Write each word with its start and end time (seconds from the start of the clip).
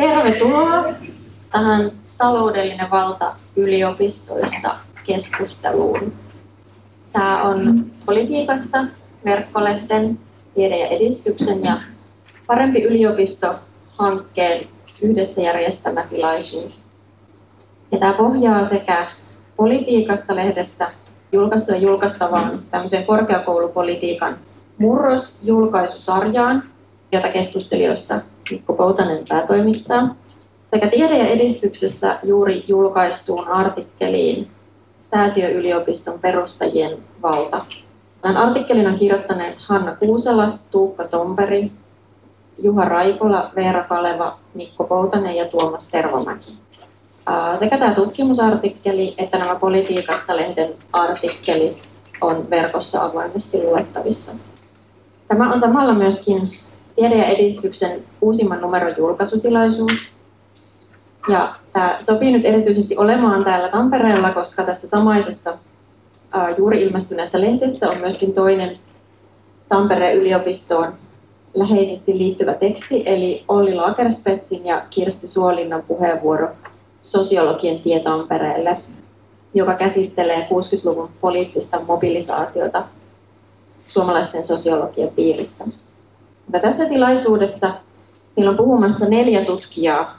Tervetuloa 0.00 0.84
tähän 1.52 1.90
taloudellinen 2.18 2.90
valta 2.90 3.36
yliopistoissa 3.56 4.76
keskusteluun. 5.06 6.12
Tämä 7.12 7.42
on 7.42 7.86
politiikassa, 8.06 8.84
verkkolehden, 9.24 10.18
tiede 10.54 10.78
ja 10.78 10.86
edistyksen 10.86 11.64
ja 11.64 11.80
parempi 12.46 12.82
yliopisto-hankkeen 12.82 14.68
yhdessä 15.02 15.40
järjestämä 15.42 16.02
tilaisuus. 16.10 16.82
Ja 17.92 17.98
tämä 17.98 18.12
pohjaa 18.12 18.64
sekä 18.64 19.06
politiikasta 19.56 20.36
lehdessä 20.36 20.90
julkaistuun 21.32 21.82
julkaistavaan 21.82 22.62
tämmöiseen 22.70 23.06
korkeakoulupolitiikan 23.06 24.38
murrosjulkaisusarjaan, 24.78 26.69
jota 27.12 27.28
keskustelijoista 27.28 28.20
Mikko 28.50 28.72
Poutanen 28.72 29.24
päätoimittaa, 29.28 30.14
sekä 30.74 30.88
tiede- 30.88 31.18
ja 31.18 31.26
edistyksessä 31.26 32.18
juuri 32.22 32.64
julkaistuun 32.68 33.48
artikkeliin 33.48 34.48
Säätiöyliopiston 35.00 36.18
perustajien 36.18 36.98
valta. 37.22 37.64
Tämän 38.22 38.36
artikkelin 38.36 38.86
on 38.86 38.98
kirjoittaneet 38.98 39.58
Hanna 39.58 39.96
Kuusela, 39.96 40.58
Tuukka 40.70 41.08
Tomperi, 41.08 41.72
Juha 42.58 42.84
Raikola, 42.84 43.50
Veera 43.56 43.82
Kaleva, 43.82 44.38
Mikko 44.54 44.84
Poutanen 44.84 45.36
ja 45.36 45.48
Tuomas 45.48 45.88
Tervamäki. 45.88 46.58
Sekä 47.58 47.78
tämä 47.78 47.94
tutkimusartikkeli 47.94 49.14
että 49.18 49.38
nämä 49.38 49.54
politiikassa 49.54 50.36
lehden 50.36 50.74
artikkelit 50.92 51.88
on 52.20 52.50
verkossa 52.50 53.04
avoimesti 53.04 53.62
luettavissa. 53.62 54.32
Tämä 55.28 55.52
on 55.52 55.60
samalla 55.60 55.94
myöskin 55.94 56.58
Tiede 57.00 57.16
ja 57.16 57.26
edistyksen 57.26 58.02
uusimman 58.20 58.60
numeron 58.60 58.94
julkaisutilaisuus. 58.98 59.92
Ja 61.28 61.54
tämä 61.72 61.96
sopii 62.00 62.32
nyt 62.32 62.44
erityisesti 62.44 62.96
olemaan 62.96 63.44
täällä 63.44 63.68
Tampereella, 63.68 64.30
koska 64.30 64.62
tässä 64.62 64.88
samaisessa 64.88 65.58
juuri 66.58 66.82
ilmestyneessä 66.82 67.40
lehdessä 67.40 67.90
on 67.90 67.98
myöskin 67.98 68.34
toinen 68.34 68.78
Tampereen 69.68 70.16
yliopistoon 70.16 70.92
läheisesti 71.54 72.18
liittyvä 72.18 72.54
teksti, 72.54 73.02
eli 73.06 73.44
Olli 73.48 73.74
Lagerspetsin 73.74 74.66
ja 74.66 74.82
Kirsti 74.90 75.26
Suolinnan 75.26 75.82
puheenvuoro 75.82 76.48
Sosiologien 77.02 77.80
tie 77.80 78.00
Tampereelle, 78.00 78.76
joka 79.54 79.74
käsittelee 79.74 80.48
60-luvun 80.50 81.10
poliittista 81.20 81.80
mobilisaatiota 81.86 82.84
suomalaisten 83.86 84.44
sosiologien 84.44 85.08
piirissä. 85.08 85.64
Mutta 86.50 86.66
tässä 86.68 86.88
tilaisuudessa 86.88 87.70
meillä 88.36 88.50
on 88.50 88.56
puhumassa 88.56 89.08
neljä 89.08 89.44
tutkijaa, 89.44 90.18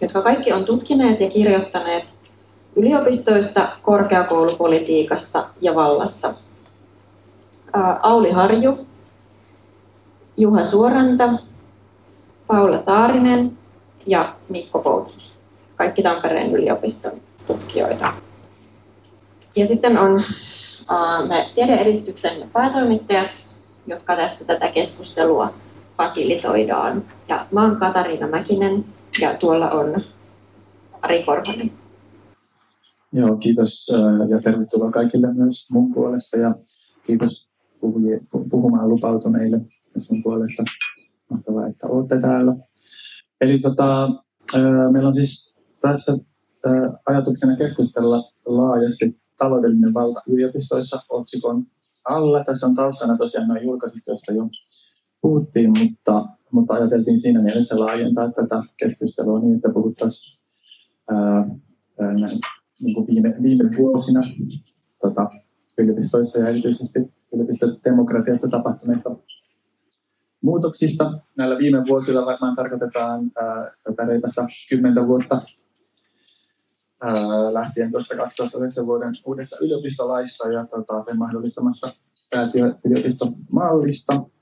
jotka 0.00 0.22
kaikki 0.22 0.52
on 0.52 0.64
tutkineet 0.64 1.20
ja 1.20 1.30
kirjoittaneet 1.30 2.04
yliopistoista, 2.76 3.68
korkeakoulupolitiikasta 3.82 5.46
ja 5.60 5.74
vallassa. 5.74 6.34
Auli 8.02 8.30
Harju, 8.30 8.86
Juha 10.36 10.64
Suoranta, 10.64 11.28
Paula 12.46 12.78
Saarinen 12.78 13.58
ja 14.06 14.34
Mikko 14.48 14.78
Poutinen. 14.78 15.26
Kaikki 15.76 16.02
Tampereen 16.02 16.52
yliopiston 16.52 17.12
tutkijoita. 17.46 18.12
Ja 19.56 19.66
sitten 19.66 19.98
on 19.98 20.24
me 21.28 21.50
tiedeedistyksen 21.54 22.50
päätoimittajat, 22.52 23.46
jotka 23.86 24.16
tässä 24.16 24.44
tätä 24.46 24.68
keskustelua 24.68 25.54
fasilitoidaan. 25.96 27.02
Ja 27.28 27.46
mä 27.52 27.62
oon 27.62 27.76
Katariina 27.76 28.28
Mäkinen 28.28 28.84
ja 29.20 29.34
tuolla 29.34 29.68
on 29.68 30.02
Ari 31.02 31.22
Korhonen. 31.22 31.70
Joo, 33.12 33.36
kiitos 33.36 33.86
ja 34.28 34.42
tervetuloa 34.42 34.90
kaikille 34.90 35.34
myös 35.34 35.70
mun 35.70 35.94
puolesta 35.94 36.36
ja 36.36 36.54
kiitos 37.06 37.50
puhumaan 38.50 38.88
lupautuneille 38.88 39.60
mun 40.10 40.22
puolesta. 40.22 40.64
Mahtavaa, 41.30 41.66
että 41.66 41.86
olette 41.86 42.20
täällä. 42.20 42.54
Eli 43.40 43.58
tota, 43.58 44.08
meillä 44.90 45.08
on 45.08 45.14
siis 45.14 45.62
tässä 45.80 46.12
ajatuksena 47.06 47.56
keskustella 47.56 48.32
laajasti 48.46 49.20
taloudellinen 49.38 49.94
valta 49.94 50.22
yliopistoissa 50.28 51.00
otsikon 51.08 51.66
alla. 52.04 52.44
Tässä 52.44 52.66
on 52.66 52.74
taustana 52.74 53.16
tosiaan 53.16 53.48
nuo 53.48 53.56
julkaisut, 53.56 54.02
joista 54.06 54.32
jo 54.32 54.48
puhuttiin, 55.24 55.70
mutta, 55.82 56.26
mutta 56.50 56.74
ajateltiin 56.74 57.20
siinä 57.20 57.42
mielessä 57.42 57.80
laajentaa 57.80 58.30
tätä 58.30 58.62
keskustelua 58.76 59.40
niin, 59.40 59.56
että 59.56 59.68
puhuttaisiin 59.68 60.40
ää, 61.10 61.46
näin, 61.98 62.38
niin 62.82 62.94
kuin 62.94 63.06
viime, 63.06 63.34
viime 63.42 63.64
vuosina 63.78 64.20
tota, 65.02 65.30
yliopistoissa 65.78 66.38
ja 66.38 66.48
erityisesti 66.48 66.98
yliopistodemokratiassa 67.32 68.48
tapahtuneista 68.48 69.16
muutoksista. 70.40 71.12
Näillä 71.36 71.58
viime 71.58 71.84
vuosilla 71.88 72.26
varmaan 72.26 72.56
tarkoitetaan 72.56 73.30
tätä 73.84 74.04
reipasta 74.06 74.46
kymmentä 74.70 75.06
vuotta 75.06 75.42
lähtien 77.52 77.90
tuosta 77.90 78.16
2009 78.16 78.86
vuoden 78.86 79.12
uudesta 79.26 79.56
yliopistolaista 79.60 80.48
ja 80.48 80.66
tota, 80.66 81.04
sen 81.04 81.18
mahdollistamasta 81.18 81.94
säätiöyliopistomallista. 82.12 84.33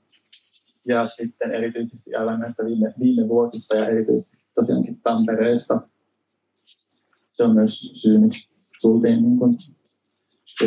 Ja 0.87 1.07
sitten 1.07 1.51
erityisesti 1.51 2.15
aivan 2.15 2.39
näistä 2.39 2.65
viime, 2.65 2.93
viime 2.99 3.27
vuosista 3.27 3.75
ja 3.75 3.87
erityisesti 3.87 4.37
tosiaankin 4.55 5.01
Tampereesta. 5.03 5.81
Se 7.29 7.43
on 7.43 7.55
myös 7.55 7.79
syy, 8.01 8.19
miksi 8.19 8.71
tultiin 8.81 9.23
niin 9.23 9.37
kuin 9.37 9.55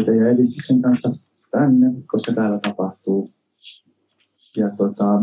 ja 0.07 0.31
edistyksen 0.31 0.83
kanssa 0.83 1.09
tänne, 1.51 1.87
koska 2.07 2.33
täällä 2.33 2.59
tapahtuu. 2.63 3.29
Ja 4.57 4.71
tota, 4.77 5.23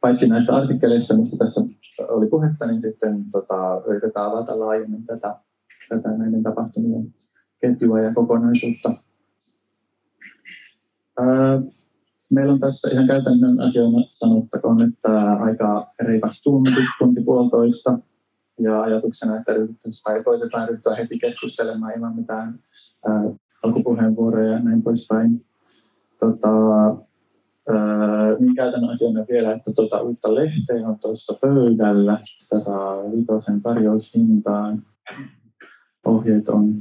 paitsi 0.00 0.28
näistä 0.28 0.56
artikkeleista, 0.56 1.16
mistä 1.16 1.36
tässä 1.36 1.60
oli 2.08 2.28
puhetta, 2.28 2.66
niin 2.66 2.80
sitten 2.80 3.30
tota, 3.30 3.82
yritetään 3.86 4.26
avata 4.26 4.60
laajemmin 4.60 5.06
tätä 5.06 5.36
tätä 5.88 6.08
näiden 6.08 6.42
tapahtumien 6.42 7.14
ketjua 7.60 8.00
ja 8.00 8.14
kokonaisuutta. 8.14 8.92
Meillä 12.34 12.52
on 12.52 12.60
tässä 12.60 12.88
ihan 12.92 13.06
käytännön 13.06 13.60
asioina 13.60 13.98
sanottakoon, 14.10 14.82
että 14.82 15.32
aika 15.32 15.92
reipas 16.00 16.42
tunti, 16.42 16.80
tunti 16.98 17.20
puolitoista. 17.20 17.98
Ja 18.60 18.82
ajatuksena, 18.82 19.36
että 19.36 19.52
tai 20.04 20.24
koitetaan 20.24 20.68
ryhtyä 20.68 20.94
heti 20.94 21.18
keskustelemaan 21.18 21.94
ilman 21.94 22.16
mitään 22.16 22.58
ää, 23.06 23.22
alkupuheenvuoroja 23.62 24.52
ja 24.52 24.58
näin 24.58 24.82
poispäin. 24.82 25.44
Tota, 26.20 26.48
ää, 27.68 28.36
niin 28.38 28.54
käytännön 28.54 28.90
asiana 28.90 29.24
vielä, 29.28 29.52
että 29.52 29.72
tota, 29.72 30.02
uutta 30.02 30.34
lehteä 30.34 30.88
on 30.88 30.98
tuossa 30.98 31.38
pöydällä. 31.40 32.20
Sitä 32.24 32.60
saa 32.60 33.12
vitosen 33.12 33.62
tarjoushintaan 33.62 34.82
ohjeet 36.04 36.48
on 36.48 36.74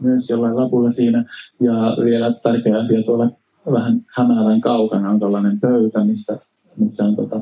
myös 0.00 0.30
jollain 0.30 0.56
lapulla 0.56 0.90
siinä. 0.90 1.24
Ja 1.60 1.96
vielä 2.04 2.34
tärkeä 2.42 2.78
asia 2.78 3.02
tuolla 3.02 3.30
vähän 3.66 4.06
hämäävän 4.16 4.60
kaukana 4.60 5.10
on 5.10 5.20
tällainen 5.20 5.60
pöytä, 5.60 6.04
missä, 6.04 6.38
missä 6.76 7.04
on 7.04 7.16
tota 7.16 7.40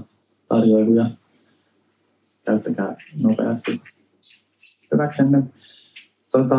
tarjoiluja. 0.49 1.11
Käyttäkää 2.45 2.97
nopeasti 3.23 3.81
hyväksenne. 4.93 5.43
Tota, 6.33 6.57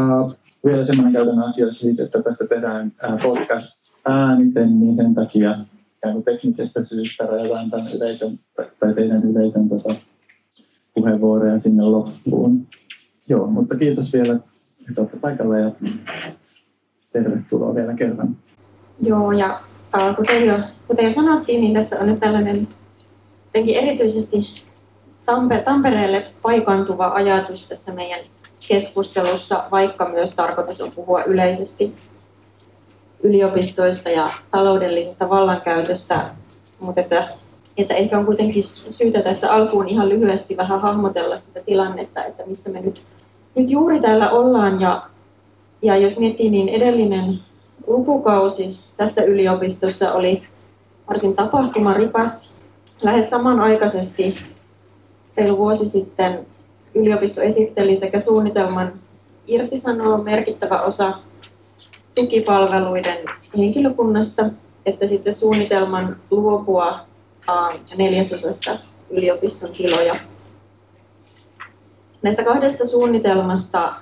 vielä 0.66 0.86
semmoinen 0.86 1.14
käytännön 1.14 1.48
asia 1.48 1.74
siis, 1.74 2.00
että 2.00 2.22
tästä 2.22 2.48
tehdään 2.48 2.92
podcast 3.24 3.96
ääniten, 4.06 4.80
niin 4.80 4.96
sen 4.96 5.16
takia 5.16 5.58
teknisestä 6.26 6.84
syystä 6.84 7.26
rajataan 7.26 7.70
tämän 7.70 7.86
yleisön, 7.98 8.40
tai 8.80 8.94
teidän 8.94 9.24
yleisön 9.24 9.70
tota, 9.70 9.96
puheenvuoroja 10.94 11.60
sinne 11.60 11.84
loppuun. 11.84 12.68
Joo, 13.30 13.48
mutta 13.48 13.76
kiitos 13.76 14.14
vielä, 14.14 14.40
että 14.90 15.02
olette 15.02 15.18
paikalla 15.22 15.58
ja 15.58 15.72
tervetuloa 17.12 17.76
vielä 17.76 17.94
kerran. 17.94 18.38
Joo, 19.02 19.32
ja 19.32 19.60
äh, 19.98 20.16
kuten, 20.16 20.46
jo, 20.46 20.60
kuten 20.88 21.06
jo 21.06 21.12
sanottiin, 21.12 21.62
niin 21.62 21.74
tässä 21.74 22.00
on 22.00 22.08
nyt 22.08 22.20
tällainen 22.20 22.68
jotenkin 23.46 23.76
erityisesti 23.76 24.64
Tampe, 25.26 25.58
Tampereelle 25.58 26.26
paikantuva 26.42 27.08
ajatus 27.08 27.66
tässä 27.66 27.94
meidän 27.94 28.20
keskustelussa, 28.68 29.64
vaikka 29.72 30.10
myös 30.10 30.34
tarkoitus 30.34 30.82
on 30.82 30.92
puhua 30.92 31.24
yleisesti 31.24 31.96
yliopistoista 33.24 34.10
ja 34.10 34.30
taloudellisesta 34.52 35.30
vallankäytöstä, 35.30 36.30
mutta 36.80 37.02
että 37.02 37.28
että 37.82 37.94
ehkä 37.94 38.18
on 38.20 38.26
kuitenkin 38.26 38.64
syytä 38.64 39.22
tässä 39.22 39.54
alkuun 39.54 39.90
ihan 39.90 40.10
lyhyesti 40.10 40.58
vähän 40.58 40.82
hahmotella 40.82 41.38
sitä 41.38 41.60
tilannetta, 41.66 42.26
että 42.26 42.44
missä 42.46 42.70
me 42.70 42.82
nyt, 42.82 43.02
nyt 43.56 43.70
juuri 43.70 44.02
täällä 44.02 44.30
ollaan. 44.30 44.82
Ja, 44.82 45.02
ja 45.82 45.98
jos 45.98 46.20
miettii, 46.20 46.50
niin 46.50 46.70
edellinen 46.70 47.40
lukukausi 47.88 48.80
tässä 48.98 49.24
yliopistossa 49.24 50.14
oli 50.14 50.44
varsin 51.10 51.36
tapahtumarikas. 51.36 52.60
Lähes 53.02 53.30
samanaikaisesti 53.30 54.38
reilu 55.38 55.58
vuosi 55.58 55.86
sitten 55.86 56.46
yliopisto 56.96 57.42
esitteli 57.42 57.96
sekä 57.96 58.20
suunnitelman 58.20 58.94
irtisanoa 59.48 60.18
merkittävä 60.18 60.82
osa 60.82 61.14
tukipalveluiden 62.16 63.18
henkilökunnasta, 63.58 64.50
että 64.86 65.08
sitten 65.08 65.34
suunnitelman 65.34 66.18
luopua 66.32 67.00
neljäsosasta 67.98 68.80
yliopiston 69.10 69.70
tiloja. 69.70 70.16
Näistä 72.22 72.44
kahdesta 72.44 72.88
suunnitelmasta 72.88 73.94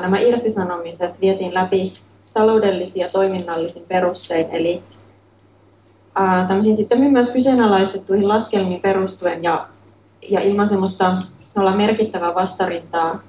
nämä 0.00 0.18
irtisanomiset 0.18 1.20
vietiin 1.20 1.54
läpi 1.54 1.92
taloudellisia 2.34 3.08
toiminnallisin 3.08 3.82
perustein, 3.88 4.50
eli 4.50 4.82
tämmöisiin 6.48 6.76
sitten 6.76 7.00
myös 7.00 7.30
kyseenalaistettuihin 7.30 8.28
laskelmiin 8.28 8.80
perustuen 8.80 9.42
ja, 9.42 9.68
ja 10.28 10.40
ilman 10.40 10.68
semmoista 10.68 11.16
olla 11.56 11.76
merkittävää 11.76 12.34
vastarintaa 12.34 13.22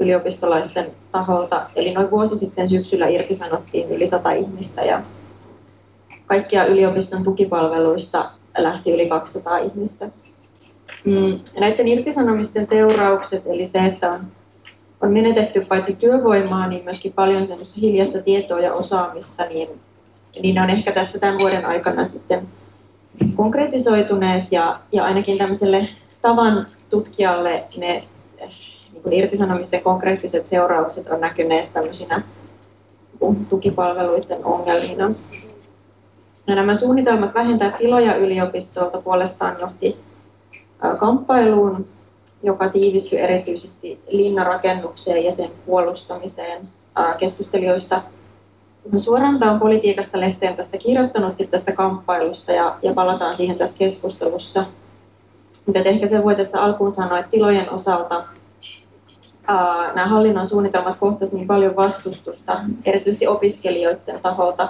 yliopistolaisten 0.00 0.90
taholta. 1.12 1.66
Eli 1.76 1.94
noin 1.94 2.10
vuosi 2.10 2.36
sitten 2.36 2.68
syksyllä 2.68 3.08
irtisanottiin 3.08 3.90
yli 3.90 4.06
sata 4.06 4.32
ihmistä 4.32 4.82
ja 4.84 5.02
kaikkia 6.26 6.64
yliopiston 6.64 7.24
tukipalveluista 7.24 8.30
lähti 8.58 8.92
yli 8.92 9.08
200 9.08 9.58
ihmistä. 9.58 10.08
Mm, 11.04 11.40
näiden 11.60 11.88
irtisanomisten 11.88 12.66
seuraukset, 12.66 13.46
eli 13.46 13.66
se, 13.66 13.78
että 13.78 14.10
on, 14.10 14.20
on 15.02 15.12
menetetty 15.12 15.62
paitsi 15.68 15.96
työvoimaa, 15.96 16.66
niin 16.68 16.84
myöskin 16.84 17.12
paljon 17.12 17.46
semmoista 17.46 17.80
hiljaista 17.80 18.22
tietoa 18.22 18.60
ja 18.60 18.74
osaamista, 18.74 19.44
niin, 19.44 19.68
niin 20.42 20.58
on 20.58 20.70
ehkä 20.70 20.92
tässä 20.92 21.18
tämän 21.18 21.38
vuoden 21.38 21.66
aikana 21.66 22.06
sitten 22.06 22.48
konkretisoituneet 23.36 24.44
ja, 24.50 24.80
ja 24.92 25.04
ainakin 25.04 25.38
tämmöiselle 25.38 25.88
tavan 26.22 26.66
tutkijalle 26.90 27.64
ne 27.76 28.02
niin 28.92 29.02
kuin 29.02 29.12
irtisanomisten 29.12 29.82
konkreettiset 29.82 30.44
seuraukset 30.44 31.06
on 31.06 31.20
näkyneet 31.20 31.72
tämmöisinä 31.72 32.22
tukipalveluiden 33.48 34.44
ongelmina. 34.44 35.10
Ja 36.46 36.54
nämä 36.54 36.74
suunnitelmat 36.74 37.34
vähentää 37.34 37.70
tiloja 37.70 38.16
yliopistolta 38.16 39.00
puolestaan 39.00 39.56
johti 39.60 39.96
kamppailuun, 40.98 41.86
joka 42.42 42.68
tiivistyi 42.68 43.18
erityisesti 43.20 44.00
linnarakennukseen 44.08 45.24
ja 45.24 45.32
sen 45.32 45.50
puolustamiseen 45.66 46.68
keskustelijoista. 47.18 48.02
Suoranta 48.96 49.50
on 49.50 49.60
politiikasta 49.60 50.20
lehteen 50.20 50.56
tästä 50.56 50.78
kirjoittanutkin 50.78 51.48
tästä 51.48 51.72
kamppailusta 51.72 52.52
ja, 52.52 52.76
ja 52.82 52.94
palataan 52.94 53.36
siihen 53.36 53.58
tässä 53.58 53.78
keskustelussa. 53.78 54.64
Mutta 55.66 55.80
ehkä 55.80 56.06
se 56.06 56.24
voi 56.24 56.36
tässä 56.36 56.62
alkuun 56.62 56.94
sanoa, 56.94 57.18
että 57.18 57.30
tilojen 57.30 57.70
osalta 57.70 58.24
ää, 59.46 59.94
nämä 59.94 60.06
hallinnon 60.06 60.46
suunnitelmat 60.46 60.96
kohtasivat 60.98 61.38
niin 61.38 61.46
paljon 61.46 61.76
vastustusta, 61.76 62.60
erityisesti 62.84 63.26
opiskelijoiden 63.26 64.20
taholta, 64.22 64.68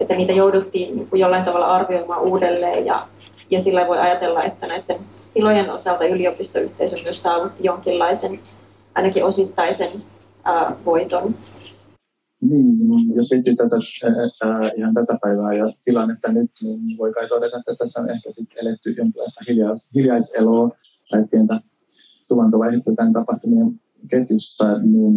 että 0.00 0.14
niitä 0.14 0.32
jouduttiin 0.32 0.96
niin 0.96 1.08
jollain 1.12 1.44
tavalla 1.44 1.66
arvioimaan 1.66 2.22
uudelleen 2.22 2.86
ja, 2.86 3.06
ja 3.50 3.60
sillä 3.60 3.86
voi 3.86 3.98
ajatella, 3.98 4.42
että 4.42 4.66
näiden 4.66 5.00
tilojen 5.34 5.70
osalta 5.70 6.04
yliopistoyhteisö 6.04 6.96
myös 7.04 7.22
saavutti 7.22 7.64
jonkinlaisen, 7.64 8.40
ainakin 8.94 9.24
osittaisen 9.24 10.02
ää, 10.44 10.76
voiton. 10.84 11.34
Niin, 12.40 13.14
jos 13.14 13.30
miettii 13.30 13.56
tätä, 13.56 13.76
ää, 14.44 14.70
ihan 14.76 14.94
tätä 14.94 15.18
päivää 15.22 15.52
ja 15.52 15.68
tilannetta 15.84 16.32
nyt, 16.32 16.50
niin 16.62 16.80
voi 16.98 17.12
kai 17.12 17.28
todeta, 17.28 17.56
että 17.56 17.74
tässä 17.74 18.00
on 18.00 18.10
ehkä 18.10 18.30
sitten 18.30 18.58
eletty 18.58 18.90
jonkinlaista 18.90 19.44
hilja, 19.48 19.76
hiljaiseloa 19.94 20.70
tai 21.10 21.24
pientä 21.30 21.60
suvantovaihetta 22.28 22.94
tämän 22.96 23.12
tapahtumien 23.12 23.80
ketjusta, 24.10 24.78
niin 24.78 25.14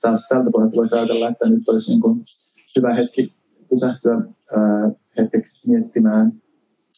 taas 0.00 0.26
tältä 0.28 0.50
pohjalta 0.50 0.76
voisi 0.76 0.96
ajatella, 0.96 1.28
että 1.28 1.48
nyt 1.48 1.68
olisi 1.68 1.90
niin 1.90 2.00
kuin 2.00 2.20
hyvä 2.76 2.94
hetki 2.94 3.32
pysähtyä 3.70 4.14
ää, 4.14 4.90
hetkeksi 5.18 5.70
miettimään 5.70 6.32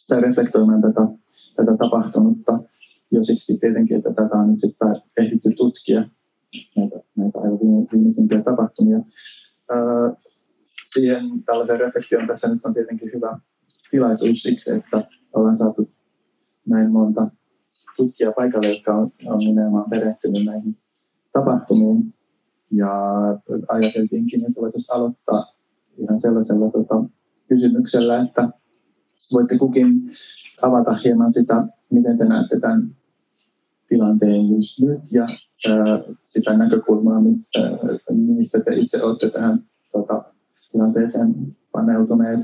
tai 0.08 0.20
reflektoimaan 0.20 0.82
tätä, 0.82 1.00
tätä 1.56 1.76
tapahtunutta 1.76 2.58
jo 3.10 3.24
siksi 3.24 3.58
tietenkin, 3.58 3.96
että 3.96 4.12
tätä 4.14 4.34
on 4.34 4.50
nyt 4.50 4.60
sitten 4.60 4.88
ehditty 5.16 5.50
tutkia, 5.56 6.08
näitä, 6.76 6.96
näitä 7.16 7.38
aivan 7.38 7.58
viimeisimpiä 7.92 8.42
tapahtumia. 8.42 8.98
Ää, 9.70 10.16
siihen 10.94 11.24
tällaisen 11.44 11.80
reflektion 11.80 12.26
tässä 12.26 12.48
nyt 12.48 12.64
on 12.64 12.74
tietenkin 12.74 13.10
hyvä 13.14 13.38
tilaisuus 13.90 14.42
siksi, 14.42 14.70
että 14.70 15.08
ollaan 15.32 15.58
saatu 15.58 15.90
näin 16.66 16.90
monta 16.90 17.30
tutkijaa 17.96 18.32
paikalle, 18.32 18.68
jotka 18.68 18.94
on, 18.94 19.12
on 19.26 19.38
nimenomaan 19.38 19.90
perehtynyt 19.90 20.44
näihin 20.46 20.74
tapahtumiin. 21.32 22.14
Ja 22.70 22.90
ajateltiinkin, 23.68 24.40
että 24.46 24.60
voitaisiin 24.60 24.96
aloittaa 24.96 25.54
ihan 25.98 26.20
sellaisella 26.20 26.70
tota, 26.70 27.04
kysymyksellä, 27.48 28.22
että 28.22 28.48
voitte 29.32 29.58
kukin 29.58 30.16
avata 30.64 30.94
hieman 31.04 31.32
sitä, 31.32 31.54
miten 31.90 32.18
te 32.18 32.24
näette 32.24 32.60
tämän 32.60 32.96
tilanteen 33.88 34.48
just 34.48 34.80
nyt 34.80 35.00
ja 35.12 35.26
ää, 35.70 36.00
sitä 36.24 36.56
näkökulmaa, 36.56 37.20
mistä 38.10 38.60
te 38.60 38.74
itse 38.74 39.02
olette 39.02 39.30
tähän 39.30 39.58
tota, 39.92 40.24
tilanteeseen 40.72 41.56
paneutuneet. 41.72 42.40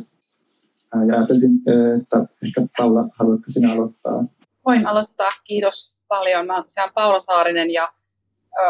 Ää, 0.95 1.05
ja 1.05 1.15
ajattelin, 1.15 1.61
että 2.01 2.27
ehkä 2.45 2.67
Paula, 2.79 3.09
haluatko 3.19 3.45
sinä 3.49 3.73
aloittaa? 3.73 4.25
Voin 4.67 4.87
aloittaa, 4.87 5.31
kiitos 5.45 5.95
paljon. 6.09 6.47
Mä 6.47 6.55
olen 6.55 6.93
Paula 6.95 7.21
Saarinen 7.21 7.73
ja 7.73 7.93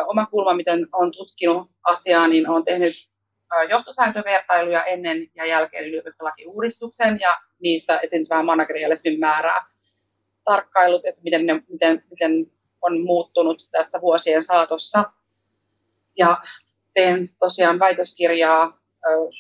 oma 0.06 0.26
kulma, 0.26 0.54
miten 0.54 0.86
olen 0.92 1.12
tutkinut 1.12 1.68
asiaa, 1.84 2.28
niin 2.28 2.48
olen 2.48 2.64
tehnyt 2.64 2.92
johtosääntövertailuja 3.68 4.84
ennen 4.84 5.16
ja 5.34 5.46
jälkeen 5.46 5.88
yliopistolakiuudistuksen 5.88 7.18
ja 7.20 7.30
niistä 7.60 7.98
esiintyvää 7.98 8.42
managerialismin 8.42 9.20
määrää 9.20 9.66
tarkkailut, 10.44 11.06
että 11.06 11.22
miten, 11.24 11.46
ne, 11.46 11.62
miten, 11.68 12.04
miten 12.10 12.32
on 12.82 13.00
muuttunut 13.00 13.68
tässä 13.70 14.00
vuosien 14.00 14.42
saatossa. 14.42 15.04
Ja 16.18 16.42
teen 16.94 17.30
tosiaan 17.38 17.78
väitöskirjaa 17.78 18.78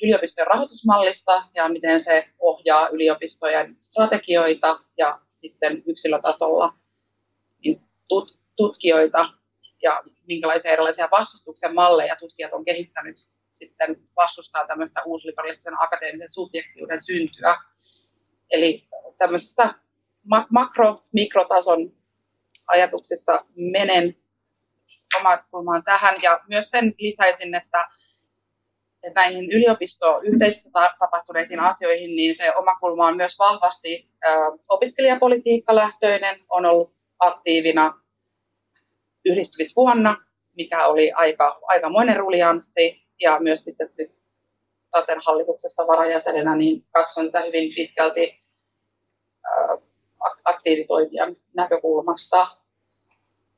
yliopistojen 0.04 0.46
rahoitusmallista 0.46 1.42
ja 1.54 1.68
miten 1.68 2.00
se 2.00 2.28
ohjaa 2.38 2.88
yliopistojen 2.88 3.76
strategioita 3.80 4.80
ja 4.96 5.20
sitten 5.34 5.82
yksilötasolla 5.86 6.74
niin 7.64 7.80
tut, 8.08 8.38
tutkijoita 8.56 9.28
ja 9.82 10.02
minkälaisia 10.26 10.72
erilaisia 10.72 11.08
vastustuksen 11.10 11.74
malleja 11.74 12.16
tutkijat 12.16 12.52
on 12.52 12.64
kehittänyt 12.64 13.28
sitten 13.50 13.96
vastustaa 14.16 14.66
tämmöistä 14.66 15.02
uusliberalistisen 15.06 15.82
akateemisen 15.82 16.30
subjektiuden 16.30 17.04
syntyä. 17.04 17.56
Eli 18.50 18.88
tämmöisestä 19.18 19.74
makro-mikrotason 20.50 21.92
ajatuksista 22.66 23.44
menen 23.54 24.16
omaan 25.52 25.84
tähän. 25.84 26.14
Ja 26.22 26.40
myös 26.48 26.70
sen 26.70 26.94
lisäisin, 26.98 27.54
että 27.54 27.88
näihin 29.14 29.52
yliopistoyhteisössä 29.52 30.70
tapahtuneisiin 30.98 31.60
asioihin, 31.60 32.10
niin 32.10 32.36
se 32.36 32.54
oma 32.56 32.74
kulma 32.74 33.06
on 33.06 33.16
myös 33.16 33.38
vahvasti 33.38 34.08
opiskelijapolitiikkalähtöinen, 34.68 36.40
on 36.48 36.66
ollut 36.66 36.94
aktiivina 37.18 38.00
yhdistymisvuonna, 39.24 40.16
mikä 40.56 40.86
oli 40.86 41.12
aika, 41.12 41.58
aikamoinen 41.62 42.16
rulianssi. 42.16 43.08
Ja 43.20 43.40
myös 43.40 43.64
sitten 43.64 43.88
Taten 44.90 45.18
hallituksessa 45.26 45.86
varajäsenenä, 45.86 46.56
niin 46.56 46.84
katson 46.92 47.32
tätä 47.32 47.46
hyvin 47.46 47.74
pitkälti 47.74 48.40
aktiivitoimijan 50.44 51.36
näkökulmasta. 51.54 52.48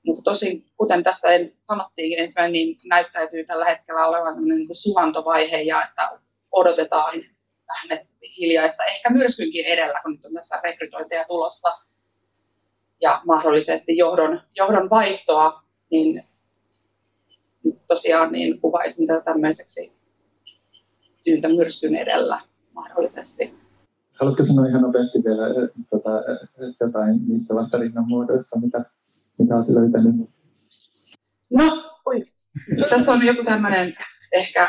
Mutta 0.07 0.23
tosin, 0.23 0.67
kuten 0.77 1.03
tässä 1.03 1.29
sanottiin 1.61 2.19
ensimmäinen, 2.19 2.53
niin 2.53 2.81
näyttäytyy 2.85 3.45
tällä 3.45 3.65
hetkellä 3.65 4.07
olevan 4.07 4.45
niin 4.45 4.67
kuin 4.67 4.77
suvantovaihe 4.77 5.61
ja 5.63 5.83
että 5.83 6.21
odotetaan 6.53 7.23
vähän 7.69 8.07
hiljaista, 8.39 8.85
ehkä 8.85 9.11
myrskynkin 9.11 9.67
edellä, 9.67 10.01
kun 10.03 10.13
nyt 10.13 10.25
on 10.25 10.35
tässä 10.35 10.61
rekrytointeja 10.65 11.25
tulossa 11.29 11.79
ja 13.01 13.21
mahdollisesti 13.27 13.97
johdon, 13.97 14.43
johdon 14.57 14.91
vaihtoa, 14.91 15.63
niin 15.91 16.25
tosiaan 17.87 18.33
niin 18.33 18.61
kuvaisin 18.61 19.07
tätä 19.07 19.21
tämmöiseksi 19.25 20.00
tyyntä 21.25 21.49
myrskyn 21.49 21.95
edellä 21.95 22.41
mahdollisesti. 22.75 23.55
Haluatko 24.21 24.45
sanoa 24.45 24.67
ihan 24.67 24.83
nopeasti 24.83 25.19
vielä 25.25 25.71
tota, 25.91 26.11
jotain 26.81 27.29
niistä 27.29 27.55
vastarinnan 27.55 28.05
muodoista, 28.09 28.61
mitä, 28.61 28.85
mitä 29.39 29.57
olet 29.57 29.69
löytänyt? 29.69 30.15
No, 31.51 31.65
oi. 32.07 32.23
Tässä 32.91 33.13
on 33.13 33.27
joku 33.27 33.45
tämmöinen 33.45 33.97
ehkä 34.33 34.69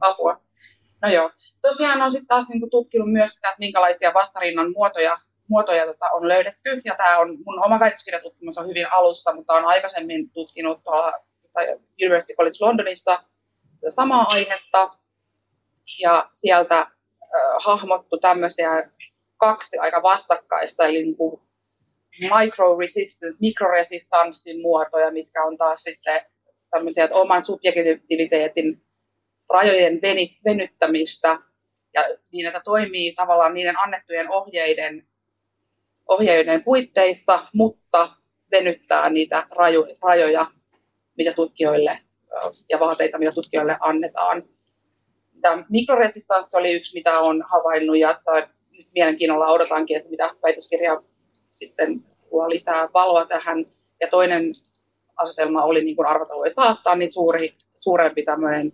apua. 0.00 0.40
No 1.02 1.08
joo. 1.08 1.30
Tosiaan 1.62 2.02
on 2.02 2.10
sitten 2.10 2.26
taas 2.26 2.48
niinku 2.48 2.68
tutkinut 2.70 3.12
myös 3.12 3.34
sitä, 3.34 3.48
että 3.48 3.58
minkälaisia 3.58 4.14
vastarinnan 4.14 4.72
muotoja 4.72 5.16
muotoja 5.48 5.86
tota, 5.86 6.06
on 6.14 6.28
löydetty, 6.28 6.82
ja 6.84 6.94
tämä 6.94 7.18
on, 7.18 7.38
mun 7.44 7.64
oma 7.64 7.80
väitöskirjatutkimus 7.80 8.58
on 8.58 8.68
hyvin 8.68 8.86
alussa, 8.92 9.34
mutta 9.34 9.54
on 9.54 9.64
aikaisemmin 9.64 10.30
tutkinut 10.30 10.84
tuolla 10.84 11.12
University 12.02 12.34
College 12.36 12.56
Londonissa 12.60 13.18
samaa 13.88 14.26
aihetta, 14.28 14.98
ja 16.00 16.30
sieltä 16.32 16.86
hahmottu 17.64 18.18
tämmöisiä 18.18 18.90
kaksi 19.36 19.78
aika 19.78 20.02
vastakkaista, 20.02 20.86
eli 20.86 21.02
niin 21.02 21.16
kuin 21.16 21.40
micro-resistance, 22.20 23.36
mikroresistanssin 23.40 24.62
muotoja, 24.62 25.10
mitkä 25.10 25.44
on 25.44 25.56
taas 25.56 25.82
sitten 25.82 26.20
tämmöisiä 26.70 27.08
oman 27.10 27.42
subjektiviteetin 27.42 28.82
rajojen 29.48 30.00
venyttämistä 30.44 31.38
ja 31.94 32.02
niin, 32.32 32.46
että 32.46 32.60
toimii 32.64 33.12
tavallaan 33.12 33.54
niiden 33.54 33.80
annettujen 33.80 34.30
ohjeiden, 34.30 35.08
ohjeiden 36.08 36.64
puitteissa, 36.64 37.48
mutta 37.52 38.08
venyttää 38.50 39.10
niitä 39.10 39.46
rajoja, 40.02 40.46
mitä 41.18 41.32
tutkijoille 41.32 41.98
ja 42.68 42.80
vaateita, 42.80 43.18
mitä 43.18 43.32
tutkijoille 43.32 43.76
annetaan. 43.80 44.55
Tämä 45.40 45.64
mikroresistanssi 45.68 46.56
oli 46.56 46.72
yksi, 46.72 46.94
mitä 46.94 47.18
on 47.18 47.44
havainnut 47.46 47.98
ja 47.98 48.14
nyt 48.72 48.88
mielenkiinnolla 48.94 49.46
odotankin, 49.46 49.96
että 49.96 50.10
mitä 50.10 50.34
väitöskirja 50.42 51.02
sitten 51.50 52.04
tuo 52.30 52.48
lisää 52.48 52.88
valoa 52.94 53.26
tähän. 53.26 53.64
Ja 54.00 54.08
toinen 54.08 54.42
asetelma 55.16 55.64
oli, 55.64 55.84
niin 55.84 55.96
kuin 55.96 56.06
arvata 56.06 56.34
voi 56.34 56.50
saattaa, 56.50 56.96
niin 56.96 57.12
suuri, 57.12 57.54
suurempi 57.76 58.22
tämmöinen 58.22 58.72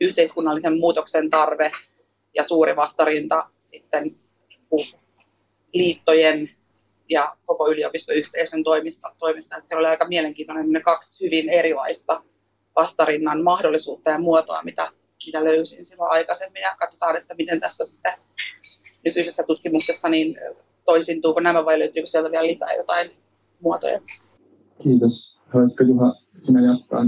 yhteiskunnallisen 0.00 0.78
muutoksen 0.80 1.30
tarve 1.30 1.72
ja 2.34 2.44
suuri 2.44 2.76
vastarinta 2.76 3.50
sitten 3.64 4.16
liittojen 5.74 6.50
ja 7.08 7.36
koko 7.46 7.68
yliopistoyhteisön 7.70 8.64
toimista. 8.64 9.14
toimista. 9.18 9.56
Että 9.56 9.68
se 9.68 9.76
oli 9.76 9.86
aika 9.86 10.08
mielenkiintoinen 10.08 10.70
ne 10.70 10.80
kaksi 10.80 11.24
hyvin 11.24 11.48
erilaista 11.48 12.22
vastarinnan 12.76 13.42
mahdollisuutta 13.42 14.10
ja 14.10 14.18
muotoa, 14.18 14.62
mitä, 14.62 14.92
mitä 15.26 15.44
löysin 15.44 15.84
silloin 15.84 16.12
aikaisemmin. 16.12 16.60
Ja 16.60 16.76
katsotaan, 16.78 17.16
että 17.16 17.34
miten 17.34 17.60
tässä 17.60 17.86
sitten 17.86 18.12
nykyisessä 19.04 19.42
tutkimuksessa 19.46 20.08
niin 20.08 20.38
toisintuuko 20.84 21.40
nämä 21.40 21.64
vai 21.64 21.78
löytyykö 21.78 22.06
sieltä 22.06 22.30
vielä 22.30 22.46
lisää 22.46 22.74
jotain 22.74 23.10
muotoja. 23.60 24.00
Kiitos. 24.82 25.38
Haluaisitko 25.46 25.84
Juha 25.84 26.12
sinä 26.36 26.72
jatkaa? 26.72 27.04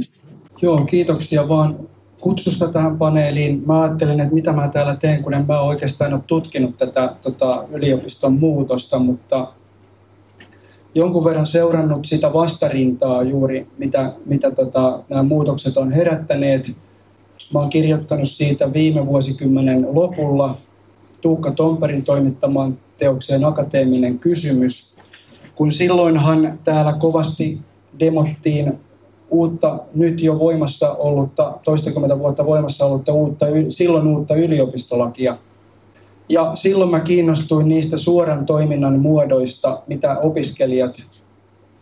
Joo, 0.62 0.84
kiitoksia 0.84 1.48
vaan 1.48 1.88
kutsusta 2.20 2.68
tähän 2.68 2.98
paneeliin. 2.98 3.62
Mä 3.66 3.82
ajattelin, 3.82 4.20
että 4.20 4.34
mitä 4.34 4.52
mä 4.52 4.68
täällä 4.68 4.96
teen, 4.96 5.22
kun 5.22 5.34
en 5.34 5.44
mä 5.48 5.60
oikeastaan 5.60 6.14
ole 6.14 6.22
tutkinut 6.26 6.76
tätä 6.78 7.14
tota, 7.22 7.64
yliopiston 7.72 8.32
muutosta, 8.32 8.98
mutta 8.98 9.52
jonkun 10.94 11.24
verran 11.24 11.46
seurannut 11.46 12.06
sitä 12.06 12.32
vastarintaa 12.32 13.22
juuri, 13.22 13.66
mitä, 13.78 14.12
mitä 14.24 14.50
tota, 14.50 15.02
nämä 15.08 15.22
muutokset 15.22 15.76
on 15.76 15.92
herättäneet. 15.92 16.76
Mä 17.54 17.60
oon 17.60 17.70
kirjoittanut 17.70 18.28
siitä 18.28 18.72
viime 18.72 19.06
vuosikymmenen 19.06 19.86
lopulla 19.92 20.58
Tuukka 21.20 21.50
Tomperin 21.50 22.04
toimittamaan 22.04 22.78
teokseen 22.98 23.44
Akateeminen 23.44 24.18
kysymys, 24.18 24.94
kun 25.54 25.72
silloinhan 25.72 26.58
täällä 26.64 26.92
kovasti 26.92 27.58
demottiin 28.00 28.78
uutta, 29.30 29.78
nyt 29.94 30.22
jo 30.22 30.38
voimassa 30.38 30.92
ollutta, 30.92 31.58
toistakymmentä 31.64 32.18
vuotta 32.18 32.46
voimassa 32.46 32.86
ollutta 32.86 33.12
uutta, 33.12 33.46
silloin 33.68 34.06
uutta 34.06 34.34
yliopistolakia. 34.34 35.36
Ja 36.28 36.52
silloin 36.54 36.90
mä 36.90 37.00
kiinnostuin 37.00 37.68
niistä 37.68 37.98
suoran 37.98 38.46
toiminnan 38.46 39.00
muodoista, 39.00 39.82
mitä 39.86 40.18
opiskelijat 40.18 41.02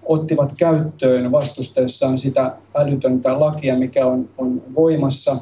ottivat 0.03 0.53
käyttöön 0.59 1.33
vastustaessaan 1.33 2.19
sitä 2.19 2.53
älytöntä 2.75 3.41
lakia, 3.41 3.79
mikä 3.79 4.07
on, 4.07 4.29
on 4.39 4.63
voimassa. 4.75 5.37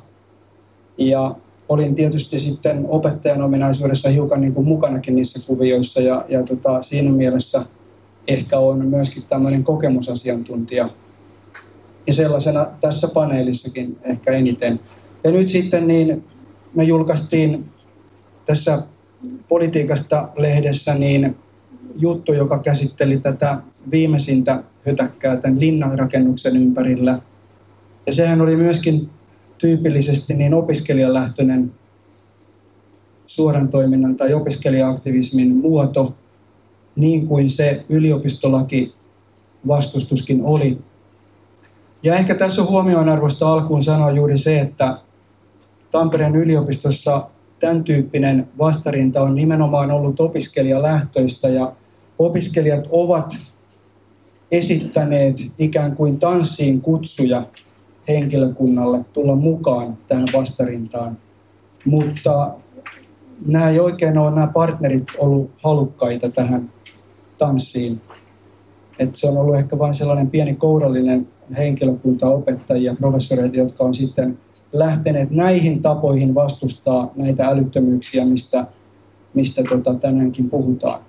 Ja 0.98 1.34
olin 1.68 1.94
tietysti 1.94 2.38
sitten 2.38 2.84
opettajan 2.88 3.42
ominaisuudessa 3.42 4.08
hiukan 4.08 4.40
niin 4.40 4.54
kuin 4.54 4.66
mukanakin 4.66 5.14
niissä 5.14 5.46
kuvioissa 5.46 6.00
ja, 6.00 6.24
ja 6.28 6.42
tota, 6.42 6.82
siinä 6.82 7.10
mielessä 7.10 7.62
ehkä 8.28 8.58
on 8.58 8.86
myöskin 8.86 9.22
tämmöinen 9.28 9.64
kokemusasiantuntija 9.64 10.88
ja 12.06 12.12
sellaisena 12.12 12.66
tässä 12.80 13.08
paneelissakin 13.14 13.98
ehkä 14.02 14.32
eniten. 14.32 14.80
Ja 15.24 15.30
nyt 15.30 15.48
sitten 15.48 15.86
niin 15.86 16.24
me 16.74 16.84
julkaistiin 16.84 17.64
tässä 18.46 18.82
politiikasta 19.48 20.28
lehdessä 20.36 20.94
niin 20.94 21.36
juttu, 21.96 22.32
joka 22.32 22.58
käsitteli 22.58 23.18
tätä 23.18 23.58
viimeisintä 23.90 24.62
hötäkkää 24.86 25.36
tämän 25.36 25.60
linnanrakennuksen 25.60 26.56
ympärillä. 26.56 27.18
Ja 28.06 28.14
sehän 28.14 28.40
oli 28.40 28.56
myöskin 28.56 29.10
tyypillisesti 29.64 30.34
niin 30.34 30.54
opiskelijalähtöinen 30.54 31.72
suoran 33.26 33.68
toiminnan 33.68 34.16
tai 34.16 34.34
opiskelijaaktivismin 34.34 35.56
muoto, 35.56 36.14
niin 36.96 37.26
kuin 37.26 37.50
se 37.50 37.84
yliopistolaki 37.88 38.94
vastustuskin 39.68 40.44
oli. 40.44 40.78
Ja 42.02 42.14
ehkä 42.14 42.34
tässä 42.34 42.62
on 42.62 42.68
huomioonarvoista 42.68 43.52
alkuun 43.52 43.82
sanoa 43.82 44.10
juuri 44.10 44.38
se, 44.38 44.60
että 44.60 44.98
Tampereen 45.90 46.36
yliopistossa 46.36 47.26
tämän 47.60 47.84
tyyppinen 47.84 48.48
vastarinta 48.58 49.22
on 49.22 49.34
nimenomaan 49.34 49.90
ollut 49.90 50.20
opiskelijalähtöistä 50.20 51.48
ja 51.48 51.72
opiskelijat 52.18 52.84
ovat 52.90 53.36
esittäneet 54.50 55.36
ikään 55.58 55.96
kuin 55.96 56.18
tanssiin 56.18 56.80
kutsuja 56.80 57.46
henkilökunnalle 58.08 59.04
tulla 59.12 59.36
mukaan 59.36 59.98
tähän 60.08 60.28
vastarintaan. 60.34 61.18
Mutta 61.84 62.54
nämä 63.46 63.70
ei 63.70 63.80
oikein 63.80 64.18
ole 64.18 64.30
nämä 64.30 64.46
partnerit 64.46 65.04
ollut 65.18 65.50
halukkaita 65.62 66.30
tähän 66.30 66.70
tanssiin. 67.38 68.00
Et 68.98 69.16
se 69.16 69.28
on 69.28 69.36
ollut 69.36 69.56
ehkä 69.56 69.78
vain 69.78 69.94
sellainen 69.94 70.30
pieni 70.30 70.54
kourallinen 70.54 71.28
henkilökunta, 71.56 72.28
opettajia, 72.28 72.94
professoreita, 72.94 73.56
jotka 73.56 73.84
on 73.84 73.94
sitten 73.94 74.38
lähteneet 74.72 75.30
näihin 75.30 75.82
tapoihin 75.82 76.34
vastustaa 76.34 77.12
näitä 77.16 77.48
älyttömyyksiä, 77.48 78.24
mistä, 78.24 78.66
mistä 79.34 79.62
tota 79.68 79.94
tänäänkin 79.94 80.50
puhutaan. 80.50 81.00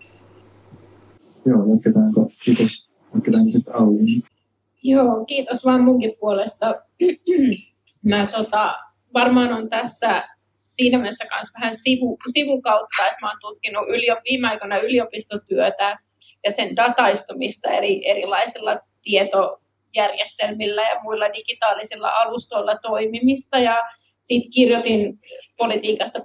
Joo, 1.45 1.65
jatketaanko? 1.73 2.31
Kiitos. 2.45 2.89
Jatketaanko 3.13 3.51
sitten? 3.51 3.73
Joo, 4.87 5.25
kiitos 5.25 5.65
vaan 5.65 5.81
munkin 5.81 6.13
puolesta. 6.19 6.75
mä 8.09 8.27
tota, 8.35 8.75
varmaan 9.13 9.53
on 9.53 9.69
tässä 9.69 10.23
siinä 10.55 10.97
mielessä 10.97 11.25
myös 11.35 11.47
vähän 11.59 11.75
sivu, 11.75 12.17
sivukautta, 12.33 13.07
että 13.07 13.17
mä 13.21 13.29
oon 13.29 13.37
tutkinut 13.41 13.87
ylio, 13.87 14.15
viime 14.29 14.47
aikoina 14.47 14.77
yliopistotyötä 14.77 15.97
ja 16.43 16.51
sen 16.51 16.75
dataistumista 16.75 17.69
eri, 17.69 18.09
erilaisilla 18.09 18.79
tietojärjestelmillä 19.03 20.81
ja 20.81 20.99
muilla 21.03 21.33
digitaalisilla 21.33 22.09
alustoilla 22.09 22.77
toimimista. 22.81 23.59
Ja 23.59 23.83
sitten 24.21 24.51
kirjoitin 24.51 25.19
politiikasta 25.57 26.19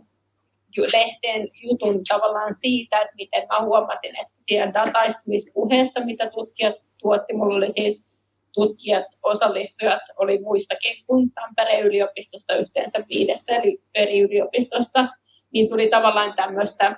lehteen 0.92 1.48
jutun 1.62 2.04
tavallaan 2.08 2.54
siitä, 2.54 3.00
että 3.00 3.14
miten 3.14 3.46
mä 3.48 3.62
huomasin, 3.64 4.20
että 4.20 4.34
siellä 4.38 4.74
dataistumispuheessa, 4.74 6.00
mitä 6.00 6.30
tutkijat 6.30 6.74
tuotti, 7.02 7.32
mulla 7.32 7.56
oli 7.56 7.70
siis 7.70 8.09
tutkijat, 8.54 9.04
osallistujat 9.22 10.02
oli 10.16 10.40
muistakin 10.40 11.04
kuin 11.06 11.30
Tampereen 11.32 11.86
yliopistosta 11.86 12.56
yhteensä 12.56 13.04
viidestä 13.08 13.56
eri, 13.94 14.20
yliopistosta, 14.20 15.08
niin 15.52 15.68
tuli 15.68 15.90
tavallaan 15.90 16.34
tämmöistä 16.36 16.96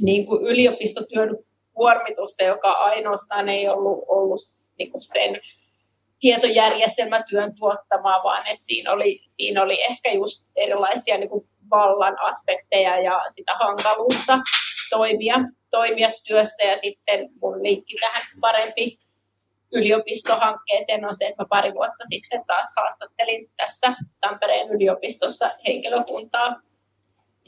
niin 0.00 0.26
kuin 0.26 0.46
yliopistotyön 0.46 1.38
kuormitusta, 1.72 2.44
joka 2.44 2.72
ainoastaan 2.72 3.48
ei 3.48 3.68
ollut, 3.68 4.04
ollut 4.08 4.40
niin 4.78 4.92
kuin 4.92 5.02
sen 5.02 5.40
tietojärjestelmätyön 6.20 7.54
tuottamaa, 7.58 8.22
vaan 8.22 8.46
että 8.46 8.66
siinä 8.66 8.92
oli, 8.92 9.20
siinä 9.26 9.62
oli 9.62 9.82
ehkä 9.82 10.12
just 10.12 10.44
erilaisia 10.56 11.18
niin 11.18 11.30
kuin 11.30 11.48
vallan 11.70 12.16
aspekteja 12.20 13.00
ja 13.00 13.20
sitä 13.28 13.52
hankaluutta 13.54 14.38
toimia, 14.90 15.36
toimia 15.70 16.12
työssä. 16.24 16.64
Ja 16.64 16.76
sitten 16.76 17.28
mun 17.42 17.62
linkki 17.62 17.96
tähän 18.00 18.22
parempi 18.40 18.98
yliopistohankkeeseen 19.72 21.04
on 21.04 21.14
se, 21.14 21.26
että 21.26 21.42
mä 21.42 21.46
pari 21.48 21.74
vuotta 21.74 22.04
sitten 22.04 22.44
taas 22.46 22.72
haastattelin 22.76 23.50
tässä 23.56 23.94
Tampereen 24.20 24.68
yliopistossa 24.68 25.50
henkilökuntaa. 25.66 26.60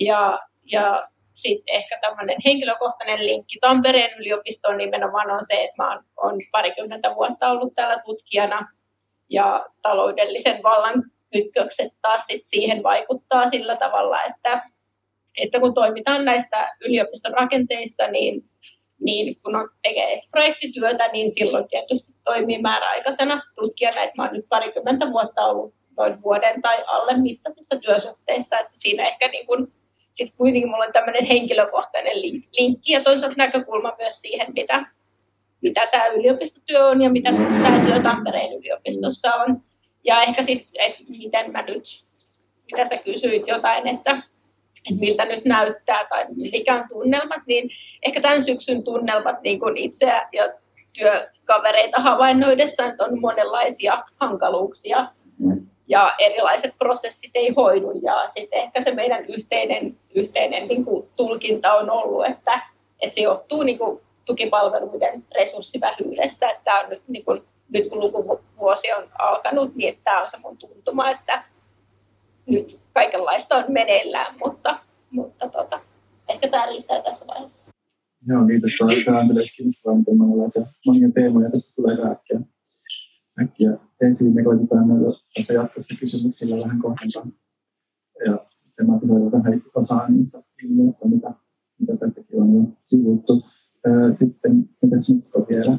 Ja, 0.01 0.41
ja 0.65 1.09
sitten 1.35 1.75
ehkä 1.75 1.99
tämmöinen 2.01 2.37
henkilökohtainen 2.45 3.27
linkki 3.27 3.59
Tampereen 3.61 4.19
yliopistoon 4.19 4.77
nimenomaan 4.77 5.31
on 5.31 5.45
se, 5.47 5.55
että 5.65 5.83
mä 5.83 6.03
oon, 6.17 6.41
parikymmentä 6.53 7.15
vuotta 7.15 7.51
ollut 7.51 7.75
täällä 7.75 8.03
tutkijana 8.05 8.69
ja 9.31 9.67
taloudellisen 9.83 10.63
vallan 10.63 11.03
kytkökset 11.33 11.93
taas 12.03 12.27
sit 12.27 12.41
siihen 12.45 12.83
vaikuttaa 12.83 13.49
sillä 13.51 13.77
tavalla, 13.77 14.25
että, 14.25 14.63
että 15.43 15.61
kun 15.61 15.75
toimitaan 15.75 16.25
näissä 16.25 16.69
yliopiston 16.81 17.33
rakenteissa, 17.33 18.07
niin 18.07 18.45
niin 19.01 19.37
kun 19.43 19.57
on, 19.57 19.69
tekee 19.83 20.23
projektityötä, 20.31 21.09
niin 21.09 21.35
silloin 21.35 21.69
tietysti 21.69 22.13
toimii 22.25 22.59
määräaikaisena 22.59 23.43
tutkijana. 23.61 24.03
että 24.03 24.15
mä 24.17 24.23
olen 24.23 24.35
nyt 24.35 24.49
parikymmentä 24.49 25.13
vuotta 25.13 25.47
ollut 25.47 25.75
noin 25.97 26.23
vuoden 26.23 26.63
tai 26.63 26.85
alle 26.87 27.17
mittaisissa 27.17 27.77
työsuhteissa, 27.77 28.59
että 28.59 28.73
siinä 28.73 29.09
ehkä 29.09 29.29
niin 29.29 29.47
kun, 29.47 29.73
sit 30.11 30.35
kuitenkin 30.37 30.71
mulla 30.71 30.85
on 30.85 30.93
tämmöinen 30.93 31.25
henkilökohtainen 31.25 32.23
linkki 32.59 32.93
ja 32.93 33.01
toisaalta 33.01 33.37
näkökulma 33.39 33.93
myös 33.99 34.21
siihen, 34.21 34.47
mitä, 34.53 34.85
mitä 35.61 35.87
tämä 35.87 36.07
yliopistotyö 36.07 36.87
on 36.87 37.03
ja 37.03 37.11
mitä 37.11 37.31
tämä 37.33 37.87
työ 37.87 38.03
Tampereen 38.03 38.53
yliopistossa 38.53 39.35
on. 39.35 39.63
Ja 40.05 40.23
ehkä 40.23 40.43
sitten, 40.43 40.83
että 40.83 41.03
miten 41.09 41.53
mä 41.53 41.63
nyt, 41.63 42.05
mitä 42.73 42.85
sä 42.85 42.97
kysyit 42.97 43.49
jotain, 43.49 43.89
että, 43.89 44.23
että 44.91 45.01
miltä 45.01 45.25
nyt 45.25 45.45
näyttää 45.45 46.07
tai 46.09 46.27
mikä 46.37 46.75
on 46.75 46.85
tunnelmat, 46.89 47.43
niin 47.47 47.71
ehkä 48.07 48.21
tämän 48.21 48.43
syksyn 48.43 48.85
tunnelmat 48.85 49.43
niin 49.43 49.61
kuin 49.61 49.77
itseä 49.77 50.29
ja 50.33 50.53
työkavereita 50.99 52.01
havainnoidessa, 52.01 52.85
että 52.85 53.05
on 53.05 53.21
monenlaisia 53.21 54.05
hankaluuksia 54.17 55.07
ja 55.89 56.15
erilaiset 56.19 56.75
prosessit 56.79 57.31
ei 57.35 57.55
hoidu. 57.57 58.01
Ja 58.03 58.29
sitten 58.29 58.59
ehkä 58.59 58.83
se 58.83 58.95
meidän 58.95 59.27
yhteinen, 59.27 59.97
yhteinen 60.15 60.69
niin 60.69 60.85
kuin 60.85 61.09
tulkinta 61.17 61.75
on 61.75 61.91
ollut, 61.91 62.27
että, 62.27 62.63
että 63.01 63.15
se 63.15 63.21
johtuu 63.21 63.63
niin 63.63 63.79
kuin 63.79 64.01
tukipalveluiden 64.25 65.25
resurssivähyydestä. 65.35 66.51
Että 66.51 66.63
tämä 66.65 66.81
on 66.81 66.91
nyt, 66.91 67.03
niin 67.09 67.25
kuin, 67.25 67.43
nyt 67.69 67.89
kun 67.89 68.01
lukuvuosi 68.01 68.93
on 68.93 69.09
alkanut, 69.19 69.75
niin 69.75 69.99
tämä 70.05 70.23
on 70.23 70.29
se 70.29 70.39
mun 70.39 70.57
tuntuma, 70.57 71.11
että 71.11 71.45
nyt 72.51 72.81
kaikenlaista 72.95 73.57
on 73.57 73.65
meneillään, 73.69 74.35
mutta, 74.45 74.79
mutta 75.11 75.49
tota, 75.49 75.81
ehkä 76.29 76.49
tämä 76.49 76.67
riittää 76.67 77.03
tässä 77.03 77.27
vaiheessa. 77.27 77.65
Joo, 78.27 78.47
kiitos. 78.47 78.73
Tämä 79.05 79.19
on 79.19 79.27
kiinnostavaa, 79.57 79.99
miten 79.99 80.17
monenlaisia 80.17 80.63
monia 80.87 81.09
teemoja 81.15 81.51
tässä 81.51 81.77
tulee 81.77 81.97
äkkiä, 82.13 82.41
äkkiä 83.43 83.71
esiin. 84.01 84.35
Me 84.35 84.43
koitetaan 84.45 84.89
näitä 84.89 85.05
tässä 85.35 85.55
jatkossa 85.55 85.95
kysymyksillä 86.01 86.57
vähän 86.65 86.79
kohdentaa. 86.83 87.27
Ja 88.27 88.47
tematisoida 88.77 89.33
vähän 89.33 89.63
osaa 89.75 90.09
niistä 90.09 90.43
ilmiöistä, 90.65 91.09
mitä, 91.09 91.35
mitä 91.79 91.97
tässäkin 91.97 92.43
on 92.43 92.55
jo 92.55 92.63
sivuttu. 92.87 93.47
Sitten, 94.19 94.69
mitäs 94.83 95.11
Mikko 95.11 95.47
vielä? 95.49 95.79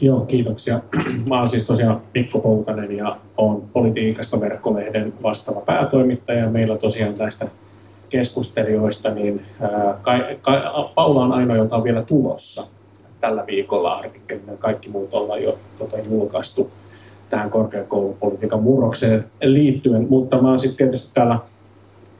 Joo, 0.00 0.20
kiitoksia. 0.20 0.80
Mä 1.26 1.38
olen 1.38 1.50
siis 1.50 1.66
tosiaan 1.66 2.00
Mikko 2.14 2.38
Poutanen 2.38 2.96
ja 2.96 3.16
olen 3.36 3.62
politiikasta 3.72 4.40
verkkolehden 4.40 5.12
vastaava 5.22 5.60
päätoimittaja. 5.60 6.50
Meillä 6.50 6.76
tosiaan 6.76 7.14
näistä 7.18 7.48
keskustelijoista, 8.08 9.10
niin 9.10 9.42
Paula 10.94 11.24
on 11.24 11.32
ainoa, 11.32 11.56
joka 11.56 11.76
on 11.76 11.84
vielä 11.84 12.02
tulossa 12.02 12.64
tällä 13.20 13.46
viikolla 13.46 13.94
artikkelina. 13.94 14.56
Kaikki 14.58 14.88
muut 14.88 15.14
ollaan 15.14 15.42
jo 15.42 15.58
tota, 15.78 15.98
julkaistu 15.98 16.70
tähän 17.30 17.50
korkeakoulupolitiikan 17.50 18.62
murrokseen 18.62 19.24
liittyen, 19.42 20.06
mutta 20.10 20.42
mä 20.42 20.48
oon 20.48 20.60
sitten 20.60 20.76
tietysti 20.76 21.10
täällä 21.14 21.38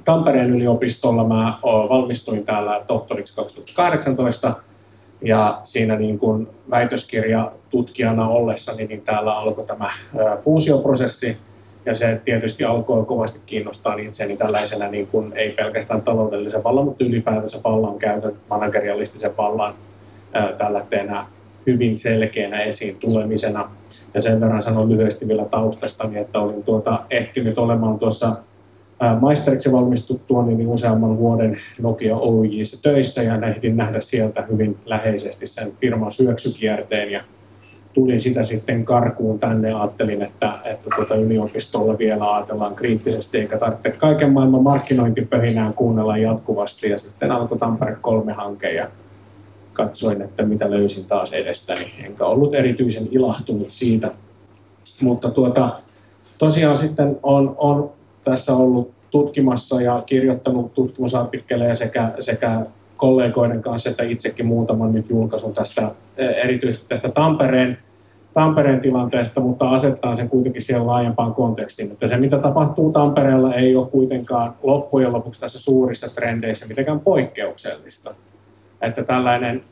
Tampereen 0.04 0.50
yliopistolla, 0.50 1.24
mä 1.24 1.58
valmistuin 1.62 2.46
täällä 2.46 2.84
tohtoriksi 2.86 3.36
2018 3.36 4.54
ja 5.22 5.60
siinä 5.64 5.96
niin 5.96 6.18
kuin 6.18 6.48
väitöskirjatutkijana 6.70 8.28
ollessani, 8.28 8.86
niin 8.86 9.02
täällä 9.02 9.38
alkoi 9.38 9.64
tämä 9.66 9.90
fuusioprosessi, 10.44 11.36
ja 11.86 11.94
se 11.94 12.20
tietysti 12.24 12.64
alkoi 12.64 13.04
kovasti 13.04 13.40
kiinnostaa 13.46 13.94
itseäni 13.94 14.36
tällaisena 14.36 14.88
niin 14.88 15.06
kuin, 15.06 15.32
ei 15.36 15.50
pelkästään 15.50 16.02
taloudellisen 16.02 16.64
vallan, 16.64 16.84
mutta 16.84 17.04
ylipäätänsä 17.04 17.58
vallan 17.64 17.98
käytön, 17.98 18.32
managerialistisen 18.50 19.36
vallan 19.36 19.74
tällä 20.58 20.84
hyvin 21.66 21.98
selkeänä 21.98 22.62
esiin 22.62 22.96
tulemisena. 22.96 23.70
Ja 24.14 24.20
sen 24.20 24.40
verran 24.40 24.62
sanon 24.62 24.88
lyhyesti 24.88 25.28
vielä 25.28 25.44
taustastani, 25.44 26.18
että 26.18 26.40
olin 26.40 26.62
tuota, 26.62 27.00
ehtinyt 27.10 27.58
olemaan 27.58 27.98
tuossa 27.98 28.36
maisteriksi 29.20 29.72
valmistuttua 29.72 30.46
niin 30.46 30.68
useamman 30.68 31.18
vuoden 31.18 31.60
Nokia 31.80 32.16
Oyjissä 32.16 32.82
töissä 32.82 33.22
ja 33.22 33.46
ehdin 33.46 33.76
nähdä 33.76 34.00
sieltä 34.00 34.42
hyvin 34.42 34.76
läheisesti 34.86 35.46
sen 35.46 35.72
firman 35.80 36.12
syöksykierteen 36.12 37.12
ja 37.12 37.22
tulin 37.92 38.20
sitä 38.20 38.44
sitten 38.44 38.84
karkuun 38.84 39.38
tänne. 39.38 39.68
Ja 39.68 39.80
ajattelin, 39.80 40.22
että, 40.22 40.52
että 40.64 40.90
tuota 40.96 41.14
yliopistolla 41.14 41.98
vielä 41.98 42.34
ajatellaan 42.34 42.74
kriittisesti 42.74 43.38
eikä 43.38 43.58
tarvitse 43.58 43.90
kaiken 43.90 44.32
maailman 44.32 44.62
markkinointipöhinään 44.62 45.74
kuunnella 45.74 46.16
jatkuvasti. 46.16 46.90
Ja 46.90 46.98
sitten 46.98 47.32
alkoi 47.32 47.58
Tampere 47.58 47.96
3 48.00 48.32
hanke 48.32 48.72
ja 48.72 48.88
katsoin, 49.72 50.22
että 50.22 50.42
mitä 50.42 50.70
löysin 50.70 51.04
taas 51.04 51.32
edestäni, 51.32 51.92
enkä 52.04 52.26
ollut 52.26 52.54
erityisen 52.54 53.08
ilahtunut 53.10 53.68
siitä. 53.70 54.10
Mutta 55.00 55.30
tuota, 55.30 55.80
tosiaan 56.38 56.78
sitten 56.78 57.18
on, 57.22 57.54
on 57.58 57.97
tässä 58.24 58.52
ollut 58.52 58.90
tutkimassa 59.10 59.82
ja 59.82 60.02
kirjoittanut 60.06 60.74
tutkimusartikkeleja 60.74 61.74
sekä, 61.74 62.12
sekä 62.20 62.60
kollegoiden 62.96 63.62
kanssa, 63.62 63.90
että 63.90 64.02
itsekin 64.02 64.46
muutaman 64.46 64.92
nyt 64.92 65.10
julkaisun 65.10 65.54
tästä, 65.54 65.90
erityisesti 66.16 66.88
tästä 66.88 67.08
Tampereen, 67.08 67.78
Tampereen 68.34 68.80
tilanteesta, 68.80 69.40
mutta 69.40 69.70
asettaa 69.70 70.16
sen 70.16 70.28
kuitenkin 70.28 70.62
siihen 70.62 70.86
laajempaan 70.86 71.34
kontekstiin. 71.34 71.92
Että 71.92 72.06
se, 72.06 72.16
mitä 72.16 72.38
tapahtuu 72.38 72.92
Tampereella, 72.92 73.54
ei 73.54 73.76
ole 73.76 73.86
kuitenkaan 73.86 74.54
loppujen 74.62 75.12
lopuksi 75.12 75.40
tässä 75.40 75.60
suurissa 75.60 76.14
trendeissä 76.14 76.66
mitenkään 76.66 77.00
poikkeuksellista. 77.00 78.14
Että 78.80 79.04
tällainen 79.04 79.62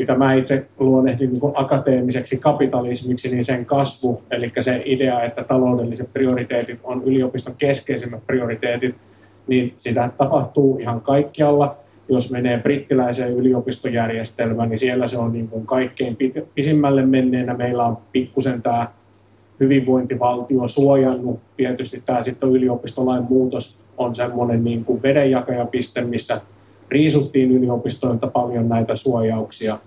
mitä 0.00 0.14
mä 0.14 0.34
itse 0.34 0.66
luonnehdin 0.78 1.32
niin 1.32 1.42
akateemiseksi 1.54 2.36
kapitalismiksi, 2.36 3.30
niin 3.30 3.44
sen 3.44 3.66
kasvu, 3.66 4.22
eli 4.30 4.52
se 4.60 4.82
idea, 4.84 5.22
että 5.24 5.44
taloudelliset 5.44 6.12
prioriteetit 6.12 6.80
on 6.84 7.02
yliopiston 7.04 7.54
keskeisimmät 7.58 8.26
prioriteetit, 8.26 8.94
niin 9.46 9.74
sitä 9.78 10.10
tapahtuu 10.18 10.78
ihan 10.78 11.00
kaikkialla. 11.00 11.76
Jos 12.08 12.30
menee 12.30 12.58
brittiläiseen 12.58 13.34
yliopistojärjestelmään, 13.34 14.68
niin 14.68 14.78
siellä 14.78 15.06
se 15.06 15.18
on 15.18 15.32
niin 15.32 15.48
kuin 15.48 15.66
kaikkein 15.66 16.16
pisimmälle 16.54 17.06
menneenä. 17.06 17.54
Meillä 17.54 17.84
on 17.84 17.98
pikkusen 18.12 18.62
tämä 18.62 18.88
hyvinvointivaltio 19.60 20.68
suojannut. 20.68 21.40
Tietysti 21.56 22.02
tämä 22.06 22.22
sitten 22.22 22.48
yliopistolain 22.48 23.24
muutos 23.28 23.82
on 23.98 24.14
semmoinen 24.14 24.64
niin 24.64 24.84
kuin 24.84 25.02
vedenjakajapiste, 25.02 26.00
missä 26.00 26.40
riisuttiin 26.88 27.50
yliopistoilta 27.50 28.26
paljon 28.26 28.68
näitä 28.68 28.96
suojauksia 28.96 29.78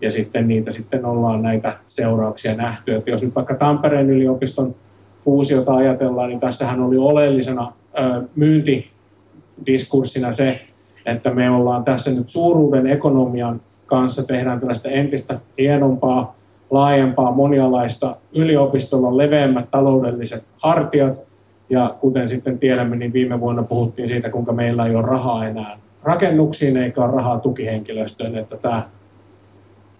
ja 0.00 0.10
sitten 0.10 0.48
niitä 0.48 0.70
sitten 0.70 1.04
ollaan 1.04 1.42
näitä 1.42 1.76
seurauksia 1.88 2.54
nähty. 2.54 2.94
Että 2.94 3.10
jos 3.10 3.22
nyt 3.22 3.34
vaikka 3.34 3.54
Tampereen 3.54 4.10
yliopiston 4.10 4.74
fuusiota 5.24 5.74
ajatellaan, 5.74 6.28
niin 6.28 6.40
tässähän 6.40 6.82
oli 6.82 6.96
oleellisena 6.96 7.72
myyntidiskurssina 8.36 10.32
se, 10.32 10.60
että 11.06 11.30
me 11.30 11.50
ollaan 11.50 11.84
tässä 11.84 12.10
nyt 12.10 12.28
suuruuden 12.28 12.86
ekonomian 12.86 13.60
kanssa 13.86 14.26
tehdään 14.26 14.60
tällaista 14.60 14.88
entistä 14.88 15.40
hienompaa, 15.58 16.36
laajempaa, 16.70 17.32
monialaista 17.32 18.16
yliopistolla 18.34 19.16
leveämmät 19.16 19.70
taloudelliset 19.70 20.44
hartiat. 20.58 21.18
Ja 21.70 21.94
kuten 22.00 22.28
sitten 22.28 22.58
tiedämme, 22.58 22.96
niin 22.96 23.12
viime 23.12 23.40
vuonna 23.40 23.62
puhuttiin 23.62 24.08
siitä, 24.08 24.30
kuinka 24.30 24.52
meillä 24.52 24.86
ei 24.86 24.94
ole 24.94 25.06
rahaa 25.06 25.46
enää 25.46 25.78
rakennuksiin 26.06 26.76
eikä 26.76 27.04
ole 27.04 27.12
rahaa 27.12 27.40
tukihenkilöstöön, 27.40 28.36
että 28.36 28.56
tämä 28.56 28.82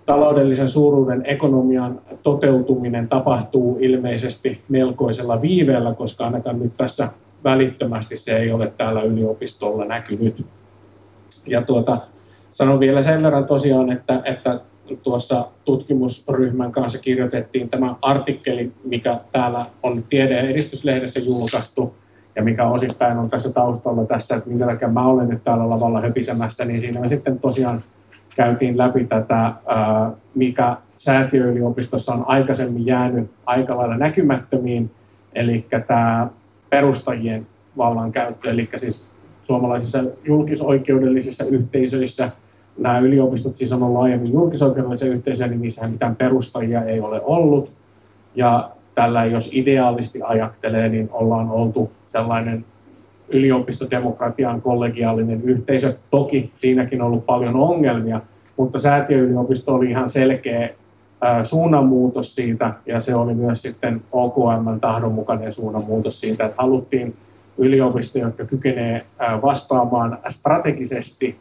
taloudellisen 0.07 0.69
suuruuden 0.69 1.23
ekonomian 1.27 2.01
toteutuminen 2.23 3.09
tapahtuu 3.09 3.79
ilmeisesti 3.81 4.61
melkoisella 4.69 5.43
viiveellä, 5.43 5.95
koska 5.95 6.25
ainakaan 6.25 6.59
nyt 6.59 6.77
tässä 6.77 7.09
välittömästi 7.45 8.17
se 8.17 8.37
ei 8.37 8.53
ole 8.53 8.73
täällä 8.77 9.03
yliopistolla 9.03 9.85
näkynyt. 9.85 10.47
Ja 11.47 11.63
tuota, 11.63 11.99
sanon 12.53 12.81
vielä 12.81 13.03
sen 13.03 13.23
verran 13.23 13.47
tosiaan, 13.47 13.93
että, 13.93 14.23
että 14.25 14.61
tuossa 15.03 15.49
tutkimusryhmän 15.65 16.73
kanssa 16.73 16.99
kirjoitettiin 16.99 17.69
tämä 17.69 17.95
artikkeli, 18.03 18.73
mikä 18.85 19.21
täällä 19.33 19.67
on 19.83 20.05
Tiede- 20.09 20.35
ja 20.35 20.51
edistyslehdessä 20.51 21.21
julkaistu, 21.21 21.95
ja 22.37 22.43
mikä 22.43 22.69
osittain 22.69 23.19
on 23.19 23.31
tässä 23.31 23.53
taustalla 23.53 24.05
tässä, 24.05 24.37
että 24.37 24.51
minkä 24.51 24.89
mä 24.89 25.07
olen 25.07 25.29
nyt 25.29 25.45
täällä 25.45 25.71
lavalla 25.71 26.01
höpisemästä, 26.01 26.65
niin 26.65 26.81
siinä 26.81 27.09
sitten 27.09 27.39
tosiaan 27.39 27.83
käytiin 28.37 28.79
läpi 28.79 29.05
tätä, 29.05 29.53
mikä 30.35 30.77
säätiöyliopistossa 30.97 32.15
on 32.15 32.25
aikaisemmin 32.27 32.87
jäänyt 32.87 33.31
aika 33.47 33.77
lailla 33.77 33.97
näkymättömiin, 33.97 34.91
eli 35.35 35.67
tämä 35.87 36.29
perustajien 36.71 37.47
vallankäyttö, 37.77 38.51
eli 38.51 38.69
siis 38.77 39.09
suomalaisissa 39.45 40.05
julkisoikeudellisissa 40.25 41.45
yhteisöissä 41.45 42.31
nämä 42.79 42.99
yliopistot 42.99 43.57
siis 43.57 43.73
on 43.73 43.83
ollut 43.83 44.03
aiemmin 44.03 44.33
julkisoikeudellisia 44.33 45.13
yhteisöjä, 45.13 45.49
niin 45.49 45.63
niissähän 45.63 45.91
mitään 45.91 46.17
perustajia 46.17 46.85
ei 46.85 47.01
ole 47.01 47.21
ollut. 47.25 47.73
Ja 48.35 48.71
tällä, 48.95 49.25
jos 49.25 49.51
ideaalisti 49.55 50.23
ajattelee, 50.23 50.89
niin 50.89 51.09
ollaan 51.13 51.51
oltu 51.51 51.93
sellainen 52.07 52.65
yliopistodemokratian 53.29 54.63
kollegiaalinen 54.63 55.43
yhteisö. 55.43 55.97
Toki 56.11 56.51
siinäkin 56.57 57.01
on 57.03 57.07
ollut 57.07 57.27
paljon 57.27 57.57
ongelmia, 57.57 58.21
mutta 58.57 58.79
säätiöyliopisto 58.79 59.75
oli 59.75 59.91
ihan 59.91 60.09
selkeä 60.09 60.71
suunnanmuutos 61.45 62.35
siitä, 62.35 62.73
ja 62.87 63.01
se 63.01 63.15
oli 63.15 63.35
myös 63.35 63.63
sitten 63.63 64.03
OKM 64.13 64.81
tahdonmukainen 64.81 65.53
suunnanmuutos 65.53 66.21
siitä, 66.21 66.45
että 66.45 66.63
haluttiin 66.63 67.17
yliopistoja, 67.59 68.25
jotka 68.25 68.45
kykenee 68.45 69.07
vastaamaan 69.43 70.19
strategisesti 70.29 71.37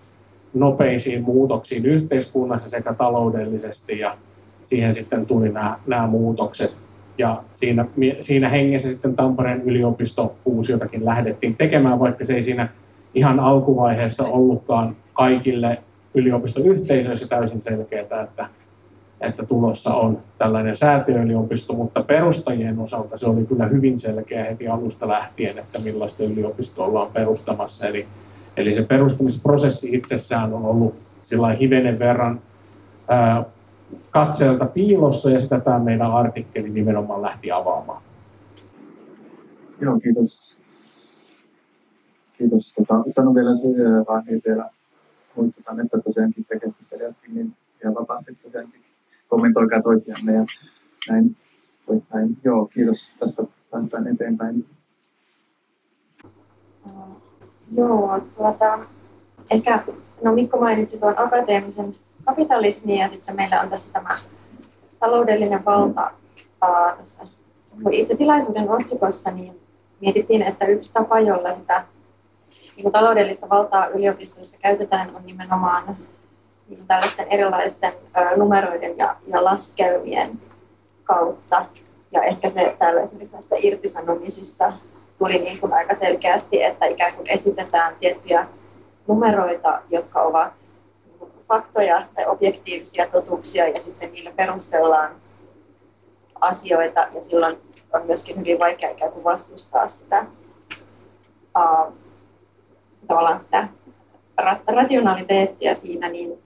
nopeisiin 0.54 1.24
muutoksiin 1.24 1.86
yhteiskunnassa 1.86 2.70
sekä 2.70 2.94
taloudellisesti, 2.94 4.00
ja 4.00 4.18
siihen 4.64 4.94
sitten 4.94 5.26
tuli 5.26 5.50
nämä, 5.50 5.80
nämä 5.88 6.08
muutokset. 6.08 6.85
Ja 7.18 7.44
siinä, 7.54 7.86
siinä 8.20 8.50
hengessä 8.50 8.90
sitten 8.90 9.16
Tampereen 9.16 9.62
yliopisto 9.62 10.36
fuusiotakin 10.44 11.06
lähdettiin 11.06 11.56
tekemään, 11.56 12.00
vaikka 12.00 12.26
se 12.26 12.34
ei 12.34 12.44
siinä 12.44 12.70
ihan 13.14 13.40
alkuvaiheessa 13.40 14.24
ollutkaan 14.24 14.96
kaikille 15.14 15.78
yliopistoyhteisöissä 16.14 17.28
täysin 17.28 17.60
selkeää, 17.60 18.22
että, 18.24 18.50
että 19.22 19.46
tulossa 19.46 19.94
on 19.94 20.18
tällainen 20.38 20.76
säätiöyliopisto, 20.76 21.74
mutta 21.74 22.04
perustajien 22.04 22.80
osalta 22.80 23.18
se 23.18 23.28
oli 23.28 23.46
kyllä 23.46 23.68
hyvin 23.68 24.00
selkeä 24.00 24.44
heti 24.44 24.68
alusta 24.68 25.08
lähtien, 25.08 25.58
että 25.58 25.80
millaista 25.80 26.24
yliopistoa 26.24 26.86
ollaan 26.86 27.12
perustamassa. 27.14 27.88
Eli, 27.88 28.06
eli 28.58 28.76
se 28.76 28.84
perustamisprosessi 28.84 29.96
itsessään 29.96 30.54
on 30.54 30.66
ollut 30.66 30.96
sillä 31.24 31.50
hivenen 31.50 32.00
verran 32.00 32.42
ää, 33.08 33.46
katseelta 34.10 34.66
piilossa 34.66 35.30
ja 35.30 35.40
sitä 35.40 35.60
tämä 35.60 35.80
meidän 35.80 36.12
artikkeli 36.12 36.70
nimenomaan 36.70 37.22
lähti 37.22 37.52
avaamaan. 37.52 38.02
Joo, 39.82 40.00
kiitos. 40.00 40.58
Kiitos. 42.38 42.74
Tota, 42.74 43.04
sanon 43.08 43.36
vielä 43.36 43.50
vaan 44.08 44.24
niin 44.26 44.42
vielä 44.46 44.70
muistutan, 45.36 45.80
että 45.80 45.98
tosiaankin 45.98 46.46
te 46.46 46.60
keskustelijatkin 46.60 47.36
niin 47.36 47.54
ihan 47.82 47.96
vapaasti 47.96 48.38
tosiaankin 48.44 48.82
kommentoikaa 49.28 49.82
toisianne 49.82 50.34
ja 50.34 50.46
näin. 51.10 51.36
näin. 52.14 52.38
Joo, 52.44 52.66
kiitos 52.66 53.10
tästä. 53.20 53.44
Päästään 53.72 54.08
eteenpäin. 54.08 54.66
Joo, 57.78 58.22
tuota, 58.38 58.80
ehkä, 59.52 59.84
no 60.24 60.34
Mikko 60.34 60.60
mainitsi 60.60 61.00
tuon 61.00 61.20
akateemisen 61.20 61.96
kapitalismin 62.26 62.98
ja 62.98 63.08
sitten 63.08 63.36
meillä 63.36 63.62
on 63.62 63.70
tässä 63.70 63.94
tämä 63.94 64.16
taloudellinen 65.00 65.66
valta 65.66 66.12
tässä 66.98 67.24
itse 67.92 68.16
tilaisuuden 68.16 68.70
otsikossa, 68.70 69.32
niin 69.32 69.60
mietittiin, 70.02 70.42
että 70.42 70.66
yksi 70.66 70.92
tapa, 70.94 71.20
jolla 71.20 71.56
sitä 71.56 71.84
niin 72.76 72.92
taloudellista 72.92 73.50
valtaa 73.50 73.88
yliopistoissa 73.88 74.60
käytetään, 74.62 75.16
on 75.16 75.26
nimenomaan 75.26 75.98
niin 76.70 76.88
tällaisten 76.88 77.28
erilaisten 77.30 77.92
numeroiden 78.36 78.98
ja, 78.98 79.16
ja 79.28 79.44
laskelmien 79.44 80.42
kautta. 81.04 81.66
Ja 82.12 82.24
ehkä 82.24 82.50
se 82.50 82.76
täällä 82.80 83.02
esimerkiksi 83.02 83.56
irtisanomisissa 83.60 84.74
tuli 85.20 85.40
niin 85.40 85.60
kuin 85.60 85.74
aika 85.74 85.94
selkeästi, 85.94 86.64
että 86.64 86.86
ikään 86.86 87.14
kuin 87.14 87.28
esitetään 87.28 87.96
tiettyjä 88.00 88.48
numeroita, 89.08 89.82
jotka 89.90 90.22
ovat 90.22 90.65
faktoja 91.48 92.08
tai 92.16 92.26
objektiivisia 92.28 93.08
totuuksia 93.08 93.68
ja 93.68 93.80
sitten 93.80 94.14
niillä 94.14 94.32
perustellaan 94.36 95.12
asioita 96.42 97.08
ja 97.14 97.22
silloin 97.22 97.58
on 97.94 98.06
myöskin 98.06 98.40
hyvin 98.40 98.60
vaikea 98.60 98.90
ikään 98.90 99.12
kuin 99.12 99.24
vastustaa 99.24 99.88
sitä 99.88 100.26
uh, 101.58 101.94
tavallaan 103.08 103.40
sitä 103.40 103.68
rationaliteettia 104.68 105.76
siinä, 105.76 106.10
niin 106.10 106.40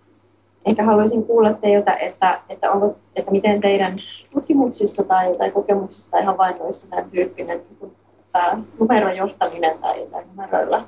ehkä 0.66 0.84
haluaisin 0.84 1.26
kuulla 1.26 1.54
teiltä, 1.54 1.94
että, 1.94 2.42
että, 2.50 2.72
onko, 2.72 2.96
että 3.16 3.32
miten 3.32 3.62
teidän 3.62 4.00
tutkimuksissa 4.34 5.04
tai, 5.04 5.36
tai 5.38 5.52
kokemuksissa 5.52 6.12
tai 6.12 6.24
havainnoissa 6.24 6.90
tämän 6.90 7.12
tyyppinen 7.12 7.62
niin 7.82 7.96
tämä 8.32 8.58
numerojohtaminen 8.80 9.80
tai, 9.80 10.08
tai 10.12 10.24
numeroilla 10.26 10.86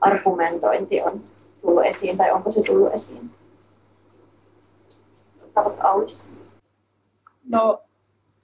argumentointi 0.00 1.02
on 1.02 1.20
tullut 1.62 1.86
esiin 1.86 2.16
tai 2.16 2.30
onko 2.30 2.50
se 2.50 2.62
tullut 2.62 2.92
esiin? 2.94 3.30
Aulista. 5.82 6.24
No 7.48 7.82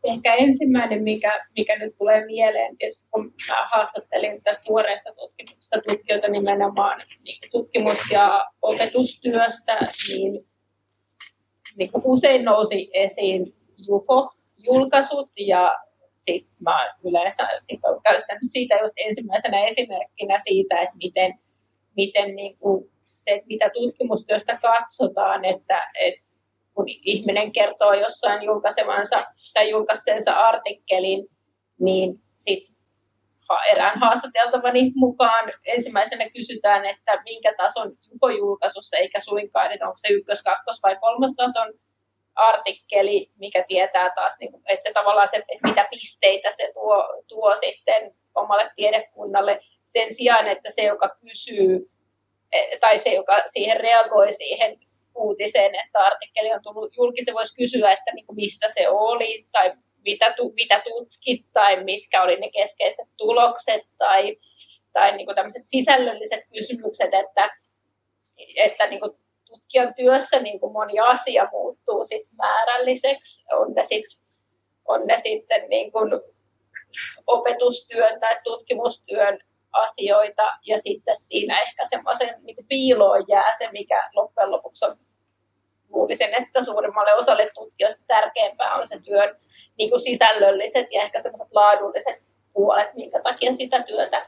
ehkä 0.05 0.35
ensimmäinen, 0.35 1.03
mikä, 1.03 1.47
mikä 1.57 1.79
nyt 1.79 1.99
tulee 1.99 2.27
mieleen, 2.27 2.77
tietysti 2.77 3.09
kun 3.11 3.25
mä 3.49 3.69
haastattelin 3.73 4.43
tässä 4.43 4.63
tuoreessa 4.67 5.13
tutkimuksessa 5.13 5.81
tutkijoita 5.89 6.29
nimenomaan 6.29 7.03
niin 7.25 7.39
tutkimus- 7.51 8.11
ja 8.13 8.47
opetustyöstä, 8.63 9.79
niin, 10.09 10.47
niin 11.77 11.91
usein 12.05 12.45
nousi 12.45 12.91
esiin 12.93 13.55
JUFO-julkaisut 13.79 15.31
ja 15.47 15.79
sitten 16.15 16.57
mä 16.61 16.95
yleensä 17.05 17.49
sit 17.61 17.85
olen 17.85 18.03
käyttänyt 18.03 18.43
siitä 18.53 18.79
just 18.83 18.95
ensimmäisenä 18.97 19.67
esimerkkinä 19.67 20.39
siitä, 20.39 20.81
että 20.81 20.97
miten, 20.97 21.39
miten 21.97 22.37
niin 22.37 22.59
kuin 22.59 22.91
se, 23.25 23.43
mitä 23.47 23.71
tutkimustyöstä 23.71 24.59
katsotaan, 24.63 25.45
että, 25.45 25.91
että 26.01 26.29
kun 26.75 26.85
ihminen 26.89 27.53
kertoo 27.53 27.93
jossain 27.93 28.43
julkaisemansa 28.43 29.17
tai 29.55 29.71
julkaiseensa 29.71 30.33
artikkelin, 30.33 31.29
niin 31.81 32.23
sitten 32.39 32.75
erään 33.71 33.99
haastateltavani 33.99 34.93
mukaan 34.95 35.53
ensimmäisenä 35.65 36.31
kysytään, 36.31 36.87
että 36.87 37.23
minkä 37.25 37.55
tason 37.57 37.93
julkaisussa, 38.39 38.97
eikä 38.97 39.21
suinkaan, 39.21 39.73
että 39.73 39.87
onko 39.87 39.99
se 39.99 40.09
ykkös-, 40.09 40.43
kakkos- 40.43 40.83
vai 40.83 40.97
kolmas 40.97 41.35
tason 41.37 41.75
artikkeli, 42.35 43.31
mikä 43.39 43.65
tietää 43.69 44.11
taas, 44.15 44.35
niin 44.41 44.53
että 44.67 44.89
se 44.89 44.93
tavallaan 44.93 45.29
se, 45.29 45.37
että 45.37 45.69
mitä 45.69 45.87
pisteitä 45.91 46.49
se 46.53 46.71
tuo, 46.75 47.23
tuo 47.29 47.57
sitten 47.57 48.15
omalle 48.35 48.71
tiedekunnalle. 48.77 49.61
Sen 49.87 50.15
sijaan, 50.15 50.49
että 50.49 50.71
se, 50.71 50.83
joka 50.83 51.17
kysyy, 51.21 51.91
tai 52.81 52.99
se, 52.99 53.11
joka 53.11 53.43
siihen 53.47 53.81
reagoi 53.81 54.33
siihen 54.33 54.79
uutiseen, 55.15 55.75
että 55.75 55.99
artikkeli 55.99 56.53
on 56.53 56.63
tullut 56.63 56.97
julki, 56.97 57.25
se 57.25 57.35
voisi 57.35 57.57
kysyä, 57.57 57.93
että 57.93 58.13
niin 58.15 58.27
kuin 58.27 58.37
mistä 58.37 58.67
se 58.69 58.89
oli, 58.89 59.47
tai 59.53 59.73
mitä, 60.05 60.33
tu, 60.37 60.53
mitä 60.55 60.83
tutkit, 60.85 61.47
tai 61.53 61.85
mitkä 61.85 62.23
oli 62.23 62.37
ne 62.37 62.51
keskeiset 62.51 63.09
tulokset, 63.17 63.83
tai, 63.99 64.37
tai 64.93 65.17
niin 65.17 65.27
kuin 65.27 65.35
tämmöiset 65.35 65.63
sisällölliset 65.67 66.45
kysymykset, 66.53 67.11
että, 67.15 67.51
että 68.57 68.87
niin 68.87 69.01
kuin 69.01 69.13
tutkijan 69.51 69.95
työssä 69.95 70.41
niin 70.41 70.61
kuin 70.61 70.73
moni 70.73 70.99
asia 70.99 71.49
muuttuu 71.53 72.05
sit 72.05 72.29
määrälliseksi. 72.39 73.45
On 73.53 73.73
ne, 73.73 73.85
sit, 73.85 74.05
on 74.85 75.07
ne 75.07 75.19
sitten 75.19 75.69
niin 75.69 75.93
kuin 75.93 76.11
opetustyön 77.27 78.21
tai 78.21 78.37
tutkimustyön 78.45 79.39
asioita 79.73 80.43
ja 80.67 80.79
sitten 80.79 81.19
siinä 81.19 81.61
ehkä 81.61 81.83
semmoisen 81.85 82.35
niin 82.43 82.67
piiloon 82.69 83.25
jää 83.29 83.53
se, 83.59 83.69
mikä 83.73 84.11
loppujen 84.15 84.51
lopuksi 84.51 84.85
on 84.85 84.97
luulisin, 85.89 86.35
että 86.35 86.63
suurimmalle 86.63 87.15
osalle 87.15 87.51
tutkijoista 87.55 88.05
tärkeämpää 88.07 88.75
on 88.75 88.87
se 88.87 89.01
työn 89.01 89.37
niin 89.79 89.91
kuin 89.91 90.01
sisällölliset 90.01 90.87
ja 90.91 91.03
ehkä 91.03 91.21
semmoiset 91.21 91.55
laadulliset 91.55 92.23
puolet, 92.53 92.95
minkä 92.95 93.21
takia 93.23 93.55
sitä 93.55 93.83
työtä 93.83 94.27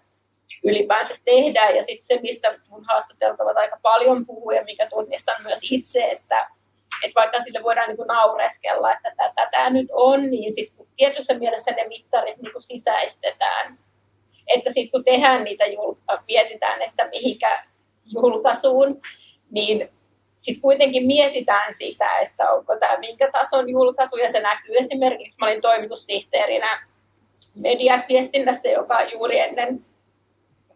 ylipäänsä 0.64 1.14
tehdään. 1.24 1.76
Ja 1.76 1.83
sitten 1.83 2.05
se, 2.05 2.22
mistä 2.22 2.59
mun 2.68 2.85
haastateltavat 2.85 3.57
aika 3.57 3.79
paljon 3.83 4.26
puhuu 4.26 4.50
ja 4.50 4.64
mikä 4.64 4.87
tunnistan 4.87 5.42
myös 5.42 5.61
itse, 5.70 6.11
että, 6.11 6.48
että 7.05 7.20
vaikka 7.20 7.40
sille 7.40 7.62
voidaan 7.62 7.88
niin 7.88 7.96
kuin 7.96 8.07
naureskella, 8.07 8.92
että 8.92 9.12
tätä 9.16 9.48
tämä 9.50 9.70
nyt 9.70 9.88
on, 9.92 10.31
niin 10.31 10.53
sitten 10.53 10.87
tietyssä 10.96 11.35
mielessä 11.35 11.70
ne 11.70 11.88
mittarit 11.88 12.37
niin 12.37 12.53
kuin 12.53 12.62
sisäistetään. 12.62 13.79
Että 14.55 14.73
sitten 14.73 14.91
kun 14.91 15.05
tehdään 15.05 15.45
niitä, 15.45 15.67
julka- 15.67 16.23
mietitään, 16.29 16.83
että 16.83 17.09
mihinkä 17.09 17.65
julkaisuun, 18.07 19.01
niin 19.51 19.89
sitten 20.39 20.63
kuitenkin 20.63 21.07
mietitään 21.07 21.75
sitä, 21.75 22.19
että 22.19 22.51
onko 22.51 22.77
tämä 22.77 22.99
minkä 22.99 23.31
tason 23.33 23.69
julkaisu, 23.69 24.17
ja 24.17 24.33
se 24.33 24.41
näkyy 24.41 24.77
esimerkiksi, 24.77 25.37
mä 25.41 25.47
olin 25.47 25.61
toimitussihteerinä 25.61 26.87
mediaviestinnässä, 27.55 28.69
joka 28.69 29.03
juuri 29.03 29.39
ennen 29.39 29.85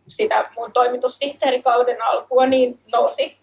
sitä 0.08 0.50
mun 0.56 0.72
toimitussihteerikauden 0.72 2.02
alkua, 2.02 2.46
niin 2.46 2.78
nousi, 2.92 3.36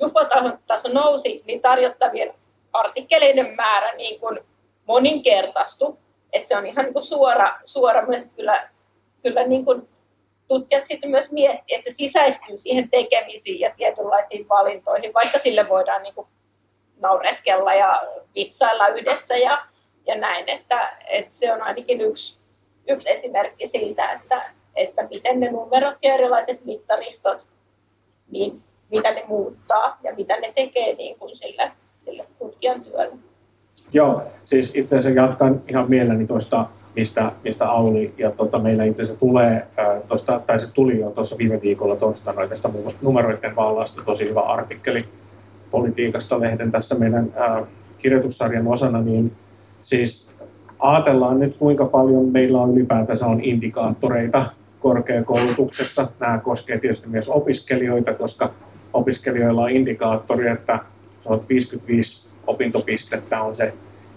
JUFO-taso 0.00 0.88
nousi, 0.92 1.42
niin 1.46 1.62
tarjottavien 1.62 2.34
artikkeleiden 2.72 3.54
määrä 3.54 3.94
niin 3.94 4.20
kuin 4.20 4.40
moninkertaistui. 4.86 5.96
Että 6.32 6.48
se 6.48 6.56
on 6.56 6.66
ihan 6.66 6.84
niin 6.84 6.92
kuin 6.92 7.04
suora, 7.04 7.58
suora 7.64 8.06
myös 8.06 8.24
kyllä, 8.36 8.68
kyllä 9.22 9.46
niin 9.46 9.64
kuin 9.64 9.88
tutkijat 10.48 10.86
sitten 10.86 11.10
myös 11.10 11.32
miettii, 11.32 11.76
että 11.76 11.90
se 11.90 11.96
sisäistyy 11.96 12.58
siihen 12.58 12.90
tekemisiin 12.90 13.60
ja 13.60 13.74
tietynlaisiin 13.76 14.48
valintoihin, 14.48 15.14
vaikka 15.14 15.38
sille 15.38 15.68
voidaan 15.68 16.02
niin 16.02 16.14
kuin 16.14 16.26
naureskella 17.00 17.74
ja 17.74 18.02
vitsailla 18.34 18.88
yhdessä 18.88 19.34
ja, 19.34 19.66
ja 20.06 20.18
näin, 20.18 20.48
että, 20.48 20.96
että 21.08 21.34
se 21.34 21.52
on 21.52 21.62
ainakin 21.62 22.00
yksi, 22.00 22.38
yksi 22.88 23.10
esimerkki 23.10 23.66
siitä, 23.66 24.12
että, 24.12 24.50
että 24.76 25.06
miten 25.10 25.40
ne 25.40 25.50
numerot 25.50 25.96
ja 26.02 26.14
erilaiset 26.14 26.64
mittaristot 26.64 27.46
niin 28.30 28.62
mitä 28.90 29.10
ne 29.10 29.24
muuttaa 29.28 29.98
ja 30.02 30.14
mitä 30.14 30.40
ne 30.40 30.52
tekee 30.54 30.94
niin 30.94 31.18
kuin 31.18 31.36
sille, 31.36 31.72
sille 31.98 32.26
tutkijan 32.38 32.82
työlle. 32.82 33.16
Joo, 33.92 34.22
siis 34.44 34.74
itse 34.74 34.96
asiassa 34.96 35.20
jatkan 35.20 35.62
ihan 35.68 35.90
mielelläni 35.90 36.26
tuosta, 36.26 36.66
mistä, 36.98 37.32
mistä 37.44 37.70
Auli, 37.70 38.14
ja 38.18 38.30
tota, 38.30 38.58
meillä 38.58 38.84
itse 38.84 39.02
asiassa 39.02 39.20
tulee, 39.20 39.66
ää, 39.76 40.00
tosta, 40.08 40.40
tai 40.46 40.60
se 40.60 40.72
tuli 40.74 41.00
jo 41.00 41.10
tuossa 41.10 41.38
viime 41.38 41.60
viikolla 41.62 41.96
torstaina 41.96 42.48
tästä 42.48 42.68
numeroiden 43.02 43.56
vallasta 43.56 44.02
tosi 44.04 44.28
hyvä 44.28 44.40
artikkeli 44.40 45.04
politiikasta 45.70 46.40
lehden 46.40 46.72
tässä 46.72 46.94
meidän 46.94 47.32
ää, 47.36 47.62
kirjoitussarjan 47.98 48.68
osana, 48.68 49.00
niin 49.00 49.32
siis 49.82 50.30
ajatellaan 50.78 51.40
nyt 51.40 51.56
kuinka 51.56 51.84
paljon 51.84 52.24
meillä 52.24 52.60
on 52.60 52.74
ylipäätänsä 52.74 53.26
on 53.26 53.40
indikaattoreita 53.44 54.46
korkeakoulutuksessa. 54.80 56.08
Nämä 56.20 56.38
koskee 56.38 56.78
tietysti 56.78 57.08
myös 57.08 57.28
opiskelijoita, 57.28 58.14
koska 58.14 58.50
opiskelijoilla 58.92 59.62
on 59.62 59.70
indikaattori, 59.70 60.48
että 60.48 60.78
55 61.48 62.28
opintopistettä 62.46 63.42
on 63.42 63.56
se 63.56 63.74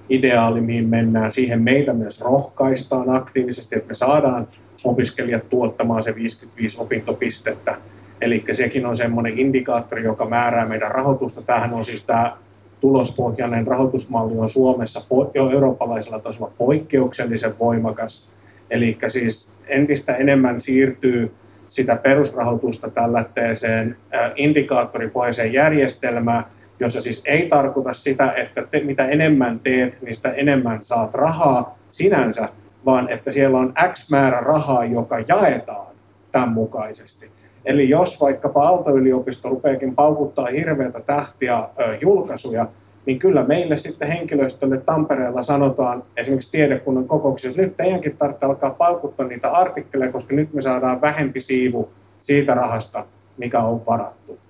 ideaali, 0.10 0.62
mihin 0.62 0.90
mennään. 0.90 1.32
Siihen 1.32 1.62
meitä 1.62 1.94
myös 1.94 2.22
rohkaistaan 2.22 3.16
aktiivisesti, 3.16 3.76
että 3.76 3.88
me 3.88 3.94
saadaan 3.94 4.48
opiskelijat 4.84 5.50
tuottamaan 5.50 6.04
se 6.04 6.16
55 6.16 6.82
opintopistettä. 6.82 7.78
Eli 8.22 8.44
sekin 8.52 8.86
on 8.86 8.96
semmoinen 8.96 9.40
indikaattori, 9.40 10.04
joka 10.04 10.26
määrää 10.26 10.66
meidän 10.66 10.92
rahoitusta. 10.92 11.42
Tämähän 11.42 11.74
on 11.74 11.86
siis 11.86 12.06
tämä 12.06 12.38
tulospohjainen 12.82 13.68
rahoitusmalli 13.68 14.38
on 14.38 14.50
Suomessa 14.50 15.02
jo 15.34 15.52
eurooppalaisella 15.52 16.20
tasolla 16.20 16.52
poikkeuksellisen 16.58 17.54
voimakas. 17.60 18.30
Eli 18.70 18.98
siis 19.08 19.54
entistä 19.68 20.16
enemmän 20.16 20.62
siirtyy 20.62 21.32
sitä 21.70 21.96
perusrahoitusta 21.96 22.90
tällaiseen 22.90 23.98
indikaattoripohjaiseen 24.36 25.54
järjestelmään, 25.54 26.46
jossa 26.82 27.02
siis 27.02 27.22
ei 27.26 27.50
tarkoita 27.50 27.94
sitä, 27.94 28.34
että 28.34 28.64
te, 28.72 28.80
mitä 28.80 29.08
enemmän 29.08 29.60
teet, 29.60 30.02
niin 30.02 30.16
sitä 30.16 30.32
enemmän 30.32 30.84
saat 30.84 31.14
rahaa 31.14 31.78
sinänsä, 31.92 32.50
vaan 32.86 33.10
että 33.10 33.32
siellä 33.32 33.58
on 33.58 33.74
X 33.94 34.10
määrä 34.10 34.40
rahaa, 34.40 34.86
joka 34.86 35.20
jaetaan 35.28 35.96
tämän 36.32 36.50
mukaisesti. 36.50 37.32
Eli 37.66 37.90
jos 37.90 38.22
vaikkapa 38.22 38.64
Aalto-yliopisto 38.64 39.50
rupeakin 39.50 39.96
paukuttaa 39.96 40.48
hirveätä 40.48 41.00
tähtiä 41.00 41.58
ö, 41.58 41.98
julkaisuja, 42.02 42.68
niin 43.06 43.20
kyllä 43.20 43.44
meille 43.44 43.78
sitten 43.78 44.08
henkilöstölle 44.08 44.78
Tampereella 44.78 45.42
sanotaan 45.42 46.04
esimerkiksi 46.18 46.52
tiedekunnan 46.52 47.08
kokouksissa, 47.08 47.50
että 47.50 47.62
nyt 47.62 47.78
teidänkin 47.78 48.18
tarvitsee 48.18 48.50
alkaa 48.50 48.70
paukuttaa 48.70 49.28
niitä 49.28 49.52
artikkeleja, 49.52 50.12
koska 50.12 50.36
nyt 50.36 50.54
me 50.54 50.62
saadaan 50.62 51.02
vähempi 51.02 51.42
siivu 51.42 51.90
siitä 52.22 52.54
rahasta, 52.54 53.06
mikä 53.38 53.60
on 53.60 53.86
varattu. 53.86 54.41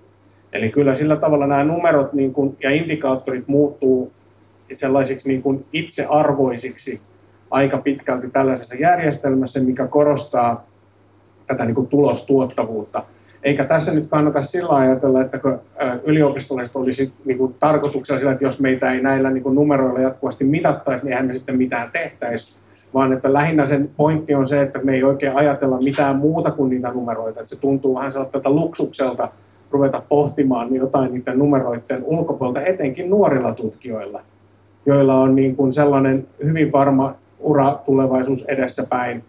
Eli 0.52 0.68
kyllä 0.68 0.94
sillä 0.94 1.16
tavalla 1.16 1.46
nämä 1.46 1.64
numerot 1.64 2.12
niin 2.12 2.32
kuin, 2.32 2.56
ja 2.62 2.70
indikaattorit 2.70 3.48
muuttuu 3.48 4.12
sellaisiksi 4.74 5.28
niin 5.28 5.42
kuin 5.42 5.64
itsearvoisiksi 5.72 7.00
aika 7.50 7.78
pitkälti 7.78 8.30
tällaisessa 8.30 8.74
järjestelmässä, 8.74 9.60
mikä 9.60 9.86
korostaa 9.86 10.66
tätä 11.46 11.64
niin 11.64 11.74
kuin 11.74 11.86
tulostuottavuutta. 11.86 13.02
Eikä 13.42 13.64
tässä 13.64 13.94
nyt 13.94 14.06
kannata 14.08 14.42
sillä 14.42 14.76
ajatella, 14.76 15.20
että 15.20 15.40
yliopistolaiset 16.04 16.76
olisi 16.76 17.12
niin 17.24 17.38
kuin 17.38 17.54
tarkoituksella 17.60 18.18
sillä, 18.18 18.32
että 18.32 18.44
jos 18.44 18.60
meitä 18.60 18.92
ei 18.92 19.02
näillä 19.02 19.30
niin 19.30 19.42
kuin 19.42 19.54
numeroilla 19.54 20.00
jatkuvasti 20.00 20.44
mitattaisi, 20.44 21.04
niin 21.04 21.12
eihän 21.12 21.26
me 21.26 21.34
sitten 21.34 21.56
mitään 21.56 21.90
tehtäisi, 21.92 22.54
vaan 22.94 23.12
että 23.12 23.32
lähinnä 23.32 23.66
sen 23.66 23.90
pointti 23.96 24.34
on 24.34 24.46
se, 24.46 24.62
että 24.62 24.78
me 24.82 24.94
ei 24.94 25.02
oikein 25.02 25.36
ajatella 25.36 25.80
mitään 25.80 26.16
muuta 26.16 26.50
kuin 26.50 26.70
niitä 26.70 26.92
numeroita. 26.92 27.40
Että 27.40 27.54
se 27.54 27.60
tuntuu 27.60 27.94
vähän 27.94 28.10
sellaista 28.10 28.50
luksukselta 28.50 29.28
ruveta 29.72 30.02
pohtimaan 30.08 30.74
jotain 30.74 31.14
niiden 31.14 31.38
numeroiden 31.38 32.04
ulkopuolelta, 32.04 32.60
etenkin 32.60 33.10
nuorilla 33.10 33.52
tutkijoilla, 33.52 34.20
joilla 34.86 35.20
on 35.20 35.34
niin 35.34 35.56
kuin 35.56 35.72
sellainen 35.72 36.26
hyvin 36.44 36.72
varma 36.72 37.14
ura 37.38 37.80
tulevaisuus 37.86 38.44
edessäpäin, 38.48 39.24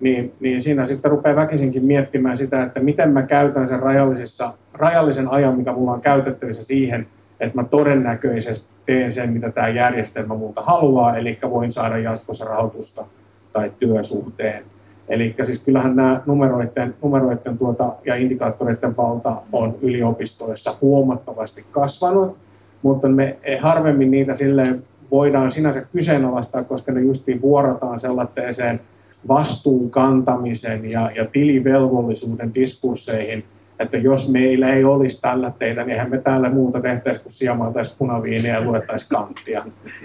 niin, 0.00 0.32
niin 0.40 0.60
siinä 0.60 0.84
sitten 0.84 1.10
rupeaa 1.10 1.36
väkisinkin 1.36 1.84
miettimään 1.84 2.36
sitä, 2.36 2.62
että 2.62 2.80
miten 2.80 3.10
mä 3.10 3.22
käytän 3.22 3.68
sen 3.68 3.80
rajallisissa, 3.80 4.52
rajallisen 4.72 5.28
ajan, 5.28 5.56
mikä 5.56 5.72
mulla 5.72 5.92
on 5.92 6.00
käytettävissä 6.00 6.64
siihen, 6.64 7.06
että 7.40 7.56
mä 7.56 7.64
todennäköisesti 7.64 8.74
teen 8.86 9.12
sen, 9.12 9.32
mitä 9.32 9.50
tämä 9.50 9.68
järjestelmä 9.68 10.34
multa 10.34 10.62
haluaa, 10.62 11.16
eli 11.16 11.38
voin 11.50 11.72
saada 11.72 11.98
jatkossa 11.98 12.44
rahoitusta 12.44 13.04
tai 13.52 13.72
työsuhteen. 13.78 14.64
Eli 15.08 15.34
siis 15.42 15.64
kyllähän 15.64 15.96
nämä 15.96 16.20
numeroiden, 16.26 16.94
numeroiden 17.02 17.58
tuota, 17.58 17.92
ja 18.06 18.16
indikaattoreiden 18.16 18.96
valta 18.96 19.36
on 19.52 19.74
yliopistoissa 19.82 20.74
huomattavasti 20.82 21.64
kasvanut, 21.70 22.36
mutta 22.82 23.08
me 23.08 23.36
harvemmin 23.60 24.10
niitä 24.10 24.34
silleen 24.34 24.82
voidaan 25.10 25.50
sinänsä 25.50 25.86
kyseenalaistaa, 25.92 26.64
koska 26.64 26.92
ne 26.92 27.00
justiin 27.00 27.42
vuorataan 27.42 28.00
sellaiseen 28.00 28.80
vastuun 29.28 29.90
kantamisen 29.90 30.90
ja, 30.90 31.10
ja 31.16 31.24
tilivelvollisuuden 31.24 32.54
diskursseihin, 32.54 33.44
että 33.78 33.96
jos 33.96 34.32
meillä 34.32 34.74
ei 34.74 34.84
olisi 34.84 35.20
tällä 35.20 35.52
teitä, 35.58 35.80
niin 35.80 35.90
eihän 35.90 36.10
me 36.10 36.18
täällä 36.18 36.50
muuta 36.50 36.80
tehtäisi 36.80 37.22
kuin 37.22 37.32
sijamaltaisi 37.32 37.94
punaviiniä 37.98 38.54
ja 38.54 38.64
luettaisi 38.64 39.08
kanttia. 39.08 39.64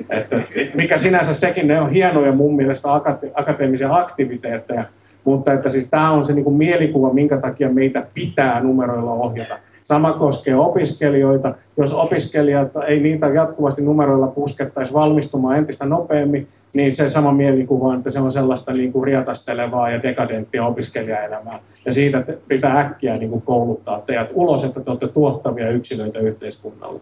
Että, 0.09 0.41
mikä 0.73 0.97
sinänsä 0.97 1.33
sekin, 1.33 1.67
ne 1.67 1.81
on 1.81 1.89
hienoja 1.89 2.31
mun 2.31 2.55
mielestä 2.55 2.93
akate, 2.93 3.31
akateemisia 3.33 3.95
aktiviteetteja, 3.95 4.83
mutta 5.23 5.53
että 5.53 5.69
siis 5.69 5.89
tämä 5.89 6.11
on 6.11 6.25
se 6.25 6.33
niin 6.33 6.43
kuin 6.43 6.55
mielikuva, 6.55 7.13
minkä 7.13 7.37
takia 7.37 7.69
meitä 7.69 8.05
pitää 8.13 8.59
numeroilla 8.59 9.11
ohjata. 9.11 9.57
Sama 9.83 10.13
koskee 10.13 10.55
opiskelijoita. 10.55 11.55
Jos 11.77 11.93
opiskelijat 11.93 12.71
ei 12.87 12.99
niitä 12.99 13.27
jatkuvasti 13.27 13.81
numeroilla 13.81 14.27
puskettaisi 14.27 14.93
valmistumaan 14.93 15.57
entistä 15.57 15.85
nopeammin, 15.85 16.47
niin 16.73 16.95
se 16.95 17.09
sama 17.09 17.31
mielikuva, 17.31 17.95
että 17.95 18.09
se 18.09 18.19
on 18.19 18.31
sellaista 18.31 18.73
niin 18.73 18.91
kuin 18.91 19.03
rietastelevaa 19.03 19.91
ja 19.91 20.03
dekadenttia 20.03 20.65
opiskelijaelämää. 20.65 21.59
Ja 21.85 21.93
siitä 21.93 22.23
pitää 22.47 22.79
äkkiä 22.79 23.17
niin 23.17 23.29
kuin 23.29 23.41
kouluttaa 23.41 24.01
teidät 24.01 24.29
ulos, 24.33 24.63
että 24.63 24.79
te 24.79 24.89
olette 24.89 25.07
tuottavia 25.07 25.69
yksilöitä 25.69 26.19
yhteiskunnalle. 26.19 27.01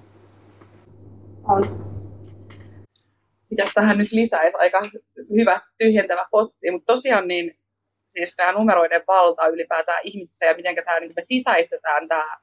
Mitäs 3.49 3.71
tähän 3.73 3.97
nyt 3.97 4.11
lisäisi? 4.11 4.57
Aika 4.57 4.89
hyvä 5.37 5.61
tyhjentävä 5.77 6.25
potti, 6.31 6.71
mutta 6.71 6.93
tosiaan 6.93 7.27
niin 7.27 7.57
siis 8.07 8.35
tämä 8.35 8.51
numeroiden 8.51 9.03
valta 9.07 9.47
ylipäätään 9.47 9.99
ihmisissä 10.03 10.45
ja 10.45 10.55
miten 10.55 10.75
tämä, 10.75 10.99
niin 10.99 11.13
me 11.15 11.21
sisäistetään 11.21 12.07
tämä 12.07 12.35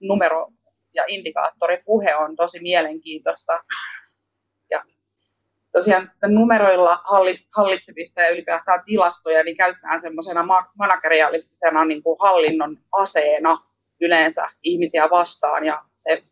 numero- 0.00 0.52
ja 0.94 1.04
indikaattoripuhe 1.08 2.14
on 2.16 2.36
tosi 2.36 2.62
mielenkiintoista. 2.62 3.52
Tosiaan 5.76 6.12
numeroilla 6.26 7.00
hallitsemista 7.56 8.20
ja 8.20 8.28
ylipäätään 8.28 8.84
tilastoja 8.84 9.44
niin 9.44 9.56
käytetään 9.56 10.00
semmoisena 10.00 10.46
manageriaalisena 10.78 11.84
niin 11.84 12.02
kuin 12.02 12.16
hallinnon 12.20 12.78
aseena 12.92 13.58
yleensä 14.00 14.48
ihmisiä 14.62 15.10
vastaan. 15.10 15.66
Ja 15.66 15.84
se 15.96 16.22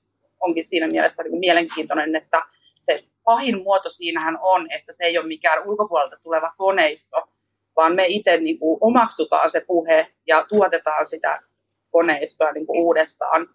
onkin 0.40 0.64
siinä 0.64 0.86
mielessä 0.86 1.22
niin 1.22 1.30
kuin 1.30 1.40
mielenkiintoinen, 1.40 2.16
että 2.16 2.42
se 2.80 3.04
pahin 3.24 3.62
muoto 3.62 3.88
siinähän 3.88 4.38
on, 4.40 4.66
että 4.70 4.92
se 4.92 5.04
ei 5.04 5.18
ole 5.18 5.26
mikään 5.26 5.68
ulkopuolelta 5.68 6.16
tuleva 6.22 6.52
koneisto, 6.56 7.28
vaan 7.76 7.94
me 7.94 8.04
itse 8.08 8.36
niin 8.36 8.58
kuin 8.58 8.78
omaksutaan 8.80 9.50
se 9.50 9.60
puhe 9.60 10.06
ja 10.26 10.46
tuotetaan 10.48 11.06
sitä 11.06 11.40
koneistoa 11.90 12.52
niin 12.52 12.66
kuin 12.66 12.80
uudestaan, 12.80 13.48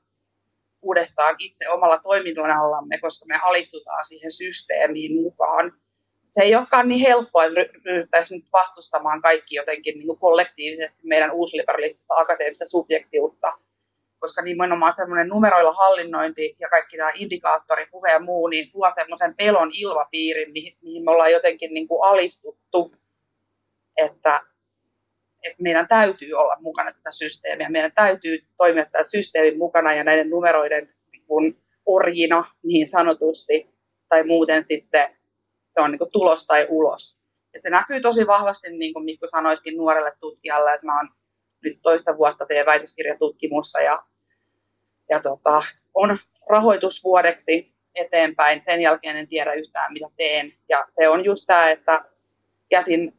uudestaan 0.82 1.36
itse 1.39 1.70
omalla 1.70 1.98
toiminnallamme, 1.98 2.98
koska 2.98 3.26
me 3.26 3.39
alistutaan 3.44 4.06
siihen 4.06 4.32
systeemiin 4.32 5.22
mukaan. 5.22 5.74
Se 6.30 6.44
ei 6.44 6.56
olekaan 6.56 6.88
niin 6.88 7.02
helppoa, 7.02 7.46
että 7.46 7.60
ryhdyttäisiin 7.86 8.39
nyt 8.39 8.52
vastustamaan 8.54 9.22
kaikki 9.22 9.56
jotenkin 9.56 9.98
niin 9.98 10.08
kuin 10.08 10.20
kollektiivisesti 10.20 11.02
meidän 11.04 11.32
uusliberalistista 11.32 12.15
akateemista 12.15 12.65
subjektiutta, 12.68 13.54
koska 14.20 14.42
nimenomaan 14.42 14.94
semmoinen 14.96 15.28
numeroilla 15.28 15.74
hallinnointi 15.74 16.56
ja 16.60 16.70
kaikki 16.70 16.98
tämä 16.98 17.12
indikaattori, 17.15 17.86
puhe 17.86 18.12
ja 18.12 18.20
muu, 18.20 18.48
niin 18.48 18.72
tuo 18.72 18.92
semmoisen 18.96 19.36
pelon 19.36 19.72
ilmapiirin, 19.74 20.52
mihin 20.52 21.04
me 21.04 21.12
ollaan 21.12 21.32
jotenkin 21.32 21.74
niin 21.74 21.88
kuin 21.88 22.04
alistuttu 22.04 22.92
että, 23.98 24.42
että 25.43 25.63
meidän 25.63 25.88
täytyy 25.88 26.34
olla 26.34 26.58
mukana 26.60 26.91
tätä 26.91 27.12
systeemiä. 27.12 27.69
Meidän 27.69 27.91
täytyy 27.95 28.45
toimia 28.58 28.86
tämän 28.86 29.06
systeemin 29.06 29.58
mukana 29.58 29.93
ja 29.93 30.04
näiden 30.04 30.30
numeroiden 30.30 30.93
kun 31.28 31.58
orjina 31.86 32.43
niin 32.63 32.88
sanotusti, 32.88 33.69
tai 34.10 34.23
muuten 34.23 34.63
sitten 34.63 35.15
se 35.69 35.82
on 35.82 35.91
niin 35.91 35.99
kuin 35.99 36.12
tulos 36.12 36.45
tai 36.45 36.67
ulos. 36.69 37.19
Ja 37.54 37.60
se 37.60 37.69
näkyy 37.69 38.02
tosi 38.02 38.28
vahvasti, 38.28 38.71
niin 38.71 38.93
kuin 38.93 39.06
Mikko 39.06 39.28
sanoitkin 39.28 39.78
nuorelle 39.78 40.12
tutkijalle, 40.19 40.73
että 40.73 40.86
mä 40.86 40.97
oon 40.97 41.10
nyt 41.63 41.80
toista 41.82 42.17
vuotta 42.17 42.45
teen 42.45 42.65
väitöskirjatutkimusta 42.65 43.80
ja, 43.80 44.04
ja 45.10 45.19
tota, 45.19 45.63
on 45.93 46.17
rahoitusvuodeksi 46.49 47.73
eteenpäin. 47.95 48.62
Sen 48.65 48.82
jälkeen 48.82 49.17
en 49.17 49.28
tiedä 49.28 49.54
yhtään, 49.54 49.93
mitä 49.93 50.08
teen. 50.17 50.54
Ja 50.69 50.86
se 50.89 51.10
on 51.10 51.25
just 51.25 51.43
tämä, 51.47 51.69
että 51.69 52.06
jätin 52.71 53.19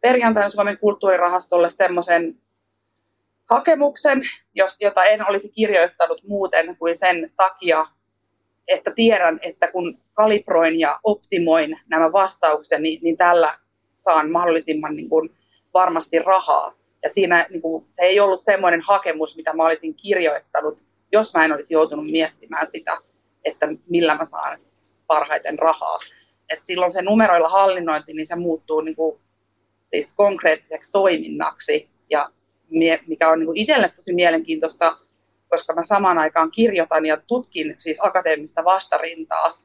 perjantaina 0.00 0.50
Suomen 0.50 0.78
kulttuurirahastolle 0.78 1.70
semmoisen 1.70 2.38
hakemuksen, 3.50 4.22
jota 4.80 5.04
en 5.04 5.28
olisi 5.28 5.52
kirjoittanut 5.52 6.20
muuten 6.26 6.76
kuin 6.76 6.98
sen 6.98 7.32
takia, 7.36 7.86
että 8.68 8.92
tiedän, 8.94 9.38
että 9.42 9.72
kun 9.72 9.98
kalibroin 10.14 10.80
ja 10.80 11.00
optimoin 11.04 11.80
nämä 11.88 12.12
vastaukseni, 12.12 12.82
niin, 12.82 13.00
niin 13.02 13.16
tällä 13.16 13.58
saan 13.98 14.30
mahdollisimman 14.30 14.96
niin 14.96 15.08
kuin 15.08 15.30
varmasti 15.74 16.18
rahaa. 16.18 16.74
Ja 17.02 17.10
siinä 17.12 17.46
niin 17.50 17.62
kuin, 17.62 17.86
se 17.90 18.02
ei 18.02 18.20
ollut 18.20 18.42
semmoinen 18.42 18.80
hakemus, 18.80 19.36
mitä 19.36 19.52
mä 19.52 19.64
olisin 19.64 19.94
kirjoittanut, 19.94 20.78
jos 21.12 21.34
mä 21.34 21.44
en 21.44 21.52
olisi 21.52 21.74
joutunut 21.74 22.10
miettimään 22.10 22.66
sitä, 22.66 22.98
että 23.44 23.66
millä 23.88 24.14
mä 24.14 24.24
saan 24.24 24.60
parhaiten 25.06 25.58
rahaa. 25.58 25.98
Et 26.52 26.60
silloin 26.62 26.92
se 26.92 27.02
numeroilla 27.02 27.48
hallinnointi, 27.48 28.12
niin 28.12 28.26
se 28.26 28.36
muuttuu 28.36 28.80
niin 28.80 28.96
kuin, 28.96 29.20
siis 29.88 30.12
konkreettiseksi 30.12 30.92
toiminnaksi, 30.92 31.88
ja 32.10 32.30
mikä 33.06 33.28
on 33.30 33.38
niin 33.38 33.46
kuin 33.46 33.58
itselle 33.58 33.92
tosi 33.96 34.14
mielenkiintoista, 34.14 34.96
koska 35.48 35.74
mä 35.74 35.84
samaan 35.84 36.18
aikaan 36.18 36.50
kirjoitan 36.50 37.06
ja 37.06 37.16
tutkin 37.16 37.74
siis 37.78 37.98
akateemista 38.02 38.64
vastarintaa, 38.64 39.62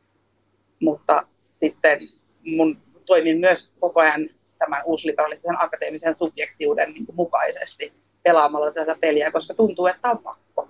mutta 0.80 1.28
sitten 1.48 2.00
mun 2.46 2.78
toimin 3.06 3.40
myös 3.40 3.72
koko 3.80 4.00
ajan 4.00 4.30
tämän 4.58 4.82
uusliberalistisen 4.86 5.64
akateemisen 5.64 6.16
subjektiuden 6.16 6.94
niin 6.94 7.06
kuin 7.06 7.16
mukaisesti 7.16 7.94
pelaamalla 8.24 8.72
tätä 8.72 8.96
peliä, 9.02 9.32
koska 9.32 9.54
tuntuu, 9.54 9.88
että 9.88 10.12
on 10.12 10.18
pakko. 10.18 10.68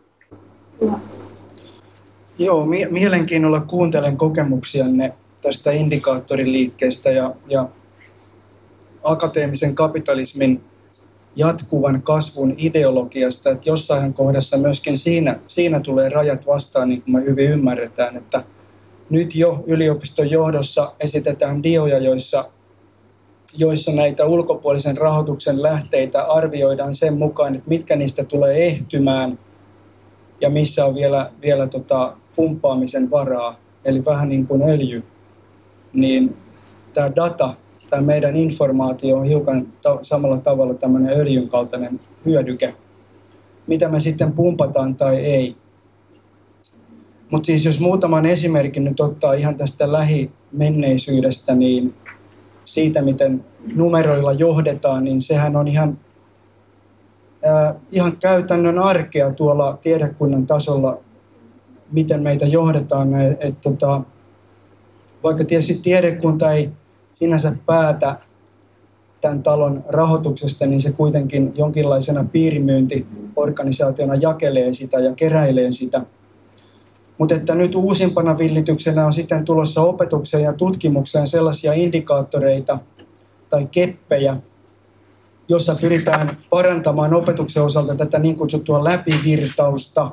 Joo, 2.37 2.65
mie- 2.65 2.89
mielenkiinnolla 2.89 3.61
kuuntelen 3.61 4.17
kokemuksianne 4.17 5.13
tästä 5.41 5.71
indikaattoriliikkeestä 5.71 7.11
ja, 7.11 7.35
ja 7.47 7.69
akateemisen 9.03 9.75
kapitalismin 9.75 10.63
jatkuvan 11.35 12.01
kasvun 12.01 12.53
ideologiasta, 12.57 13.49
että 13.49 13.69
jossain 13.69 14.13
kohdassa 14.13 14.57
myöskin 14.57 14.97
siinä, 14.97 15.39
siinä 15.47 15.79
tulee 15.79 16.09
rajat 16.09 16.47
vastaan, 16.47 16.89
niin 16.89 17.01
kuin 17.01 17.15
me 17.15 17.21
hyvin 17.25 17.49
ymmärretään, 17.49 18.17
että 18.17 18.43
nyt 19.09 19.35
jo 19.35 19.63
yliopiston 19.67 20.31
johdossa 20.31 20.93
esitetään 20.99 21.63
dioja, 21.63 21.97
joissa, 21.97 22.49
joissa 23.53 23.91
näitä 23.91 24.25
ulkopuolisen 24.25 24.97
rahoituksen 24.97 25.61
lähteitä 25.61 26.23
arvioidaan 26.23 26.95
sen 26.95 27.17
mukaan, 27.17 27.55
että 27.55 27.69
mitkä 27.69 27.95
niistä 27.95 28.23
tulee 28.23 28.67
ehtymään 28.67 29.39
ja 30.41 30.49
missä 30.49 30.85
on 30.85 30.95
vielä, 30.95 31.31
vielä 31.41 31.67
tota 31.67 32.13
pumppaamisen 32.35 33.11
varaa, 33.11 33.59
eli 33.85 34.05
vähän 34.05 34.29
niin 34.29 34.47
kuin 34.47 34.69
öljy, 34.69 35.03
niin 35.93 36.37
tämä 36.93 37.15
data, 37.15 37.53
tämä 37.93 38.05
meidän 38.05 38.35
informaatio 38.35 39.17
on 39.17 39.25
hiukan 39.25 39.67
ta- 39.81 39.99
samalla 40.01 40.37
tavalla 40.37 40.73
tämmöinen 40.73 41.19
öljyn 41.19 41.49
kaltainen 41.49 41.99
hyödyke, 42.25 42.73
mitä 43.67 43.89
me 43.89 43.99
sitten 43.99 44.31
pumpataan 44.31 44.95
tai 44.95 45.15
ei. 45.15 45.55
Mutta 47.29 47.45
siis 47.45 47.65
jos 47.65 47.79
muutaman 47.79 48.25
esimerkin 48.25 48.83
nyt 48.83 48.99
ottaa 48.99 49.33
ihan 49.33 49.55
tästä 49.55 49.91
lähimenneisyydestä, 49.91 51.55
niin 51.55 51.93
siitä, 52.65 53.01
miten 53.01 53.45
numeroilla 53.75 54.33
johdetaan, 54.33 55.03
niin 55.03 55.21
sehän 55.21 55.55
on 55.55 55.67
ihan, 55.67 55.97
ää, 57.45 57.75
ihan 57.91 58.17
käytännön 58.17 58.79
arkea 58.79 59.31
tuolla 59.31 59.77
tiedekunnan 59.81 60.47
tasolla, 60.47 60.97
miten 61.91 62.21
meitä 62.23 62.45
johdetaan. 62.45 63.21
Et, 63.21 63.37
et, 63.39 63.61
tota, 63.61 64.01
vaikka 65.23 65.43
tietysti 65.43 65.79
tiedekunta 65.83 66.53
ei 66.53 66.69
sinänsä 67.13 67.55
päätä 67.65 68.17
tämän 69.21 69.43
talon 69.43 69.83
rahoituksesta, 69.87 70.65
niin 70.65 70.81
se 70.81 70.91
kuitenkin 70.91 71.53
jonkinlaisena 71.55 72.25
piirimyyntiorganisaationa 72.31 74.15
jakelee 74.15 74.73
sitä 74.73 74.99
ja 74.99 75.13
keräilee 75.13 75.71
sitä– 75.71 76.01
mutta 77.17 77.35
että 77.35 77.55
nyt 77.55 77.75
uusimpana 77.75 78.37
villityksenä 78.37 79.05
on 79.05 79.13
sitten 79.13 79.45
tulossa 79.45 79.81
opetukseen 79.81 80.43
ja 80.43 80.53
tutkimukseen 80.53 81.27
sellaisia 81.27 81.73
indikaattoreita 81.73 82.79
tai 83.49 83.67
keppejä, 83.71 84.37
jossa 85.47 85.75
pyritään 85.81 86.37
parantamaan 86.49 87.13
opetuksen 87.13 87.63
osalta 87.63 87.95
tätä 87.95 88.19
niin 88.19 88.35
kutsuttua 88.35 88.83
läpivirtausta. 88.83 90.11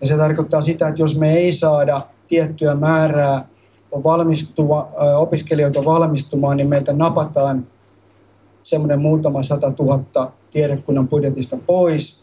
Ja 0.00 0.06
se 0.06 0.16
tarkoittaa 0.16 0.60
sitä, 0.60 0.88
että 0.88 1.02
jos 1.02 1.18
me 1.18 1.32
ei 1.36 1.52
saada 1.52 2.06
tiettyä 2.28 2.74
määrää 2.74 3.48
valmistua, 4.04 4.88
opiskelijoita 5.18 5.84
valmistumaan, 5.84 6.56
niin 6.56 6.68
meiltä 6.68 6.92
napataan 6.92 7.66
semmoinen 8.62 9.00
muutama 9.00 9.42
sata 9.42 9.70
tuhatta 9.70 10.30
tiedekunnan 10.50 11.08
budjetista 11.08 11.56
pois 11.66 12.22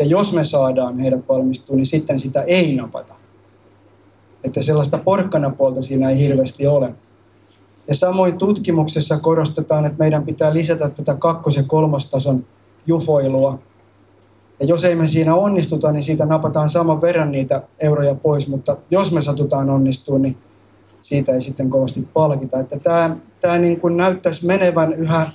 ja 0.00 0.06
jos 0.06 0.32
me 0.32 0.44
saadaan 0.44 0.98
heidät 0.98 1.28
valmistua, 1.28 1.76
niin 1.76 1.86
sitten 1.86 2.18
sitä 2.18 2.42
ei 2.42 2.76
napata. 2.76 3.14
Että 4.44 4.62
sellaista 4.62 4.98
porkkanapuolta 4.98 5.82
siinä 5.82 6.10
ei 6.10 6.18
hirveästi 6.18 6.66
ole. 6.66 6.94
Ja 7.88 7.94
samoin 7.94 8.38
tutkimuksessa 8.38 9.18
korostetaan, 9.18 9.86
että 9.86 9.98
meidän 9.98 10.24
pitää 10.24 10.54
lisätä 10.54 10.88
tätä 10.88 11.14
kakkos- 11.14 11.56
ja 11.56 11.62
kolmostason 11.62 12.44
jufoilua. 12.86 13.58
Ja 14.60 14.66
jos 14.66 14.84
ei 14.84 14.94
me 14.94 15.06
siinä 15.06 15.34
onnistuta, 15.34 15.92
niin 15.92 16.02
siitä 16.02 16.26
napataan 16.26 16.68
saman 16.68 17.00
verran 17.00 17.32
niitä 17.32 17.62
euroja 17.78 18.14
pois, 18.14 18.48
mutta 18.48 18.76
jos 18.90 19.12
me 19.12 19.22
satutaan 19.22 19.70
onnistua, 19.70 20.18
niin 20.18 20.36
siitä 21.02 21.32
ei 21.32 21.40
sitten 21.40 21.70
kovasti 21.70 22.08
palkita. 22.12 22.60
Että 22.60 22.78
tämä, 22.78 23.16
tämä 23.40 23.58
niin 23.58 23.80
kuin 23.80 23.96
näyttäisi 23.96 24.46
menevän 24.46 24.92
yhä 24.92 25.30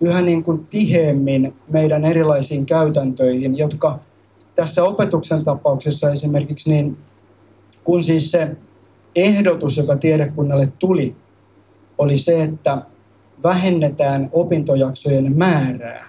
yhä 0.00 0.22
niin 0.22 0.42
kuin 0.42 0.66
tiheemmin 0.66 1.54
meidän 1.68 2.04
erilaisiin 2.04 2.66
käytäntöihin, 2.66 3.58
jotka 3.58 3.98
tässä 4.54 4.84
opetuksen 4.84 5.44
tapauksessa 5.44 6.10
esimerkiksi, 6.10 6.70
niin 6.70 6.96
kun 7.84 8.04
siis 8.04 8.30
se 8.30 8.56
ehdotus, 9.16 9.76
joka 9.76 9.96
tiedekunnalle 9.96 10.72
tuli, 10.78 11.16
oli 11.98 12.18
se, 12.18 12.42
että 12.42 12.82
vähennetään 13.42 14.28
opintojaksojen 14.32 15.36
määrää 15.36 16.08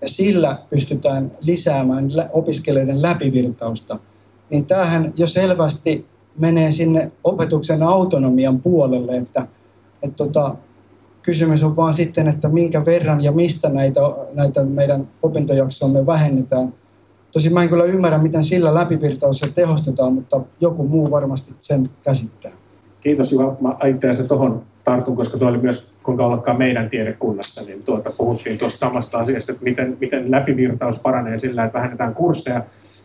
ja 0.00 0.08
sillä 0.08 0.58
pystytään 0.70 1.32
lisäämään 1.40 2.10
opiskelijoiden 2.32 3.02
läpivirtausta, 3.02 3.98
niin 4.50 4.66
tämähän 4.66 5.12
jo 5.16 5.26
selvästi 5.26 6.06
menee 6.38 6.70
sinne 6.70 7.12
opetuksen 7.24 7.82
autonomian 7.82 8.60
puolelle, 8.60 9.16
että, 9.16 9.46
että 10.02 10.16
tota, 10.16 10.54
kysymys 11.22 11.64
on 11.64 11.76
vaan 11.76 11.94
sitten, 11.94 12.28
että 12.28 12.48
minkä 12.48 12.84
verran 12.84 13.24
ja 13.24 13.32
mistä 13.32 13.68
näitä, 13.68 14.00
näitä 14.34 14.64
meidän 14.64 15.08
opintojaksoamme 15.22 16.06
vähennetään. 16.06 16.74
Tosi 17.32 17.50
mä 17.50 17.62
en 17.62 17.68
kyllä 17.68 17.84
ymmärrä, 17.84 18.18
miten 18.18 18.44
sillä 18.44 18.74
läpivirtaussa 18.74 19.46
tehostetaan, 19.54 20.12
mutta 20.12 20.40
joku 20.60 20.88
muu 20.88 21.10
varmasti 21.10 21.52
sen 21.60 21.90
käsittää. 22.02 22.52
Kiitos 23.00 23.32
Juha. 23.32 23.56
Mä 23.60 23.76
itse 23.88 24.08
asiassa 24.08 24.28
tuohon 24.28 24.62
tartun, 24.84 25.16
koska 25.16 25.38
tuo 25.38 25.48
oli 25.48 25.58
myös 25.58 25.86
kuinka 26.02 26.26
ollakaan 26.26 26.58
meidän 26.58 26.90
tiedekunnassa, 26.90 27.62
niin 27.66 27.82
tuota, 27.82 28.10
puhuttiin 28.10 28.58
tuosta 28.58 28.78
samasta 28.78 29.18
asiasta, 29.18 29.52
että 29.52 29.64
miten, 29.64 29.96
miten 30.00 30.30
läpivirtaus 30.30 30.98
paranee 30.98 31.38
sillä, 31.38 31.64
että 31.64 31.78
vähennetään 31.78 32.14
kursseja, 32.14 32.62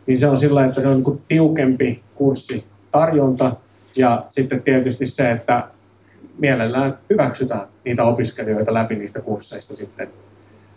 niin 0.07 0.17
se 0.17 0.27
on 0.27 0.37
sillä, 0.37 0.65
että 0.65 0.81
se 0.81 0.87
on 0.87 1.03
niin 1.03 1.21
tiukempi 1.27 2.01
kurssitarjonta 2.91 3.55
ja 3.95 4.25
sitten 4.29 4.61
tietysti 4.61 5.05
se, 5.05 5.31
että 5.31 5.63
mielellään 6.37 6.97
hyväksytään 7.09 7.67
niitä 7.85 8.03
opiskelijoita 8.03 8.73
läpi 8.73 8.95
niistä 8.95 9.21
kursseista 9.21 9.75
sitten. 9.75 10.07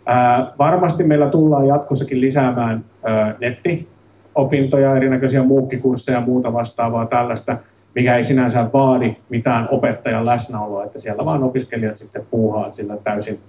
Ää, 0.05 0.51
varmasti 0.57 1.03
meillä 1.03 1.29
tullaan 1.29 1.67
jatkossakin 1.67 2.21
lisäämään 2.21 2.85
ää, 3.03 3.35
nettiopintoja, 3.39 4.95
erinäköisiä 4.95 5.43
muukkikursseja 5.43 6.17
ja 6.17 6.25
muuta 6.25 6.53
vastaavaa 6.53 7.05
tällaista, 7.05 7.57
mikä 7.95 8.17
ei 8.17 8.23
sinänsä 8.23 8.69
vaadi 8.73 9.15
mitään 9.29 9.67
opettajan 9.71 10.25
läsnäoloa, 10.25 10.83
että 10.83 10.99
siellä 10.99 11.25
vaan 11.25 11.43
opiskelijat 11.43 11.97
sitten 11.97 12.25
puuhaa 12.31 12.71
sillä 12.71 12.97
täysin 13.03 13.39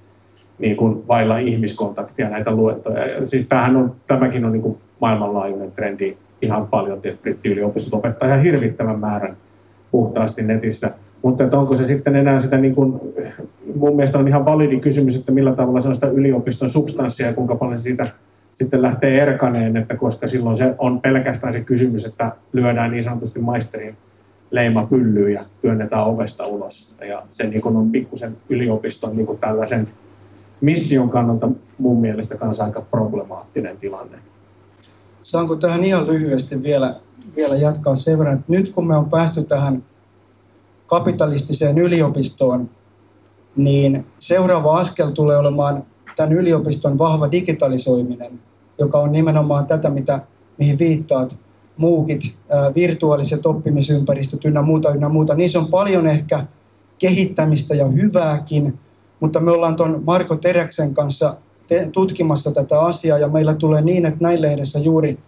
niin 0.58 0.76
kuin 0.76 1.08
vailla 1.08 1.38
ihmiskontaktia 1.38 2.30
näitä 2.30 2.50
luentoja. 2.50 3.06
Ja 3.06 3.26
siis 3.26 3.48
tämähän 3.48 3.76
on, 3.76 3.94
tämäkin 4.06 4.44
on 4.44 4.52
niin 4.52 4.62
kuin 4.62 4.78
maailmanlaajuinen 5.00 5.72
trendi 5.72 6.16
ihan 6.44 6.66
paljon, 6.66 7.00
brittiyliopistot 7.22 7.94
opettaa 7.94 8.28
ihan 8.28 8.42
hirvittävän 8.42 8.98
määrän 8.98 9.36
puhtaasti 9.90 10.42
netissä 10.42 10.90
mutta 11.24 11.44
että 11.44 11.58
onko 11.58 11.76
se 11.76 11.84
sitten 11.84 12.16
enää 12.16 12.40
sitä, 12.40 12.58
niin 12.58 12.74
kuin, 12.74 13.00
mun 13.74 13.96
mielestä 13.96 14.18
on 14.18 14.28
ihan 14.28 14.44
validi 14.44 14.80
kysymys, 14.80 15.16
että 15.16 15.32
millä 15.32 15.54
tavalla 15.54 15.80
se 15.80 15.88
on 15.88 15.94
sitä 15.94 16.06
yliopiston 16.06 16.70
substanssia 16.70 17.26
ja 17.26 17.32
kuinka 17.32 17.54
paljon 17.54 17.78
siitä 17.78 18.08
sitten 18.54 18.82
lähtee 18.82 19.20
erkaneen, 19.20 19.76
että 19.76 19.96
koska 19.96 20.26
silloin 20.26 20.56
se 20.56 20.74
on 20.78 21.00
pelkästään 21.00 21.52
se 21.52 21.60
kysymys, 21.60 22.04
että 22.04 22.32
lyödään 22.52 22.90
niin 22.90 23.04
sanotusti 23.04 23.40
maisterin 23.40 23.96
leima 24.50 24.86
pyllyyn 24.86 25.32
ja 25.32 25.44
työnnetään 25.62 26.06
ovesta 26.06 26.46
ulos. 26.46 26.96
Ja 27.08 27.22
se 27.30 27.44
niin 27.44 27.60
kuin 27.60 27.76
on 27.76 27.90
pikkusen 27.90 28.32
yliopiston 28.48 29.16
niin 29.16 29.26
kuin 29.26 29.38
tällaisen 29.38 29.88
mission 30.60 31.10
kannalta 31.10 31.48
mun 31.78 32.00
mielestä 32.00 32.36
kanssa 32.36 32.64
aika 32.64 32.80
problemaattinen 32.90 33.76
tilanne. 33.76 34.18
Saanko 35.24 35.56
tähän 35.56 35.84
ihan 35.84 36.06
lyhyesti 36.06 36.62
vielä, 36.62 36.96
vielä 37.36 37.56
jatkaa 37.56 37.96
sen 37.96 38.18
verran, 38.18 38.34
että 38.34 38.52
nyt 38.52 38.72
kun 38.72 38.86
me 38.86 38.96
on 38.96 39.10
päästy 39.10 39.44
tähän 39.44 39.82
kapitalistiseen 40.86 41.78
yliopistoon, 41.78 42.70
niin 43.56 44.06
seuraava 44.18 44.78
askel 44.78 45.10
tulee 45.10 45.38
olemaan 45.38 45.84
tämän 46.16 46.32
yliopiston 46.32 46.98
vahva 46.98 47.30
digitalisoiminen. 47.30 48.40
joka 48.78 48.98
on 48.98 49.12
nimenomaan 49.12 49.66
tätä, 49.66 49.90
mitä, 49.90 50.20
mihin 50.58 50.78
viittaat, 50.78 51.36
muukit, 51.76 52.34
virtuaaliset 52.74 53.46
oppimisympäristöt 53.46 54.44
ynnä 54.44 54.62
muuta, 54.62 54.90
ynnä 54.90 55.08
muuta. 55.08 55.34
Niissä 55.34 55.58
on 55.58 55.66
paljon 55.66 56.06
ehkä 56.06 56.46
kehittämistä 56.98 57.74
ja 57.74 57.86
hyvääkin, 57.86 58.78
mutta 59.20 59.40
me 59.40 59.50
ollaan 59.50 59.76
tuon 59.76 60.02
Marko 60.06 60.36
Teräksen 60.36 60.94
kanssa 60.94 61.36
tutkimassa 61.92 62.52
tätä 62.52 62.80
asiaa 62.80 63.18
ja 63.18 63.28
meillä 63.28 63.54
tulee 63.54 63.80
niin, 63.80 64.06
että 64.06 64.18
näin 64.20 64.42
lehdessä 64.42 64.78
juuri 64.78 65.18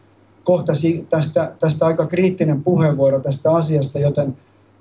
kohtasi 0.45 1.07
tästä, 1.11 1.53
tästä 1.61 1.87
aika 1.87 2.07
kriittinen 2.07 2.64
puheenvuoro 2.64 3.20
tästä 3.20 3.53
asiasta, 3.53 3.99
joten 3.99 4.37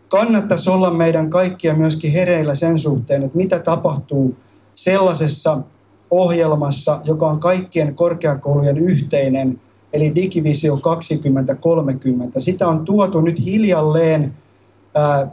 kannattaisi 0.09 0.69
olla 0.69 0.91
meidän 0.91 1.29
kaikkia 1.29 1.73
myöskin 1.73 2.11
hereillä 2.11 2.55
sen 2.55 2.79
suhteen, 2.79 3.23
että 3.23 3.37
mitä 3.37 3.59
tapahtuu 3.59 4.35
sellaisessa 4.75 5.59
ohjelmassa, 6.11 7.01
joka 7.03 7.27
on 7.27 7.39
kaikkien 7.39 7.95
korkeakoulujen 7.95 8.77
yhteinen, 8.77 9.61
eli 9.93 10.15
Digivisio 10.15 10.77
2030. 10.77 12.39
Sitä 12.39 12.67
on 12.67 12.85
tuotu 12.85 13.21
nyt 13.21 13.45
hiljalleen 13.45 14.33
ää, 14.95 15.27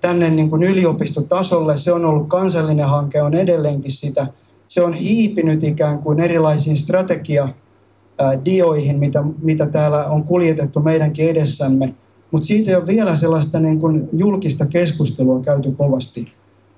tänne 0.00 0.30
niin 0.30 0.50
kuin 0.50 0.62
yliopistotasolle. 0.62 1.76
Se 1.76 1.92
on 1.92 2.04
ollut 2.04 2.28
kansallinen 2.28 2.88
hanke, 2.88 3.22
on 3.22 3.34
edelleenkin 3.34 3.92
sitä. 3.92 4.26
Se 4.68 4.82
on 4.82 4.94
hiipinyt 4.94 5.64
ikään 5.64 5.98
kuin 5.98 6.20
erilaisiin 6.20 6.76
strategiadioihin, 6.76 8.98
mitä, 8.98 9.24
mitä 9.42 9.66
täällä 9.66 10.06
on 10.06 10.24
kuljetettu 10.24 10.80
meidänkin 10.80 11.28
edessämme. 11.28 11.94
Mutta 12.30 12.46
siitä 12.46 12.70
ei 12.70 12.76
ole 12.76 12.86
vielä 12.86 13.16
sellaista 13.16 13.60
niin 13.60 13.80
kuin 13.80 14.08
julkista 14.12 14.66
keskustelua 14.66 15.40
käyty 15.40 15.72
kovasti. 15.72 16.32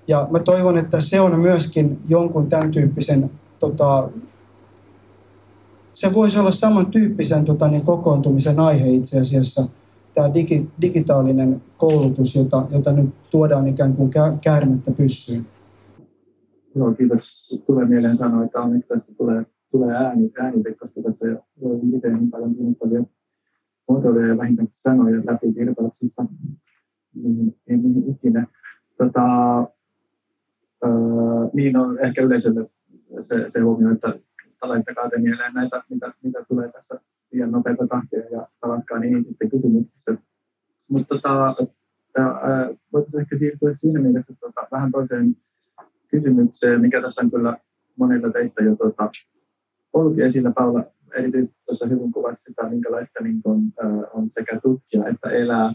Ja 0.08 0.28
mä 0.30 0.38
toivon, 0.38 0.78
että 0.78 1.00
se 1.00 1.20
on 1.20 1.38
myöskin 1.38 2.00
jonkun 2.08 2.48
tämän 2.48 2.70
tyyppisen, 2.70 3.30
tota, 3.58 4.08
se 5.94 6.14
voisi 6.14 6.38
olla 6.38 6.50
samantyyppisen 6.50 7.44
tota, 7.44 7.68
niin 7.68 7.82
kokoontumisen 7.82 8.60
aihe 8.60 8.90
itse 8.90 9.20
asiassa, 9.20 9.68
tämä 10.14 10.34
digi, 10.34 10.68
digitaalinen 10.80 11.62
koulutus, 11.76 12.34
jota, 12.34 12.66
jota 12.70 12.92
nyt 12.92 13.10
tuodaan 13.30 13.68
ikään 13.68 13.94
kuin 13.94 14.10
käärmettä 14.40 14.90
pyssyyn. 14.90 15.46
Joo, 16.76 16.94
kiitos. 16.94 17.48
Tulee 17.66 17.84
mieleen 17.84 18.16
sanoa, 18.16 18.44
että 18.44 18.60
onneksi 18.60 18.88
tästä 18.88 19.12
tulee, 19.14 19.46
tulee 19.70 19.94
ääni, 19.94 20.32
ääni 20.38 20.74
koska 20.80 21.02
tässä 21.02 21.26
on 21.60 21.94
itse 21.94 22.08
niin 22.08 22.30
paljon 22.30 22.54
kiinnostavia 22.54 23.04
muotoiluja 23.88 24.26
ja 24.26 24.38
vähintäänkin 24.38 24.74
sanoja 24.74 25.22
läpi 25.24 25.54
virtauksista, 25.54 26.26
niin 27.14 27.56
ei 27.66 27.76
niin 27.76 28.10
ikinä. 28.10 28.46
Tota, 28.98 29.58
öö, 30.84 30.90
niin 31.52 31.76
on 31.76 31.98
ehkä 31.98 32.22
yleisölle 32.22 32.70
se, 33.20 33.44
se 33.48 33.60
huomio, 33.60 33.92
että 33.92 34.18
laittakaa 34.62 35.10
te 35.10 35.18
mieleen 35.18 35.54
näitä, 35.54 35.82
mitä, 35.90 36.12
mitä 36.22 36.44
tulee 36.48 36.72
tässä 36.72 37.00
liian 37.32 37.50
nopeita 37.50 37.86
tahtia 37.86 38.30
ja 38.30 38.48
tavatkaa 38.60 38.98
niin 38.98 39.24
sitten 39.24 39.50
kysymyksissä. 39.50 40.16
Mutta 40.90 41.14
tota, 41.14 41.56
voitaisiin 42.92 43.20
ehkä 43.20 43.36
siirtyä 43.36 43.72
siinä 43.72 44.00
mielessä 44.00 44.34
tota, 44.40 44.68
vähän 44.72 44.90
toiseen 44.90 45.36
kysymykseen, 46.16 46.80
mikä 46.80 47.02
tässä 47.02 47.22
on 47.22 47.30
kyllä 47.30 47.56
monilla 47.96 48.30
teistä 48.30 48.62
jo 48.62 48.76
tota, 48.76 49.10
ollutkin 49.92 50.24
esillä. 50.24 50.50
Paula 50.50 50.84
erityisesti 51.14 51.56
tuossa 51.66 51.86
hyvin 51.86 52.12
kuvasi 52.12 52.42
sitä, 52.42 52.68
minkälaista 52.68 53.22
niin 53.22 53.42
kun, 53.42 53.72
äh, 53.84 53.90
on 54.12 54.28
sekä 54.30 54.60
tutkia 54.60 55.08
että 55.08 55.30
elää. 55.30 55.72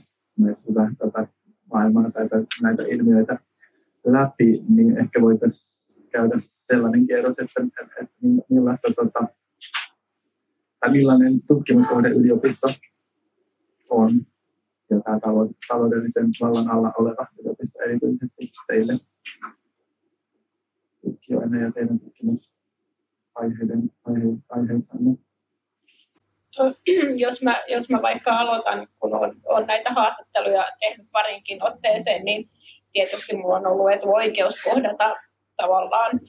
Tätä, 0.65 0.91
tätä 0.97 1.27
maailmaa 1.73 2.11
tai 2.11 2.27
näitä 2.61 2.83
ilmiöitä 2.83 3.39
läpi, 4.05 4.63
niin 4.69 4.97
ehkä 4.97 5.21
voitaisiin 5.21 6.09
käydä 6.11 6.35
sellainen 6.39 7.07
kierros, 7.07 7.39
että, 7.39 7.61
että, 7.61 7.95
että 8.01 8.15
millaista, 8.49 8.87
tota, 8.95 9.27
tai 10.79 10.91
millainen 10.91 11.41
tutkimuskohde 11.47 12.09
yliopisto 12.09 12.67
on. 13.89 14.21
Ja 14.89 14.99
tämä 14.99 15.19
taloudellisen 15.67 16.27
vallan 16.41 16.71
alla 16.71 16.93
oleva 16.97 17.27
yliopisto 17.39 17.79
erityisesti 17.79 18.51
teille 18.67 18.99
tutkijoina 21.01 21.61
ja 21.61 21.71
teidän 21.71 21.99
tutkimusaiheiden 21.99 23.91
aihe, 24.05 24.27
aiheissanne 24.49 25.17
jos 27.25 27.41
mä, 27.41 27.63
jos 27.67 27.89
mä 27.89 28.01
vaikka 28.01 28.31
aloitan, 28.31 28.87
kun 28.99 29.15
on, 29.15 29.35
on 29.45 29.67
näitä 29.67 29.89
haastatteluja 29.89 30.65
tehnyt 30.79 31.07
parinkin 31.11 31.63
otteeseen, 31.63 32.25
niin 32.25 32.49
tietysti 32.93 33.35
mulla 33.35 33.55
on 33.55 33.67
ollut 33.67 33.91
etuoikeus 33.91 34.63
kohdata 34.63 35.15
tavallaan 35.57 36.19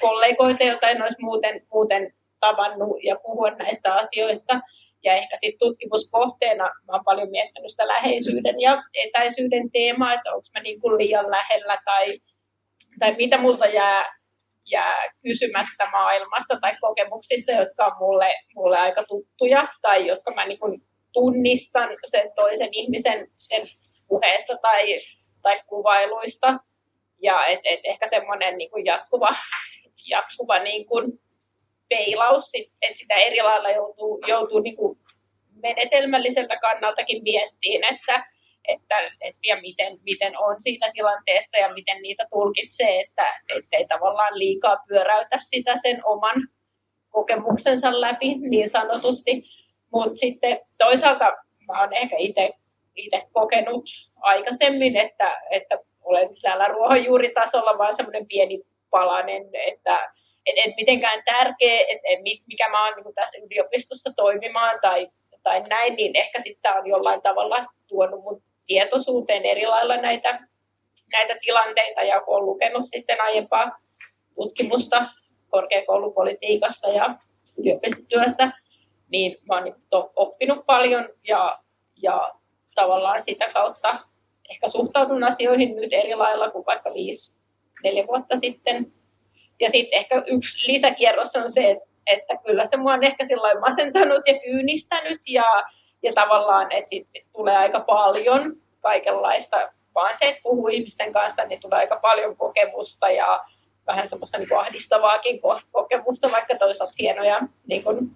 kollegoita, 0.00 0.64
joita 0.64 0.88
en 0.88 1.02
olisi 1.02 1.22
muuten, 1.22 1.62
muuten 1.72 2.12
tavannut 2.40 3.04
ja 3.04 3.16
puhua 3.22 3.50
näistä 3.50 3.94
asioista. 3.94 4.60
Ja 5.04 5.14
ehkä 5.14 5.36
sitten 5.36 5.68
tutkimuskohteena 5.68 6.64
mä 6.64 6.92
olen 6.92 7.04
paljon 7.04 7.30
miettinyt 7.30 7.70
sitä 7.70 7.88
läheisyyden 7.88 8.60
ja 8.60 8.82
etäisyyden 8.94 9.70
teemaa, 9.70 10.14
että 10.14 10.30
onko 10.30 10.46
mä 10.54 10.62
niin 10.62 10.80
kuin 10.80 10.98
liian 10.98 11.30
lähellä 11.30 11.78
tai, 11.84 12.20
tai 12.98 13.14
mitä 13.16 13.38
multa 13.38 13.66
jää 13.66 14.18
jää 14.70 15.12
kysymättä 15.22 15.90
maailmasta 15.92 16.58
tai 16.60 16.76
kokemuksista, 16.80 17.52
jotka 17.52 17.86
on 17.86 17.92
mulle, 17.98 18.34
mulle 18.54 18.78
aika 18.78 19.04
tuttuja 19.08 19.68
tai 19.82 20.06
jotka 20.06 20.34
mä 20.34 20.46
niin 20.46 20.58
tunnistan 21.12 21.88
sen 22.04 22.32
toisen 22.36 22.68
ihmisen 22.72 23.28
sen 23.38 23.68
puheesta 24.08 24.56
tai, 24.62 25.00
tai 25.42 25.60
kuvailuista. 25.66 26.58
Ja 27.22 27.46
et, 27.46 27.60
et 27.64 27.80
ehkä 27.84 28.08
semmoinen 28.08 28.58
niin 28.58 28.70
kuin 28.70 28.84
jatkuva, 28.84 29.28
jatkuva 30.10 30.58
niin 30.58 30.86
kuin 30.86 31.12
peilaus, 31.88 32.52
että 32.82 32.98
sitä 32.98 33.14
eri 33.14 33.42
lailla 33.42 33.70
joutuu, 33.70 34.20
joutuu 34.26 34.58
niin 34.58 34.76
kuin 34.76 34.98
menetelmälliseltä 35.62 36.56
kannaltakin 36.56 37.22
miettiin, 37.22 37.84
että, 37.84 38.26
että, 38.68 38.94
että 39.20 39.40
ja 39.44 39.60
miten, 39.60 39.98
miten 40.04 40.38
on 40.38 40.56
siinä 40.58 40.90
tilanteessa 40.92 41.58
ja 41.58 41.74
miten 41.74 42.02
niitä 42.02 42.26
tulkitsee, 42.30 43.00
että 43.00 43.40
ei 43.72 43.86
tavallaan 43.86 44.38
liikaa 44.38 44.76
pyöräytä 44.88 45.36
sitä 45.38 45.74
sen 45.82 46.00
oman 46.04 46.48
kokemuksensa 47.10 48.00
läpi 48.00 48.34
niin 48.34 48.68
sanotusti. 48.68 49.44
Mutta 49.92 50.16
sitten 50.16 50.60
toisaalta 50.78 51.24
mä 51.66 51.80
oon 51.80 51.94
ehkä 51.94 52.16
itse 52.18 53.22
kokenut 53.32 53.84
aikaisemmin, 54.20 54.96
että, 54.96 55.40
että 55.50 55.78
olen 56.02 56.28
täällä 56.42 56.64
ruohonjuuritasolla 56.64 57.78
vaan 57.78 57.96
semmoinen 57.96 58.26
pieni 58.26 58.62
palanen, 58.90 59.42
että 59.66 60.12
et, 60.46 60.54
et 60.64 60.76
mitenkään 60.76 61.22
tärkeä, 61.24 61.80
että 61.88 62.08
et 62.08 62.20
mikä 62.46 62.68
mä 62.68 62.84
oon 62.84 62.94
niin 62.96 63.14
tässä 63.14 63.38
yliopistossa 63.46 64.12
toimimaan 64.16 64.78
tai, 64.82 65.08
tai 65.42 65.62
näin, 65.68 65.96
niin 65.96 66.16
ehkä 66.16 66.40
sitten 66.40 66.72
on 66.76 66.86
jollain 66.86 67.22
tavalla 67.22 67.66
tuonut 67.88 68.20
mun 68.20 68.42
tietoisuuteen 68.68 69.44
eri 69.44 69.66
lailla 69.66 69.96
näitä, 69.96 70.40
näitä 71.12 71.38
tilanteita 71.40 72.02
ja 72.02 72.20
kun 72.20 72.34
olen 72.34 72.46
lukenut 72.46 72.82
sitten 72.84 73.20
aiempaa 73.20 73.78
tutkimusta 74.34 75.08
korkeakoulupolitiikasta 75.50 76.88
ja 76.88 77.14
yliopistotyöstä, 77.58 78.52
niin 79.10 79.36
olen 79.48 79.74
oppinut 80.16 80.66
paljon 80.66 81.08
ja, 81.28 81.58
ja 82.02 82.32
tavallaan 82.74 83.20
sitä 83.20 83.48
kautta 83.52 83.98
ehkä 84.50 84.68
suhtaudun 84.68 85.24
asioihin 85.24 85.76
nyt 85.76 85.92
eri 85.92 86.14
lailla 86.14 86.50
kuin 86.50 86.66
vaikka 86.66 86.94
viisi, 86.94 87.34
neljä 87.82 88.06
vuotta 88.06 88.38
sitten. 88.38 88.92
Ja 89.60 89.70
sitten 89.70 89.98
ehkä 89.98 90.22
yksi 90.26 90.72
lisäkierros 90.72 91.36
on 91.36 91.50
se, 91.50 91.70
että, 91.70 91.88
että 92.06 92.34
kyllä 92.46 92.66
se 92.66 92.76
mua 92.76 92.92
on 92.92 93.04
ehkä 93.04 93.24
masentanut 93.60 94.22
ja 94.26 94.40
kyynistänyt 94.40 95.20
ja, 95.28 95.44
ja 96.02 96.12
tavallaan, 96.12 96.72
että 96.72 96.88
sit, 96.88 97.04
sit 97.08 97.26
tulee 97.32 97.56
aika 97.56 97.80
paljon 97.80 98.56
kaikenlaista, 98.80 99.56
vaan 99.94 100.14
se, 100.18 100.24
että 100.24 100.42
puhuu 100.42 100.68
ihmisten 100.68 101.12
kanssa, 101.12 101.44
niin 101.44 101.60
tulee 101.60 101.78
aika 101.78 101.98
paljon 102.02 102.36
kokemusta 102.36 103.10
ja 103.10 103.44
vähän 103.86 104.08
semmoista 104.08 104.38
niin 104.38 104.58
ahdistavaakin 104.58 105.40
kokemusta, 105.72 106.30
vaikka 106.32 106.58
toisaalta 106.58 106.94
hienoja 106.98 107.40
niin 107.66 107.84
kuin 107.84 108.10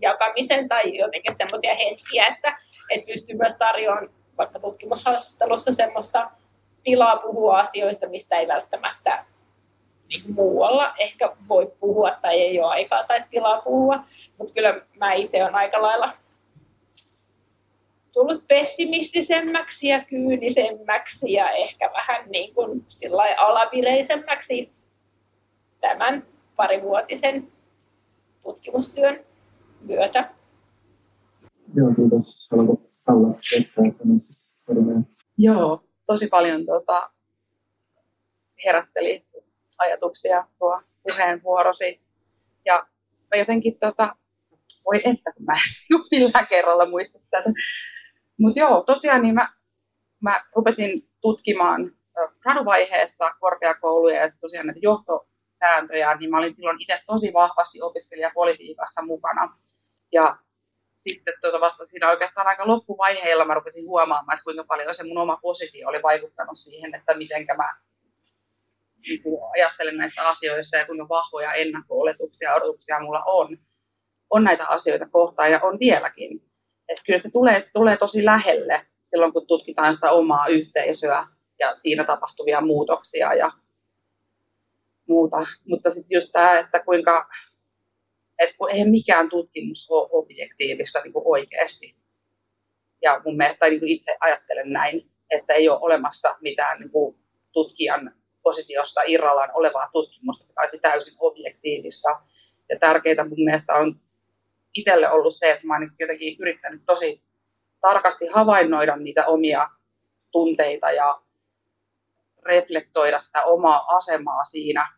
jakamisen 0.00 0.68
tai 0.68 0.98
jotenkin 0.98 1.34
semmoisia 1.34 1.74
hetkiä, 1.74 2.26
että, 2.26 2.58
että 2.90 3.06
pystyy 3.06 3.36
myös 3.36 3.56
tarjoamaan 3.56 4.08
vaikka 4.38 4.58
tutkimushaastattelussa 4.58 5.72
semmoista 5.72 6.30
tilaa 6.82 7.16
puhua 7.16 7.58
asioista, 7.58 8.08
mistä 8.08 8.38
ei 8.38 8.48
välttämättä 8.48 9.24
niin 10.08 10.34
muualla 10.34 10.94
ehkä 10.98 11.32
voi 11.48 11.72
puhua 11.80 12.10
tai 12.22 12.40
ei 12.40 12.60
ole 12.60 12.68
aikaa 12.68 13.04
tai 13.04 13.24
tilaa 13.30 13.60
puhua, 13.60 14.04
mutta 14.38 14.54
kyllä 14.54 14.80
mä 14.96 15.12
itse 15.12 15.42
olen 15.42 15.54
aika 15.54 15.82
lailla 15.82 16.12
tullut 18.12 18.48
pessimistisemmäksi 18.48 19.88
ja 19.88 20.04
kyynisemmäksi 20.04 21.32
ja 21.32 21.50
ehkä 21.50 21.90
vähän 21.92 22.30
niin 22.30 22.54
kuin 22.54 22.86
alavireisemmäksi 23.38 24.72
tämän 25.80 26.26
parivuotisen 26.56 27.52
tutkimustyön 28.42 29.24
myötä. 29.80 30.30
Joo, 31.74 31.94
kiitos. 31.94 32.48
Haluatko 32.50 32.88
sanoa 32.90 33.34
Joo, 35.38 35.84
tosi 36.06 36.26
paljon 36.26 36.66
tuota, 36.66 37.10
herätteli 38.64 39.24
ajatuksia 39.78 40.46
tuo 40.58 40.82
puheenvuorosi. 41.02 42.00
Ja 42.64 42.86
jotenkin 43.34 43.78
tota, 43.78 44.16
voi 44.84 44.96
että, 45.04 45.32
kun 45.32 45.44
mä 45.44 45.52
en 45.92 46.00
millään 46.10 46.46
kerralla 46.48 46.86
muista 46.86 47.18
tätä. 47.30 47.50
Mutta 48.40 48.58
joo, 48.58 48.82
tosiaan 48.82 49.22
niin 49.22 49.34
mä, 49.34 49.52
mä 50.20 50.44
rupesin 50.56 51.08
tutkimaan 51.20 51.92
graduvaiheessa 52.40 53.34
korkeakouluja 53.40 54.20
ja 54.20 54.28
tosiaan 54.40 54.66
näitä 54.66 54.80
johtosääntöjä, 54.82 56.14
niin 56.14 56.30
mä 56.30 56.38
olin 56.38 56.54
silloin 56.54 56.82
itse 56.82 57.02
tosi 57.06 57.32
vahvasti 57.32 57.82
opiskelijapolitiikassa 57.82 59.02
mukana. 59.02 59.58
Ja 60.12 60.36
sitten 60.96 61.34
tuota 61.40 61.60
vasta 61.60 61.86
siinä 61.86 62.08
oikeastaan 62.08 62.46
aika 62.46 62.66
loppuvaiheilla 62.66 63.44
mä 63.44 63.54
rupesin 63.54 63.86
huomaamaan, 63.86 64.36
että 64.36 64.44
kuinka 64.44 64.64
paljon 64.64 64.94
se 64.94 65.04
mun 65.04 65.18
oma 65.18 65.38
positio 65.42 65.88
oli 65.88 66.02
vaikuttanut 66.02 66.58
siihen, 66.58 66.94
että 66.94 67.14
miten 67.14 67.46
mä 67.56 67.74
niin 69.06 69.22
ajattelen 69.56 69.96
näistä 69.96 70.28
asioista 70.28 70.76
ja 70.76 70.86
kuinka 70.86 71.08
vahvoja 71.08 71.52
ennakko-oletuksia 71.52 72.50
ja 72.50 72.54
odotuksia 72.54 73.00
mulla 73.00 73.22
on, 73.26 73.58
on 74.30 74.44
näitä 74.44 74.66
asioita 74.66 75.08
kohtaan 75.08 75.50
ja 75.50 75.60
on 75.62 75.78
vieläkin. 75.78 76.49
Että 76.90 77.02
kyllä 77.06 77.18
se 77.18 77.30
tulee, 77.30 77.60
se 77.60 77.70
tulee 77.72 77.96
tosi 77.96 78.24
lähelle 78.24 78.86
silloin, 79.02 79.32
kun 79.32 79.46
tutkitaan 79.46 79.94
sitä 79.94 80.10
omaa 80.10 80.46
yhteisöä 80.46 81.26
ja 81.58 81.74
siinä 81.74 82.04
tapahtuvia 82.04 82.60
muutoksia 82.60 83.34
ja 83.34 83.52
muuta. 85.08 85.46
Mutta 85.68 85.90
sitten 85.90 86.16
just 86.16 86.32
tämä, 86.32 86.58
että 86.58 86.80
kuinka, 86.80 87.28
että 88.38 88.56
kun 88.58 88.70
eihän 88.70 88.90
mikään 88.90 89.28
tutkimus 89.28 89.86
ole 89.90 90.08
objektiivista 90.12 91.00
niin 91.00 91.12
kuin 91.12 91.26
oikeasti. 91.26 91.96
Ja 93.02 93.20
mun 93.24 93.36
mielestä, 93.36 93.58
tai 93.58 93.70
niin 93.70 93.80
kuin 93.80 93.92
itse 93.92 94.16
ajattelen 94.20 94.72
näin, 94.72 95.10
että 95.30 95.52
ei 95.54 95.68
ole 95.68 95.78
olemassa 95.82 96.36
mitään 96.40 96.80
niin 96.80 96.90
kuin 96.90 97.16
tutkijan 97.52 98.14
positiosta 98.42 99.00
irrallaan 99.06 99.50
olevaa 99.54 99.88
tutkimusta, 99.92 100.44
joka 100.48 100.62
olisi 100.62 100.78
täysin 100.78 101.14
objektiivista. 101.18 102.08
Ja 102.68 102.78
tärkeää 102.78 103.28
mun 103.28 103.44
mielestä 103.44 103.74
on 103.74 104.00
itselle 104.76 105.10
ollut 105.10 105.34
se, 105.34 105.50
että 105.50 105.66
mä 105.66 105.74
oon 105.74 105.90
jotenkin 106.00 106.36
yrittänyt 106.40 106.82
tosi 106.86 107.22
tarkasti 107.80 108.26
havainnoida 108.26 108.96
niitä 108.96 109.26
omia 109.26 109.68
tunteita 110.32 110.90
ja 110.90 111.20
reflektoida 112.44 113.20
sitä 113.20 113.44
omaa 113.44 113.86
asemaa 113.96 114.44
siinä, 114.44 114.92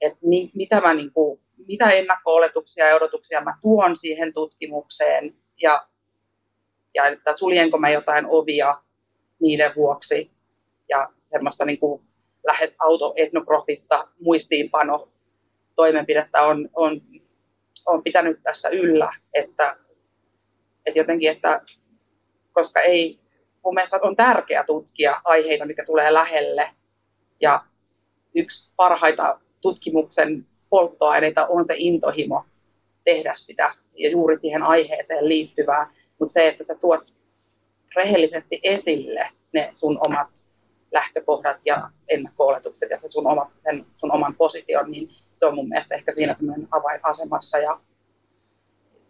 että 0.00 0.18
mi, 0.22 0.50
mitä, 0.54 0.80
mä, 0.80 0.94
niin 0.94 1.12
kuin, 1.12 1.40
mitä 1.66 1.90
ennakko-oletuksia 1.90 2.88
ja 2.88 2.96
odotuksia 2.96 3.40
mä 3.40 3.58
tuon 3.62 3.96
siihen 3.96 4.34
tutkimukseen 4.34 5.36
ja, 5.62 5.88
ja 6.94 7.06
että 7.06 7.36
suljenko 7.36 7.78
mä 7.78 7.90
jotain 7.90 8.26
ovia 8.28 8.82
niiden 9.40 9.72
vuoksi 9.76 10.30
ja 10.88 11.08
semmoista 11.26 11.64
niin 11.64 11.78
kuin 11.78 12.02
lähes 12.46 12.76
autoetnografista 12.78 14.08
muistiinpano 14.20 15.08
toimenpidettä 15.74 16.42
on, 16.42 16.68
on, 16.74 17.00
on 17.86 18.02
pitänyt 18.02 18.42
tässä 18.42 18.68
yllä, 18.68 19.12
että, 19.34 19.76
että 20.86 20.98
jotenkin, 20.98 21.30
että 21.30 21.60
koska 22.52 22.80
ei, 22.80 23.20
mun 23.64 23.74
mielestä 23.74 23.98
on 24.02 24.16
tärkeää 24.16 24.64
tutkia 24.64 25.20
aiheita, 25.24 25.66
mikä 25.66 25.84
tulee 25.84 26.12
lähelle. 26.12 26.70
Ja 27.40 27.64
yksi 28.34 28.72
parhaita 28.76 29.40
tutkimuksen 29.60 30.46
polttoaineita 30.70 31.46
on 31.46 31.64
se 31.64 31.74
intohimo 31.76 32.44
tehdä 33.04 33.32
sitä 33.36 33.74
ja 33.94 34.10
juuri 34.10 34.36
siihen 34.36 34.62
aiheeseen 34.62 35.28
liittyvää, 35.28 35.94
mutta 36.18 36.32
se, 36.32 36.48
että 36.48 36.64
sä 36.64 36.74
tuot 36.74 37.14
rehellisesti 37.96 38.60
esille 38.62 39.28
ne 39.52 39.70
sun 39.74 39.98
omat 40.00 40.28
lähtökohdat 40.92 41.56
ja 41.64 41.90
ennakko-oletukset 42.08 42.90
ja 42.90 42.98
se 42.98 43.08
sun, 43.08 43.26
oma, 43.26 43.50
sen 43.58 43.86
sun 43.94 44.12
oman 44.12 44.34
position, 44.34 44.90
niin 44.90 45.10
se 45.36 45.46
on 45.46 45.54
mun 45.54 45.68
mielestä 45.68 45.94
ehkä 45.94 46.12
siinä 46.12 46.34
semmoinen 46.34 46.68
avainasemassa. 46.70 47.58
Ja 47.58 47.80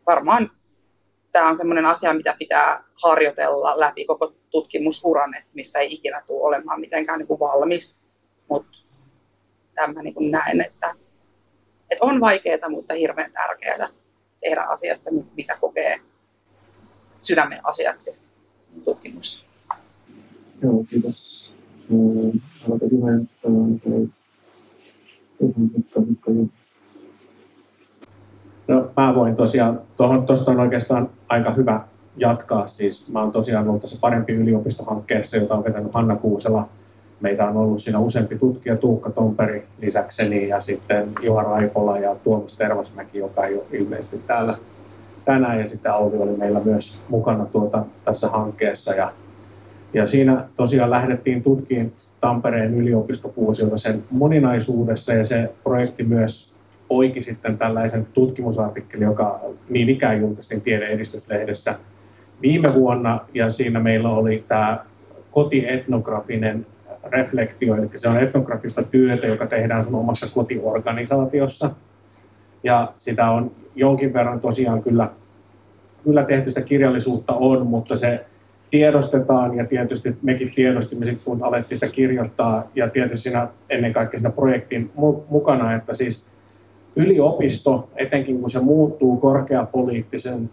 varmaan 0.07 0.51
tämä 1.33 1.49
on 1.49 1.57
semmoinen 1.57 1.87
asia, 1.87 2.15
mitä 2.15 2.37
pitää 2.39 2.85
harjoitella 3.03 3.81
läpi 3.81 4.05
koko 4.05 4.35
tutkimusuran, 4.51 5.37
että 5.37 5.51
missä 5.55 5.79
ei 5.79 5.95
ikinä 5.95 6.23
tule 6.27 6.43
olemaan 6.43 6.81
mitenkään 6.81 7.19
niin 7.19 7.27
kuin 7.27 7.41
valmis. 7.41 8.05
Mutta 8.49 8.79
tämä 9.75 10.03
niin 10.03 10.15
kuin 10.15 10.31
näen, 10.31 10.61
että, 10.61 10.95
että 11.91 12.05
on 12.05 12.21
vaikeaa, 12.21 12.69
mutta 12.69 12.95
hirveän 12.95 13.33
tärkeää 13.33 13.89
tehdä 14.41 14.63
asiasta, 14.63 15.11
mitä 15.37 15.57
kokee 15.61 16.01
sydämen 17.21 17.61
asiaksi 17.63 18.11
tutkimus. 18.85 19.45
Joo, 20.63 20.85
kiitos. 20.91 21.35
Aloitan 22.67 22.89
puheenjohtajan 22.91 23.81
No, 28.69 28.91
mä 28.97 29.15
voin 29.15 29.37
tosiaan, 29.37 29.81
tuosta 30.27 30.51
on 30.51 30.61
oikeastaan 30.61 31.11
aika 31.29 31.51
hyvä 31.51 31.81
jatkaa. 32.17 32.67
Siis 32.67 33.09
mä 33.09 33.23
oon 33.23 33.33
tosiaan 33.33 33.69
ollut 33.69 33.83
tässä 33.83 33.99
parempi 34.01 34.33
yliopistohankkeessa, 34.33 35.37
jota 35.37 35.55
on 35.55 35.65
vetänyt 35.65 35.95
Hanna 35.95 36.17
Kuusela. 36.17 36.69
Meitä 37.21 37.49
on 37.49 37.57
ollut 37.57 37.83
siinä 37.83 37.99
useampi 37.99 38.39
tutkija, 38.39 38.77
Tuukka 38.77 39.11
Tomperi 39.11 39.65
lisäkseni 39.81 40.49
ja 40.49 40.61
sitten 40.61 41.09
Juha 41.23 41.43
Raipola 41.43 41.99
ja 41.99 42.17
Tuomas 42.25 42.55
Tervasmäki, 42.55 43.19
joka 43.19 43.47
ei 43.47 43.55
ole 43.55 43.65
ilmeisesti 43.73 44.21
täällä 44.27 44.59
tänään. 45.25 45.61
Ja 45.61 45.67
sitten 45.67 45.93
Auli 45.93 46.17
oli 46.17 46.37
meillä 46.37 46.61
myös 46.65 46.99
mukana 47.09 47.47
tuota, 47.47 47.85
tässä 48.05 48.29
hankkeessa. 48.29 48.95
Ja 48.95 49.13
ja 49.95 50.07
siinä 50.07 50.45
tosiaan 50.57 50.91
lähdettiin 50.91 51.43
tutkimaan 51.43 51.93
Tampereen 52.25 52.75
yliopistofuusiota 52.75 53.79
sen 53.79 54.05
moninaisuudessa 54.11 55.13
ja 55.13 55.25
se 55.25 55.51
projekti 55.65 56.03
myös 56.03 56.55
poiki 56.89 57.23
sitten 57.23 57.59
tällaisen 57.59 58.07
tutkimusartikkelin, 58.13 59.05
joka 59.05 59.41
niin 59.69 59.89
ikään 59.89 60.21
julkaistiin 60.21 60.61
tiedeedistyslehdessä 60.61 61.75
viime 62.43 62.75
vuonna 62.75 63.21
ja 63.35 63.51
siinä 63.51 63.81
meillä 63.81 64.11
oli 64.11 64.45
tämä 64.49 64.85
kotietnografinen 65.31 66.67
reflektio, 67.05 67.75
eli 67.77 67.91
se 67.97 68.09
on 68.09 68.23
etnografista 68.23 68.83
työtä, 68.83 69.27
joka 69.27 69.47
tehdään 69.47 69.85
sun 69.85 69.95
omassa 69.95 70.35
kotiorganisaatiossa. 70.35 71.71
Ja 72.63 72.93
sitä 72.99 73.31
on 73.31 73.51
jonkin 73.75 74.13
verran 74.13 74.41
tosiaan 74.41 74.83
kyllä, 74.83 75.11
kyllä 76.05 76.25
tehty 76.25 76.51
sitä 76.51 76.61
kirjallisuutta 76.61 77.33
on, 77.33 77.67
mutta 77.67 77.97
se 77.97 78.25
tiedostetaan 78.75 79.57
ja 79.57 79.65
tietysti 79.65 80.17
mekin 80.23 80.53
tiedostimme 80.55 81.05
sitten, 81.05 81.25
kun 81.25 81.43
alettiin 81.43 81.77
sitä 81.77 81.95
kirjoittaa 81.95 82.71
ja 82.75 82.89
tietysti 82.89 83.31
siinä 83.31 83.49
ennen 83.71 83.93
kaikkea 83.93 84.21
siinä 84.21 84.31
projektin 84.31 84.91
mukana, 85.29 85.75
että 85.75 85.95
siis 85.95 86.27
yliopisto, 86.97 87.89
etenkin 87.97 88.41
kun 88.41 88.51
se 88.51 88.61
muuttuu 88.61 89.17
korkeapoliittisen 89.17 90.51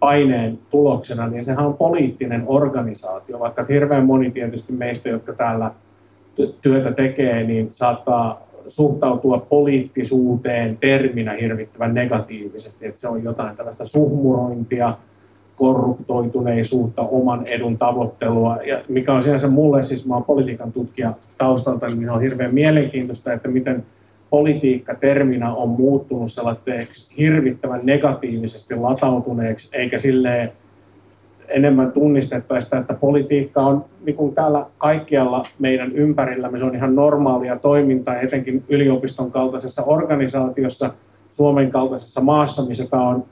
paineen 0.00 0.58
tuloksena, 0.70 1.28
niin 1.28 1.44
sehän 1.44 1.66
on 1.66 1.74
poliittinen 1.74 2.44
organisaatio, 2.46 3.38
vaikka 3.38 3.64
hirveän 3.68 4.06
moni 4.06 4.30
tietysti 4.30 4.72
meistä, 4.72 5.08
jotka 5.08 5.32
täällä 5.32 5.70
työtä 6.62 6.92
tekee, 6.92 7.44
niin 7.44 7.68
saattaa 7.72 8.46
suhtautua 8.68 9.38
poliittisuuteen 9.38 10.76
terminä 10.76 11.32
hirvittävän 11.40 11.94
negatiivisesti, 11.94 12.86
että 12.86 13.00
se 13.00 13.08
on 13.08 13.24
jotain 13.24 13.56
tällaista 13.56 13.84
suhmurointia, 13.84 14.94
korruptoituneisuutta, 15.56 17.02
oman 17.02 17.44
edun 17.46 17.78
tavoittelua, 17.78 18.56
ja 18.56 18.80
mikä 18.88 19.14
on 19.14 19.22
sinänsä 19.22 19.48
mulle, 19.48 19.82
siis 19.82 20.06
mä 20.06 20.14
olen 20.14 20.24
politiikan 20.24 20.72
tutkija 20.72 21.12
taustalta, 21.38 21.86
niin 21.86 22.10
on 22.10 22.20
hirveän 22.20 22.54
mielenkiintoista, 22.54 23.32
että 23.32 23.48
miten 23.48 23.84
politiikka 24.30 24.94
terminä 24.94 25.54
on 25.54 25.68
muuttunut 25.68 26.32
sellaiseksi 26.32 27.14
hirvittävän 27.18 27.80
negatiivisesti 27.82 28.74
latautuneeksi, 28.74 29.68
eikä 29.72 29.98
silleen 29.98 30.52
enemmän 31.48 31.92
tunnistettaista, 31.92 32.78
että 32.78 32.94
politiikka 32.94 33.60
on 33.60 33.84
niin 34.06 34.16
kuin 34.16 34.34
täällä 34.34 34.66
kaikkialla 34.78 35.42
meidän 35.58 35.92
ympärillämme, 35.92 36.58
se 36.58 36.64
on 36.64 36.74
ihan 36.74 36.94
normaalia 36.94 37.58
toimintaa, 37.58 38.20
etenkin 38.20 38.64
yliopiston 38.68 39.32
kaltaisessa 39.32 39.82
organisaatiossa, 39.82 40.90
Suomen 41.32 41.70
kaltaisessa 41.70 42.20
maassa, 42.20 42.62
missä 42.62 42.86
tämä 42.90 43.08
on 43.08 43.24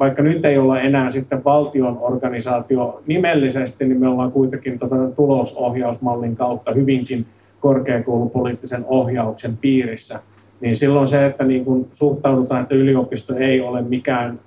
vaikka 0.00 0.22
nyt 0.22 0.44
ei 0.44 0.58
olla 0.58 0.80
enää 0.80 1.10
sitten 1.10 1.44
valtion 1.44 1.98
organisaatio 2.00 3.02
nimellisesti, 3.06 3.84
niin 3.84 4.00
me 4.00 4.08
ollaan 4.08 4.32
kuitenkin 4.32 4.78
tuota 4.78 4.96
tulosohjausmallin 5.16 6.36
kautta 6.36 6.72
hyvinkin 6.72 7.26
korkeakoulupoliittisen 7.60 8.84
ohjauksen 8.88 9.56
piirissä. 9.56 10.20
Niin 10.60 10.76
silloin 10.76 11.08
se, 11.08 11.26
että 11.26 11.44
niin 11.44 11.64
kun 11.64 11.88
suhtaudutaan, 11.92 12.62
että 12.62 12.74
yliopisto 12.74 13.36
ei 13.36 13.60
ole 13.60 13.82
mikään 13.82 14.40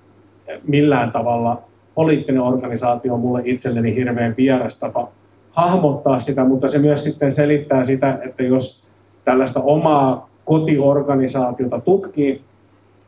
millään 0.68 1.12
tavalla 1.12 1.62
poliittinen 1.96 2.42
organisaatio, 2.42 3.14
on 3.14 3.20
mulle 3.20 3.42
itselleni 3.46 3.96
hirveän 3.96 4.34
vieras 4.38 4.80
tapa 4.80 5.12
hahmottaa 5.52 6.20
sitä, 6.20 6.44
mutta 6.44 6.68
se 6.68 6.80
myös 6.80 7.04
sitten 7.04 7.32
selittää 7.32 7.86
sitä, 7.86 8.20
että 8.26 8.44
jos 8.44 8.88
tällaista 9.26 9.60
omaa 9.60 10.30
kotiorganisaatiota 10.46 11.80
tutkii, 11.80 12.42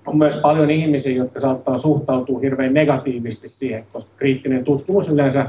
on 0.06 0.18
myös 0.18 0.36
paljon 0.42 0.72
ihmisiä, 0.72 1.16
jotka 1.16 1.40
saattaa 1.40 1.78
suhtautua 1.78 2.40
hirveän 2.40 2.74
negatiivisesti 2.74 3.48
siihen, 3.48 3.84
koska 3.94 4.12
kriittinen 4.18 4.64
tutkimus 4.64 5.10
yleensä 5.10 5.46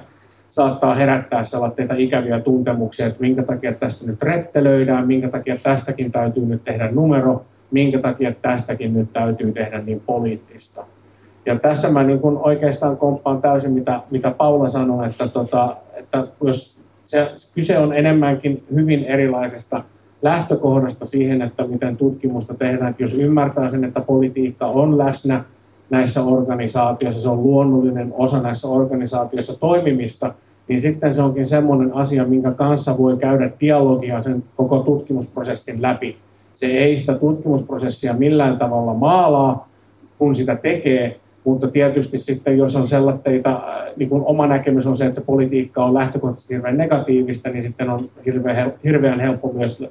saattaa 0.51 0.95
herättää 0.95 1.45
sellaisia 1.45 1.95
ikäviä 1.97 2.41
tuntemuksia, 2.41 3.07
että 3.07 3.21
minkä 3.21 3.43
takia 3.43 3.73
tästä 3.73 4.07
nyt 4.07 4.23
rettelöidään, 4.23 5.07
minkä 5.07 5.29
takia 5.29 5.57
tästäkin 5.63 6.13
täytyy 6.13 6.47
nyt 6.47 6.65
tehdä 6.65 6.91
numero, 6.91 7.45
minkä 7.71 7.99
takia 7.99 8.33
tästäkin 8.43 8.95
nyt 8.95 9.13
täytyy 9.13 9.53
tehdä 9.53 9.81
niin 9.81 10.03
poliittista. 10.07 10.85
Ja 11.47 11.59
tässä 11.59 11.91
mä 11.91 12.03
niin 12.03 12.21
kun 12.21 12.39
oikeastaan 12.39 12.97
komppaan 12.97 13.43
täysin, 13.43 13.73
mitä, 13.73 14.01
mitä 14.11 14.31
Paula 14.31 14.69
sanoi, 14.69 15.07
että, 15.07 15.29
tota, 15.29 15.77
että 15.95 16.27
jos 16.45 16.85
se, 17.07 17.31
kyse 17.55 17.79
on 17.79 17.93
enemmänkin 17.93 18.65
hyvin 18.75 19.05
erilaisesta 19.05 19.85
lähtökohdasta 20.23 21.07
siihen, 21.07 21.43
että 21.43 21.67
miten 21.67 21.97
tutkimusta 21.97 22.55
tehdään. 22.55 22.91
Että 22.91 23.03
jos 23.03 23.15
ymmärtää 23.15 23.69
sen, 23.69 23.85
että 23.85 24.01
politiikka 24.01 24.67
on 24.67 24.99
läsnä 24.99 25.45
näissä 25.91 26.23
organisaatioissa, 26.23 27.23
se 27.23 27.29
on 27.29 27.43
luonnollinen 27.43 28.15
osa 28.17 28.43
näissä 28.43 28.69
organisaatioissa 28.69 29.61
toimimista, 29.61 30.35
niin 30.69 30.81
sitten 30.81 31.15
se 31.15 31.23
onkin 31.23 31.47
semmoinen 31.47 31.95
asia, 31.95 32.25
minkä 32.25 32.51
kanssa 32.51 32.99
voi 32.99 33.17
käydä 33.17 33.51
dialogia 33.61 34.23
sen 34.23 34.45
koko 34.57 34.79
tutkimusprosessin 34.79 35.83
läpi. 35.83 36.17
Se 36.55 36.67
ei 36.67 36.97
sitä 36.97 37.15
tutkimusprosessia 37.15 38.15
millään 38.15 38.59
tavalla 38.59 38.95
maalaa, 38.95 39.69
kun 40.19 40.37
sitä 40.37 40.57
tekee, 40.57 41.21
mutta 41.47 41.69
tietysti 41.69 42.19
sitten, 42.19 42.59
jos 42.59 42.77
on 42.77 42.89
sellaista, 42.89 43.31
äh, 43.31 43.37
niin 43.97 44.09
kuin 44.09 44.23
oma 44.25 44.47
näkemys 44.47 44.87
on 44.87 44.97
se, 44.97 45.07
että 45.07 45.21
se 45.21 45.27
politiikka 45.27 45.85
on 45.85 45.95
lähtökohtaisesti 45.95 46.55
hirveän 46.55 46.77
negatiivista, 46.77 47.49
niin 47.49 47.63
sitten 47.63 47.91
on 47.91 48.11
hirveän, 48.85 49.21
helppo 49.21 49.53
myös 49.53 49.85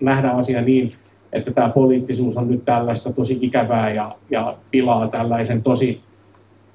nähdä 0.00 0.30
asia 0.30 0.60
niin, 0.60 0.92
että 1.32 1.50
tämä 1.50 1.68
poliittisuus 1.68 2.36
on 2.36 2.48
nyt 2.48 2.64
tällaista 2.64 3.12
tosi 3.12 3.38
ikävää 3.40 3.90
ja, 3.90 4.14
ja 4.30 4.56
pilaa 4.70 5.08
tällaisen 5.08 5.62
tosi, 5.62 6.00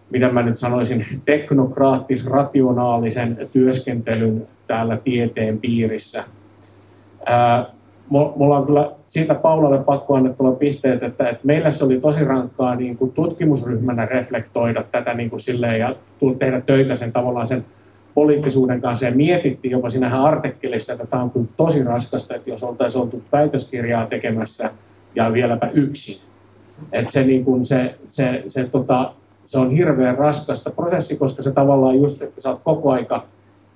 mitä 0.09 0.32
mä 0.32 0.41
nyt 0.41 0.57
sanoisin, 0.57 1.05
teknokraattis-rationaalisen 1.25 3.49
työskentelyn 3.53 4.47
täällä 4.67 4.97
tieteen 4.97 5.59
piirissä. 5.59 6.23
Ää, 7.25 7.65
mulla 8.09 8.57
on 8.57 8.65
kyllä 8.65 8.91
siitä 9.10 9.36
Paulalle 9.36 9.84
pakko 9.84 10.16
annettava 10.16 10.51
pisteet, 10.51 11.03
että, 11.03 11.30
että 11.30 11.41
meillä 11.43 11.72
se 11.72 11.86
oli 11.86 11.99
tosi 11.99 12.26
rankkaa 12.26 12.76
niin 12.76 12.97
kuin 12.97 13.12
tutkimusryhmänä 13.12 14.05
reflektoida 14.05 14.84
tätä 14.91 15.14
niin 15.14 15.30
kuin 15.30 15.39
silleen, 15.39 15.80
ja 15.80 15.95
tehdä 16.39 16.62
töitä 16.62 16.95
sen 16.95 17.14
tavallaan 17.14 17.47
sen 17.47 17.66
poliittisuuden 18.14 18.82
kanssa 18.82 19.05
ja 19.05 19.12
mietittiin 19.12 19.72
jopa 19.72 19.89
siinä 19.89 20.24
artikkelissa, 20.24 20.93
että 20.93 21.05
tämä 21.05 21.24
on 21.24 21.32
kyllä 21.32 21.47
tosi 21.57 21.84
raskasta, 21.84 22.36
että 22.36 22.49
jos 22.49 22.64
oltaisiin 22.64 23.01
oltu 23.01 23.24
väitöskirjaa 23.32 24.05
tekemässä 24.05 24.70
ja 25.16 25.34
vieläpä 25.34 25.70
yksin. 25.74 26.18
Että 26.91 27.12
se, 27.12 27.24
niin 27.24 27.45
kuin 27.45 27.66
se, 27.66 27.95
se, 28.10 28.43
se, 28.47 28.64
tota, 28.64 29.14
se 29.45 29.60
on 29.60 29.72
hirveän 29.72 30.18
raskasta 30.18 30.72
prosessi, 30.72 31.16
koska 31.16 31.43
se 31.43 31.51
tavallaan 31.51 31.95
just, 31.95 32.22
että 32.22 32.41
sä 32.41 32.49
oot 32.49 32.62
koko 32.64 32.91
aika 32.91 33.26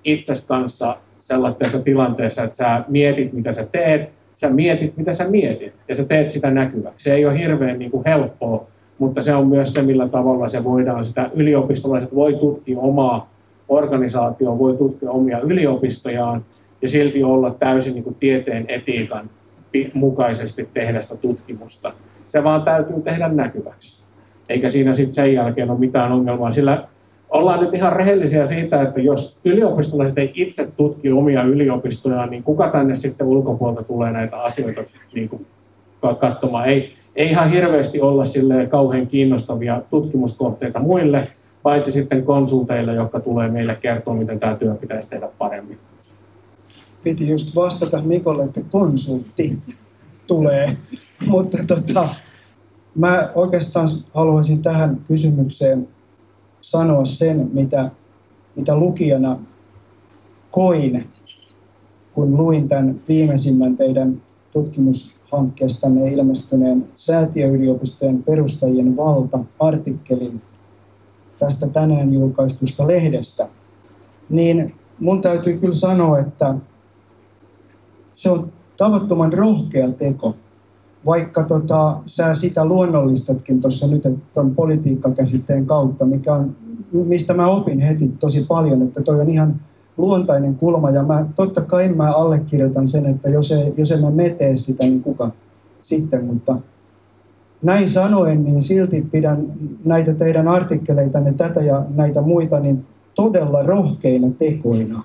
itses 0.03 0.47
kanssa 0.47 0.97
sellaisessa 1.19 1.79
tilanteessa, 1.79 2.43
että 2.43 2.57
sä 2.57 2.83
mietit, 2.87 3.33
mitä 3.33 3.53
sä 3.53 3.65
teet, 3.71 4.09
sä 4.43 4.49
mietit, 4.49 4.97
mitä 4.97 5.13
sä 5.13 5.29
mietit, 5.29 5.73
ja 5.87 5.95
sä 5.95 6.05
teet 6.05 6.29
sitä 6.31 6.51
näkyväksi. 6.51 7.03
Se 7.03 7.13
ei 7.13 7.25
ole 7.25 7.39
hirveän 7.39 7.79
niin 7.79 7.91
kuin 7.91 8.03
helppoa, 8.05 8.65
mutta 8.99 9.21
se 9.21 9.35
on 9.35 9.47
myös 9.47 9.73
se, 9.73 9.81
millä 9.81 10.07
tavalla 10.07 10.49
se 10.49 10.63
voidaan 10.63 11.03
sitä, 11.03 11.29
yliopistolaiset 11.33 12.15
voi 12.15 12.33
tutkia 12.33 12.79
omaa 12.79 13.29
organisaatioa, 13.69 14.59
voi 14.59 14.77
tutkia 14.77 15.11
omia 15.11 15.39
yliopistojaan, 15.39 16.45
ja 16.81 16.89
silti 16.89 17.23
olla 17.23 17.51
täysin 17.59 17.93
niin 17.93 18.03
kuin 18.03 18.15
tieteen 18.15 18.65
etiikan 18.67 19.29
mukaisesti 19.93 20.69
tehdä 20.73 21.01
sitä 21.01 21.15
tutkimusta. 21.15 21.93
Se 22.27 22.43
vaan 22.43 22.61
täytyy 22.61 23.01
tehdä 23.01 23.27
näkyväksi. 23.27 24.03
Eikä 24.49 24.69
siinä 24.69 24.93
sitten 24.93 25.13
sen 25.13 25.33
jälkeen 25.33 25.69
ole 25.69 25.79
mitään 25.79 26.11
ongelmaa, 26.11 26.51
sillä 26.51 26.87
ollaan 27.33 27.59
nyt 27.59 27.73
ihan 27.73 27.93
rehellisiä 27.93 28.45
siitä, 28.45 28.81
että 28.81 29.01
jos 29.01 29.39
yliopistolaiset 29.45 30.17
ei 30.17 30.31
itse 30.35 30.71
tutki 30.77 31.11
omia 31.11 31.43
yliopistojaan, 31.43 32.29
niin 32.29 32.43
kuka 32.43 32.69
tänne 32.69 32.95
sitten 32.95 33.27
ulkopuolelta 33.27 33.83
tulee 33.83 34.11
näitä 34.11 34.37
asioita 34.37 34.81
niin 35.13 35.29
kuin 35.29 35.45
katsomaan. 36.19 36.69
Ei, 36.69 36.93
ei 37.15 37.29
ihan 37.29 37.51
hirveästi 37.51 38.01
olla 38.01 38.25
sille 38.25 38.67
kauhean 38.67 39.07
kiinnostavia 39.07 39.81
tutkimuskohteita 39.89 40.79
muille, 40.79 41.27
paitsi 41.63 41.91
sitten 41.91 42.23
konsulteille, 42.23 42.93
jotka 42.93 43.19
tulee 43.19 43.49
meille 43.49 43.77
kertoa, 43.81 44.13
miten 44.13 44.39
tämä 44.39 44.55
työ 44.55 44.75
pitäisi 44.75 45.09
tehdä 45.09 45.29
paremmin. 45.37 45.77
Piti 47.03 47.27
just 47.27 47.55
vastata 47.55 48.01
Mikolle, 48.01 48.43
että 48.43 48.61
konsultti 48.71 49.57
tulee, 50.27 50.77
mutta 51.27 51.57
tota, 51.67 52.09
mä 52.95 53.29
oikeastaan 53.35 53.87
haluaisin 54.13 54.61
tähän 54.61 54.97
kysymykseen 55.07 55.87
sanoa 56.63 57.05
sen, 57.05 57.49
mitä, 57.53 57.91
mitä 58.55 58.75
lukijana 58.75 59.39
koin, 60.51 61.09
kun 62.13 62.37
luin 62.37 62.69
tämän 62.69 62.95
viimeisimmän 63.07 63.77
teidän 63.77 64.21
tutkimushankkeestanne 64.51 66.11
ilmestyneen 66.11 66.87
säätiöyliopistojen 66.95 68.23
perustajien 68.23 68.97
valta-artikkelin 68.97 70.41
tästä 71.39 71.67
tänään 71.67 72.13
julkaistusta 72.13 72.87
lehdestä, 72.87 73.47
niin 74.29 74.75
mun 74.99 75.21
täytyy 75.21 75.57
kyllä 75.57 75.73
sanoa, 75.73 76.19
että 76.19 76.55
se 78.13 78.31
on 78.31 78.51
tavattoman 78.77 79.33
rohkea 79.33 79.91
teko 79.91 80.35
vaikka 81.05 81.43
tota, 81.43 81.97
sä 82.05 82.33
sitä 82.33 82.65
luonnollistatkin 82.65 83.61
tuossa 83.61 83.87
nyt 83.87 84.03
tuon 84.33 84.55
politiikkakäsitteen 84.55 85.65
kautta, 85.65 86.05
mikä 86.05 86.33
on, 86.33 86.55
mistä 86.91 87.33
mä 87.33 87.47
opin 87.47 87.79
heti 87.79 88.11
tosi 88.19 88.45
paljon, 88.47 88.81
että 88.81 89.01
toi 89.01 89.21
on 89.21 89.29
ihan 89.29 89.55
luontainen 89.97 90.55
kulma 90.55 90.89
ja 90.89 91.03
mä, 91.03 91.25
totta 91.35 91.61
kai 91.61 91.93
mä 91.93 92.15
allekirjoitan 92.15 92.87
sen, 92.87 93.05
että 93.05 93.29
jos, 93.29 93.51
ei, 93.51 93.73
jos 93.77 93.91
emme 93.91 94.11
me 94.11 94.55
sitä, 94.55 94.83
niin 94.83 95.03
kuka 95.03 95.31
sitten, 95.81 96.25
mutta 96.25 96.57
näin 97.61 97.89
sanoen, 97.89 98.43
niin 98.43 98.61
silti 98.61 99.07
pidän 99.11 99.45
näitä 99.85 100.13
teidän 100.13 100.47
artikkeleitanne, 100.47 101.33
tätä 101.33 101.61
ja 101.61 101.85
näitä 101.95 102.21
muita, 102.21 102.59
niin 102.59 102.85
todella 103.15 103.63
rohkeina 103.63 104.27
tekoina. 104.39 105.03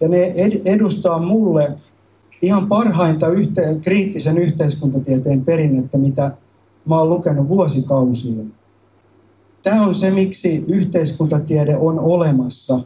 Ja 0.00 0.08
ne 0.08 0.34
edustaa 0.64 1.18
mulle 1.18 1.72
ihan 2.42 2.68
parhainta 2.68 3.28
yhte, 3.28 3.62
kriittisen 3.82 4.38
yhteiskuntatieteen 4.38 5.44
perinnettä, 5.44 5.98
mitä 5.98 6.32
mä 6.88 6.98
oon 6.98 7.08
lukenut 7.08 7.48
vuosikausia. 7.48 8.44
Tämä 9.62 9.86
on 9.86 9.94
se, 9.94 10.10
miksi 10.10 10.64
yhteiskuntatiede 10.68 11.76
on 11.76 11.98
olemassa 11.98 12.80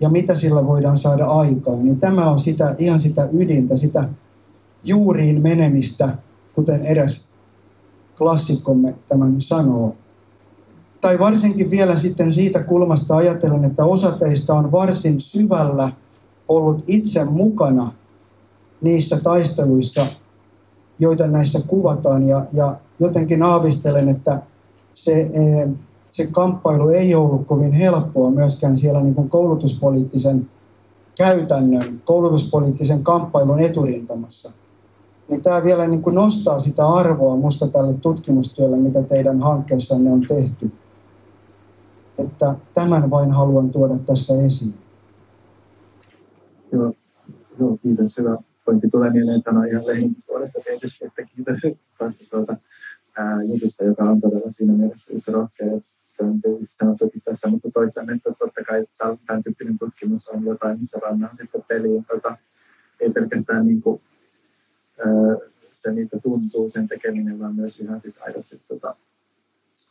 ja 0.00 0.08
mitä 0.08 0.34
sillä 0.34 0.66
voidaan 0.66 0.98
saada 0.98 1.26
aikaan. 1.26 1.84
Niin 1.84 2.00
tämä 2.00 2.30
on 2.30 2.38
sitä, 2.38 2.74
ihan 2.78 3.00
sitä 3.00 3.28
ydintä, 3.32 3.76
sitä 3.76 4.08
juuriin 4.84 5.42
menemistä, 5.42 6.18
kuten 6.54 6.86
eräs 6.86 7.28
klassikkomme 8.18 8.94
tämän 9.08 9.40
sanoo. 9.40 9.96
Tai 11.00 11.18
varsinkin 11.18 11.70
vielä 11.70 11.96
sitten 11.96 12.32
siitä 12.32 12.62
kulmasta 12.62 13.16
ajatellen, 13.16 13.64
että 13.64 13.84
osa 13.84 14.12
teistä 14.12 14.54
on 14.54 14.72
varsin 14.72 15.20
syvällä 15.20 15.92
ollut 16.48 16.84
itse 16.86 17.24
mukana 17.24 17.92
niissä 18.80 19.20
taisteluissa, 19.22 20.06
joita 20.98 21.26
näissä 21.26 21.60
kuvataan. 21.66 22.28
Ja, 22.28 22.46
ja 22.52 22.76
jotenkin 23.00 23.42
aavistelen, 23.42 24.08
että 24.08 24.42
se, 24.94 25.20
e, 25.20 25.68
se 26.10 26.26
kamppailu 26.26 26.88
ei 26.88 27.14
ollut 27.14 27.46
kovin 27.46 27.72
helppoa 27.72 28.30
myöskään 28.30 28.76
siellä 28.76 29.00
niin 29.00 29.14
kuin 29.14 29.30
koulutuspoliittisen 29.30 30.50
käytännön, 31.18 32.02
koulutuspoliittisen 32.04 33.04
kamppailun 33.04 33.60
eturintamassa. 33.60 34.52
Niin 35.28 35.42
tämä 35.42 35.64
vielä 35.64 35.86
niin 35.86 36.02
kuin 36.02 36.14
nostaa 36.14 36.58
sitä 36.58 36.88
arvoa 36.88 37.36
musta 37.36 37.68
tälle 37.68 37.94
tutkimustyölle, 37.94 38.76
mitä 38.76 39.02
teidän 39.02 39.40
hankkeessanne 39.40 40.10
on 40.10 40.20
tehty. 40.28 40.72
Että 42.18 42.54
tämän 42.74 43.10
vain 43.10 43.30
haluan 43.30 43.70
tuoda 43.70 43.94
tässä 44.06 44.42
esiin. 44.42 44.74
Joo, 46.72 46.92
joo 47.58 47.76
kiitos. 47.82 48.16
Hyvä 48.18 48.36
pointti 48.66 48.90
tulee 48.90 49.10
mieleen 49.10 49.40
sanoa 49.40 49.64
ihan 49.64 49.86
lehdin 49.86 50.16
puolesta 50.26 50.60
tietysti, 50.64 51.04
että 51.06 51.22
kiitos 51.24 51.60
tästä 51.98 52.24
tuota, 52.30 52.56
ää, 53.16 53.42
jutusta, 53.42 53.84
joka 53.84 54.04
on 54.04 54.20
todella 54.20 54.52
siinä 54.52 54.72
mielessä 54.72 55.14
yhtä 55.14 55.32
rohkea. 55.32 55.80
Se 56.08 56.24
on 56.24 56.40
tietysti 56.42 56.76
sanottu 56.76 57.12
tässä, 57.24 57.48
mutta 57.48 57.70
toistan, 57.70 58.10
että 58.10 58.30
totta 58.38 58.64
kai 58.64 58.86
tämän 59.26 59.42
tyyppinen 59.44 59.78
tutkimus 59.78 60.28
on 60.28 60.44
jotain, 60.44 60.78
missä 60.78 60.98
pannaan 61.00 61.36
sitten 61.36 61.64
peliin. 61.68 62.04
Tota, 62.04 62.36
ei 63.00 63.10
pelkästään 63.10 63.66
niin 63.66 63.82
kuin, 63.82 64.00
ää, 64.98 65.36
se, 65.72 65.92
mitä 65.92 66.18
tuntuu 66.22 66.70
sen 66.70 66.88
tekeminen, 66.88 67.38
vaan 67.38 67.54
myös 67.54 67.80
ihan 67.80 68.00
siis 68.00 68.18
aidosti 68.22 68.60
tota, 68.68 68.96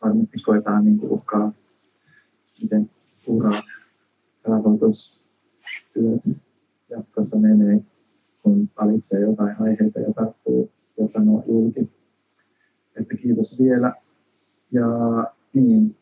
varmasti 0.03 0.38
koetaan 0.45 0.86
niin 0.86 0.97
kuin 0.97 1.11
uhkaa, 1.11 1.53
miten 2.61 2.89
uraa, 3.28 3.63
rahoitustyöt 4.43 6.21
jatkossa 6.89 7.38
menee 7.38 7.82
kun 8.45 8.69
valitsee 8.81 9.19
jotain 9.19 9.55
aiheita 9.61 9.99
ja 9.99 10.13
tarttuu 10.13 10.71
ja 10.97 11.07
sanoo 11.07 11.43
julki. 11.47 11.79
Että 13.01 13.15
kiitos 13.21 13.59
vielä. 13.59 13.93
Ja 14.71 14.85
niin, 15.53 15.97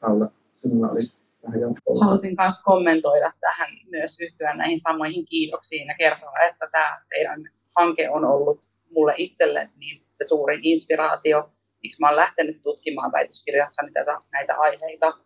Paula, 0.00 0.30
sinulla 0.56 0.88
oli 0.88 1.00
vähän 1.46 1.60
jatkoa. 1.60 2.04
Halusin 2.04 2.34
myös 2.40 2.62
kommentoida 2.62 3.32
tähän 3.40 3.68
myös 3.90 4.20
yhtyä 4.20 4.54
näihin 4.54 4.80
samoihin 4.80 5.24
kiitoksiin 5.26 5.86
ja 5.86 5.94
kertoa, 5.98 6.38
että 6.48 6.68
tämä 6.72 7.00
teidän 7.08 7.48
hanke 7.78 8.10
on 8.10 8.24
ollut 8.24 8.60
mulle 8.90 9.14
itselle 9.16 9.68
niin 9.76 10.02
se 10.12 10.24
suurin 10.24 10.60
inspiraatio 10.62 11.50
miksi 11.84 12.00
mä 12.00 12.08
olen 12.08 12.16
lähtenyt 12.16 12.62
tutkimaan 12.62 13.12
väitöskirjassani 13.12 13.92
tätä, 13.92 14.20
näitä 14.32 14.54
aiheita 14.58 15.18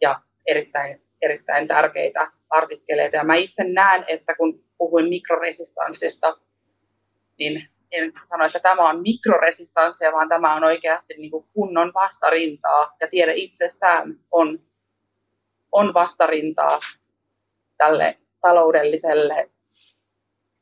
ja 0.00 0.20
erittäin, 0.46 1.02
erittäin 1.22 1.68
tärkeitä 1.68 2.32
artikkeleita. 2.50 3.16
Ja 3.16 3.24
mä 3.24 3.34
itse 3.34 3.64
näen, 3.64 4.04
että 4.08 4.34
kun 4.34 4.64
puhuin 4.78 5.08
mikroresistanssista, 5.08 6.38
niin 7.38 7.68
en 7.92 8.12
sano, 8.26 8.44
että 8.44 8.60
tämä 8.60 8.90
on 8.90 9.02
mikroresistanssia, 9.02 10.12
vaan 10.12 10.28
tämä 10.28 10.54
on 10.54 10.64
oikeasti 10.64 11.14
niin 11.18 11.30
kuin 11.30 11.46
kunnon 11.54 11.92
vastarintaa. 11.94 12.96
Ja 13.00 13.08
tiede 13.08 13.32
itsestään 13.34 14.20
on, 14.30 14.58
on 15.72 15.94
vastarintaa 15.94 16.80
tälle 17.76 18.18
taloudelliselle, 18.40 19.50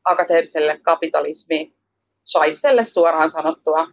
akateemiselle 0.05 0.81
kapitalismi 0.83 1.77
saiselle 2.25 2.85
suoraan 2.85 3.31
sanottua. 3.31 3.89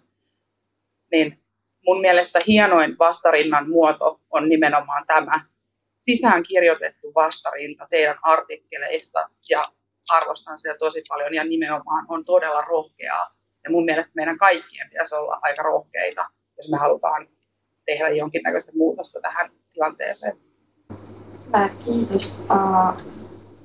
Niin 1.12 1.44
mun 1.86 2.02
mielestä 2.02 2.40
hienoin 2.48 2.98
vastarinnan 3.00 3.70
muoto 3.70 4.22
on 4.30 4.50
nimenomaan 4.50 5.08
tämä 5.08 5.46
sisään 5.98 6.44
kirjoitettu 6.44 7.14
vastarinta 7.16 7.88
teidän 7.90 8.18
artikkeleista 8.22 9.30
ja 9.50 9.74
arvostan 10.10 10.58
sitä 10.58 10.76
tosi 10.80 11.04
paljon 11.10 11.34
ja 11.34 11.44
nimenomaan 11.44 12.06
on 12.10 12.26
todella 12.26 12.62
rohkeaa. 12.62 13.36
Ja 13.64 13.72
mun 13.72 13.86
mielestä 13.86 14.16
meidän 14.16 14.38
kaikkien 14.38 14.90
pitäisi 14.90 15.16
olla 15.16 15.40
aika 15.42 15.64
rohkeita, 15.64 16.26
jos 16.58 16.72
me 16.72 16.78
halutaan 16.78 17.28
tehdä 17.86 18.10
jonkinnäköistä 18.10 18.72
muutosta 18.76 19.20
tähän 19.22 19.52
tilanteeseen. 19.74 20.38
Hyvä, 21.48 21.70
kiitos. 21.86 22.36
Uh, 22.40 23.02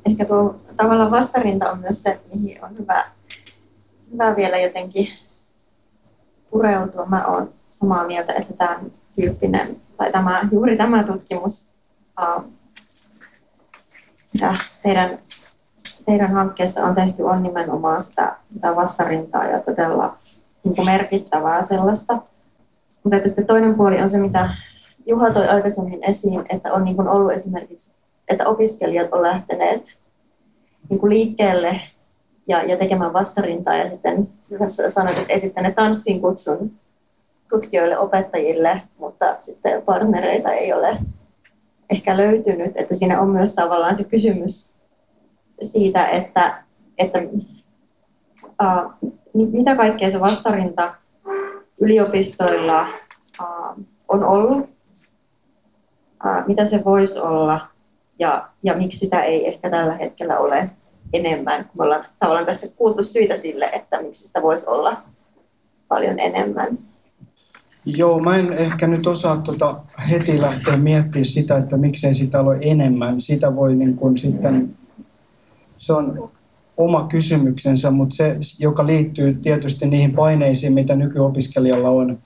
ehkä 0.06 0.24
tuo 0.24 0.60
tavallaan 0.76 1.10
vastarinta 1.10 1.70
on 1.70 1.78
myös 1.78 2.02
se, 2.02 2.20
mihin 2.34 2.64
on 2.64 2.78
hyvä, 2.78 3.10
hyvä 4.12 4.36
vielä 4.36 4.58
jotenkin 4.58 5.08
pureutua. 6.50 7.06
Mä 7.06 7.26
oon 7.26 7.54
samaa 7.68 8.06
mieltä, 8.06 8.32
että 8.32 8.52
tämä 8.52 8.80
tyyppinen, 9.20 9.80
tai 9.96 10.12
tämä, 10.12 10.48
juuri 10.52 10.76
tämä 10.76 11.04
tutkimus, 11.04 11.66
uh, 12.20 12.44
mitä 14.32 14.54
teidän 14.82 15.18
teidän 16.06 16.32
hankkeessa 16.32 16.84
on 16.84 16.94
tehty, 16.94 17.22
on 17.22 17.42
nimenomaan 17.42 18.02
sitä, 18.02 18.36
sitä 18.52 18.76
vastarintaa 18.76 19.44
ja 19.44 19.60
todella 19.60 20.16
niin 20.64 20.76
kuin 20.76 20.86
merkittävää 20.86 21.62
sellaista. 21.62 22.18
Mutta 23.04 23.18
sitten 23.26 23.46
toinen 23.46 23.74
puoli 23.74 24.02
on 24.02 24.08
se, 24.08 24.18
mitä 24.18 24.50
Juha 25.06 25.30
toi 25.30 25.48
aikaisemmin 25.48 26.04
esiin, 26.04 26.44
että 26.48 26.72
on 26.72 26.84
niin 26.84 26.96
kuin 26.96 27.08
ollut 27.08 27.32
esimerkiksi, 27.32 27.90
että 28.28 28.48
opiskelijat 28.48 29.12
on 29.12 29.22
lähteneet 29.22 29.98
niin 30.90 31.00
kuin 31.00 31.10
liikkeelle 31.10 31.80
ja, 32.46 32.62
ja 32.62 32.76
tekemään 32.76 33.12
vastarintaa 33.12 33.76
ja 33.76 33.86
sitten 33.86 34.28
sanoit, 34.88 35.18
että 35.18 35.32
esittäneet 35.32 35.74
tanssin 35.74 36.20
kutsun 36.20 36.70
tutkijoille, 37.50 37.98
opettajille, 37.98 38.82
mutta 38.98 39.36
sitten 39.40 39.82
partnereita 39.82 40.52
ei 40.52 40.72
ole 40.72 40.98
ehkä 41.90 42.16
löytynyt, 42.16 42.76
että 42.76 42.94
siinä 42.94 43.20
on 43.20 43.30
myös 43.30 43.54
tavallaan 43.54 43.96
se 43.96 44.04
kysymys 44.04 44.75
siitä, 45.62 46.08
että, 46.08 46.62
että 46.98 47.18
uh, 48.62 49.10
mitä 49.34 49.76
kaikkea 49.76 50.10
se 50.10 50.20
vastarinta 50.20 50.94
yliopistoilla 51.80 52.88
uh, 53.40 53.84
on 54.08 54.24
ollut, 54.24 54.60
uh, 54.60 56.46
mitä 56.46 56.64
se 56.64 56.84
voisi 56.84 57.18
olla 57.18 57.60
ja, 58.18 58.48
ja 58.62 58.74
miksi 58.74 58.98
sitä 58.98 59.22
ei 59.22 59.48
ehkä 59.48 59.70
tällä 59.70 59.94
hetkellä 59.94 60.38
ole 60.38 60.70
enemmän. 61.12 61.70
Me 61.78 61.84
ollaan 61.84 62.04
tavallaan 62.18 62.46
tässä 62.46 62.76
kuultu 62.76 63.02
syitä 63.02 63.34
sille, 63.34 63.64
että 63.72 64.02
miksi 64.02 64.26
sitä 64.26 64.42
voisi 64.42 64.66
olla 64.66 65.02
paljon 65.88 66.18
enemmän. 66.18 66.78
Joo, 67.84 68.20
mä 68.20 68.36
en 68.36 68.52
ehkä 68.52 68.86
nyt 68.86 69.06
osaa 69.06 69.36
tuota 69.36 69.80
heti 70.10 70.40
lähteä 70.40 70.76
miettimään 70.76 71.26
sitä, 71.26 71.56
että 71.56 71.76
miksei 71.76 72.14
sitä 72.14 72.40
ole 72.40 72.58
enemmän. 72.60 73.20
Sitä 73.20 73.56
voi 73.56 73.74
niin 73.74 73.96
kuin 73.96 74.18
sitten 74.18 74.76
se 75.78 75.92
on 75.92 76.30
oma 76.76 77.06
kysymyksensä, 77.08 77.90
mutta 77.90 78.16
se, 78.16 78.36
joka 78.58 78.86
liittyy 78.86 79.34
tietysti 79.34 79.86
niihin 79.86 80.14
paineisiin, 80.14 80.72
mitä 80.72 80.96
nykyopiskelijalla 80.96 81.88
on 81.88 82.18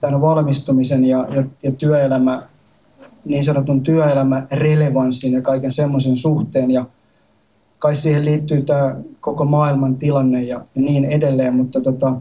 tämän 0.00 0.20
valmistumisen 0.20 1.04
ja, 1.04 1.26
ja, 1.30 1.44
ja 1.62 1.72
työelämä, 1.72 2.42
niin 3.24 3.44
sanotun 3.44 3.82
työelämärelevanssin 3.82 5.32
ja 5.32 5.42
kaiken 5.42 5.72
semmoisen 5.72 6.16
suhteen. 6.16 6.70
Ja 6.70 6.86
kai 7.78 7.96
siihen 7.96 8.24
liittyy 8.24 8.62
tämä 8.62 8.96
koko 9.20 9.44
maailman 9.44 9.96
tilanne 9.96 10.42
ja, 10.42 10.64
niin 10.74 11.04
edelleen, 11.04 11.54
mutta 11.54 11.80
tota, 11.80 12.12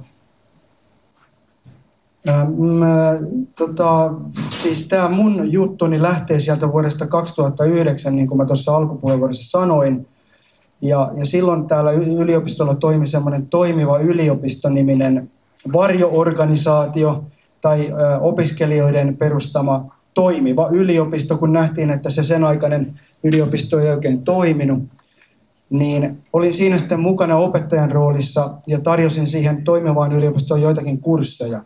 Mä, 2.57 3.19
tota, 3.57 4.13
siis 4.61 4.87
tämä 4.87 5.09
mun 5.09 5.51
juttuni 5.51 6.01
lähtee 6.01 6.39
sieltä 6.39 6.71
vuodesta 6.71 7.07
2009, 7.07 8.15
niin 8.15 8.27
kuin 8.27 8.37
mä 8.37 8.45
tuossa 8.45 8.75
alkupuheenvuorossa 8.75 9.59
sanoin. 9.59 10.07
Ja, 10.81 11.11
ja 11.17 11.25
silloin 11.25 11.67
täällä 11.67 11.91
yliopistolla 11.91 12.75
toimi 12.75 13.07
semmoinen 13.07 13.47
toimiva 13.47 13.99
yliopistoniminen 13.99 15.31
varjoorganisaatio 15.73 17.23
tai 17.61 17.91
ö, 17.91 18.17
opiskelijoiden 18.19 19.17
perustama 19.17 19.95
toimiva 20.13 20.69
yliopisto, 20.71 21.37
kun 21.37 21.53
nähtiin, 21.53 21.91
että 21.91 22.09
se 22.09 22.23
sen 22.23 22.43
aikainen 22.43 22.99
yliopisto 23.23 23.79
ei 23.79 23.89
oikein 23.89 24.23
toiminut, 24.23 24.83
niin 25.69 26.23
olin 26.33 26.53
siinä 26.53 26.77
sitten 26.77 26.99
mukana 26.99 27.37
opettajan 27.37 27.91
roolissa 27.91 28.53
ja 28.67 28.79
tarjosin 28.79 29.27
siihen 29.27 29.63
toimivaan 29.63 30.11
yliopistoon 30.11 30.61
joitakin 30.61 30.99
kursseja, 30.99 31.61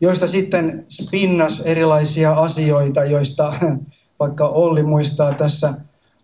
joista 0.00 0.26
sitten 0.26 0.86
spinnas 0.88 1.60
erilaisia 1.60 2.32
asioita, 2.32 3.04
joista 3.04 3.54
vaikka 4.20 4.48
Olli 4.48 4.82
muistaa 4.82 5.34
tässä 5.34 5.74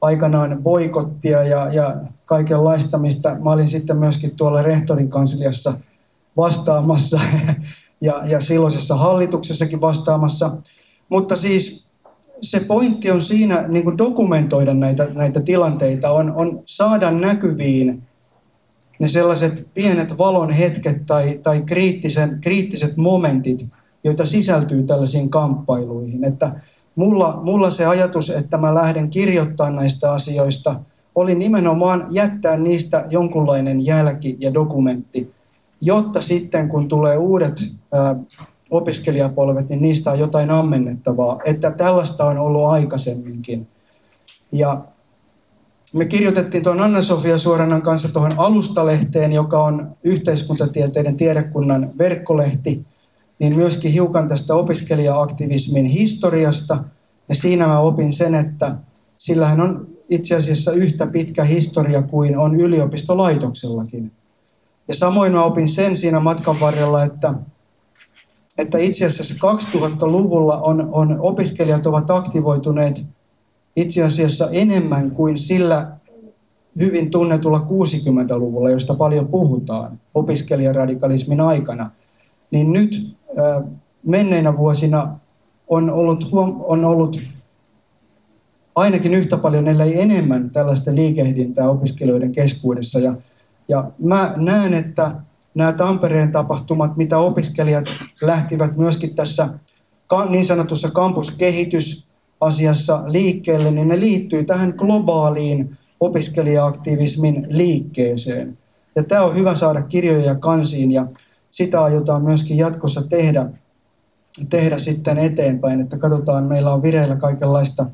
aikanaan 0.05 0.59
boikottia 0.63 1.43
ja, 1.43 1.73
ja 1.73 1.97
kaikenlaista, 2.25 2.99
mistä 2.99 3.37
mä 3.45 3.53
olin 3.53 3.69
sitten 3.69 3.97
myöskin 3.97 4.37
tuolla 4.37 4.63
rehtorin 4.63 5.11
kansliassa 5.11 5.75
vastaamassa 6.37 7.21
ja, 8.01 8.23
ja 8.27 8.41
silloisessa 8.41 8.97
hallituksessakin 8.97 9.81
vastaamassa. 9.81 10.57
Mutta 11.09 11.37
siis 11.37 11.87
se 12.43 12.61
pointti 12.61 13.11
on 13.11 13.23
siinä 13.23 13.69
niin 13.69 13.85
kuin 13.85 13.99
dokumentoida 13.99 14.75
näitä, 14.75 15.09
näitä 15.15 15.41
tilanteita, 15.41 16.11
on, 16.11 16.33
on 16.33 16.63
saada 16.65 17.11
näkyviin 17.11 18.03
ne 18.99 19.07
sellaiset 19.07 19.69
pienet 19.75 20.19
valon 20.19 20.51
hetket 20.51 21.07
tai, 21.07 21.41
tai 21.43 21.63
kriittisen, 21.63 22.39
kriittiset 22.41 22.97
momentit, 22.97 23.67
joita 24.05 24.27
sisältyy 24.27 24.83
tällaisiin 24.83 25.31
kamppailuihin. 25.31 26.25
Että 26.25 26.53
mulla, 26.97 27.41
mulla 27.43 27.71
se 27.71 27.87
ajatus, 27.87 28.31
että 28.31 28.57
mä 28.57 28.75
lähden 28.75 29.11
kirjoittamaan 29.11 29.77
näistä 29.77 30.13
asioista, 30.13 30.81
oli 31.15 31.35
nimenomaan 31.35 32.07
jättää 32.11 32.57
niistä 32.57 33.07
jonkunlainen 33.11 33.87
jälki 33.87 34.37
ja 34.41 34.55
dokumentti, 34.55 35.33
jotta 35.81 36.21
sitten 36.21 36.69
kun 36.69 36.89
tulee 36.89 37.17
uudet 37.17 37.61
ää, 37.93 38.17
opiskelijapolvet, 38.71 39.69
niin 39.69 39.83
niistä 39.83 40.11
on 40.11 40.19
jotain 40.19 40.51
ammennettavaa, 40.51 41.41
että 41.45 41.71
tällaista 41.71 42.25
on 42.25 42.39
ollut 42.39 42.67
aikaisemminkin. 42.67 43.67
Ja 44.53 44.81
me 45.93 46.05
kirjoitettiin 46.05 46.63
tuon 46.63 46.81
Anna-Sofia 46.81 47.39
Suoranan 47.39 47.83
kanssa 47.83 48.13
tuohon 48.13 48.33
alustalehteen, 48.37 49.33
joka 49.33 49.65
on 49.65 49.97
yhteiskuntatieteiden 50.05 51.17
tiedekunnan 51.17 51.91
verkkolehti, 51.99 52.85
niin 53.39 53.57
myöskin 53.57 53.93
hiukan 53.93 54.29
tästä 54.29 54.55
opiskelija-aktivismin 54.55 55.87
historiasta. 55.87 56.85
Ja 57.29 57.35
siinä 57.35 57.67
mä 57.67 57.79
opin 57.79 58.13
sen, 58.13 58.35
että 58.35 58.77
sillähän 59.19 59.61
on 59.61 59.87
itse 60.09 60.37
asiassa 60.37 60.73
yhtä 60.73 61.07
pitkä 61.07 61.45
historia 61.45 62.03
kuin 62.03 62.39
on 62.39 62.61
yliopistolaitoksellakin. 62.61 64.13
Ja 64.89 64.95
samoin 64.95 65.33
mä 65.33 65.45
opin 65.45 65.69
sen 65.69 65.97
siinä 65.97 66.21
matkan 66.21 66.61
varrella, 66.61 67.05
että, 67.05 67.35
että 68.59 68.79
itse 68.79 69.07
asiassa 69.07 69.35
2000-luvulla 69.35 70.61
on, 70.61 70.89
on, 70.93 71.21
opiskelijat 71.21 71.87
ovat 71.87 72.11
aktivoituneet 72.11 73.05
itse 73.77 74.03
asiassa 74.03 74.49
enemmän 74.51 75.11
kuin 75.11 75.39
sillä 75.39 75.93
hyvin 76.79 77.11
tunnetulla 77.11 77.59
60-luvulla, 77.59 78.71
josta 78.71 78.95
paljon 78.95 79.29
puhutaan 79.29 80.01
opiskelijaradikalismin 80.15 81.41
aikana. 81.41 81.91
Niin 82.51 82.73
nyt 82.73 83.17
menneinä 84.07 84.57
vuosina 84.57 85.19
on 85.69 85.91
ollut, 85.91 86.29
on 86.61 86.85
ollut 86.85 87.21
ainakin 88.75 89.15
yhtä 89.15 89.37
paljon, 89.37 89.69
ellei 89.69 90.01
enemmän 90.01 90.51
tällaista 90.51 90.95
liikehdintää 90.95 91.71
opiskelijoiden 91.71 92.33
keskuudessa. 92.33 92.99
Ja, 92.99 93.15
ja 93.69 93.91
mä 93.99 94.35
näen, 94.37 94.75
että 94.75 95.11
nämä 95.55 95.73
Tampereen 95.73 96.33
tapahtumat, 96.33 96.97
mitä 96.97 97.19
opiskelijat 97.19 97.85
lähtivät 98.23 98.77
myöskin 98.77 99.15
tässä 99.15 99.49
niin 100.29 100.47
sanotussa 100.47 100.91
kampuskehitysasiassa 100.91 103.03
liikkeelle, 103.07 103.71
niin 103.71 103.89
ne 103.89 104.01
liittyy 104.01 104.45
tähän 104.45 104.75
globaaliin 104.77 105.77
opiskelija-aktivismin 106.01 107.47
liikkeeseen. 107.49 108.59
Ja 108.97 109.03
tämä 109.03 109.23
on 109.23 109.37
hyvä 109.37 109.55
saada 109.55 109.83
kirjoja 109.83 110.35
kansiin 110.35 110.93
ja 110.93 111.07
sitä 111.55 111.85
aiotaan 111.85 112.23
myöskin 112.23 112.57
jatkossa 112.57 113.09
tehdä, 113.09 113.47
tehdä 114.51 114.79
sitten 114.79 115.19
eteenpäin, 115.19 115.81
että 115.81 115.99
katsotaan, 115.99 116.45
meillä 116.45 116.73
on 116.73 116.83
vireillä 116.83 117.17
kaikenlaista 117.17 117.87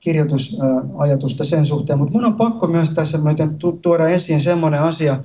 kirjoitusajatusta 0.00 1.44
sen 1.44 1.66
suhteen, 1.66 1.98
mutta 1.98 2.12
mun 2.12 2.24
on 2.24 2.34
pakko 2.34 2.66
myös 2.66 2.90
tässä 2.90 3.18
myöten 3.18 3.56
tuoda 3.82 4.08
esiin 4.08 4.42
semmoinen 4.42 4.82
asia, 4.82 5.22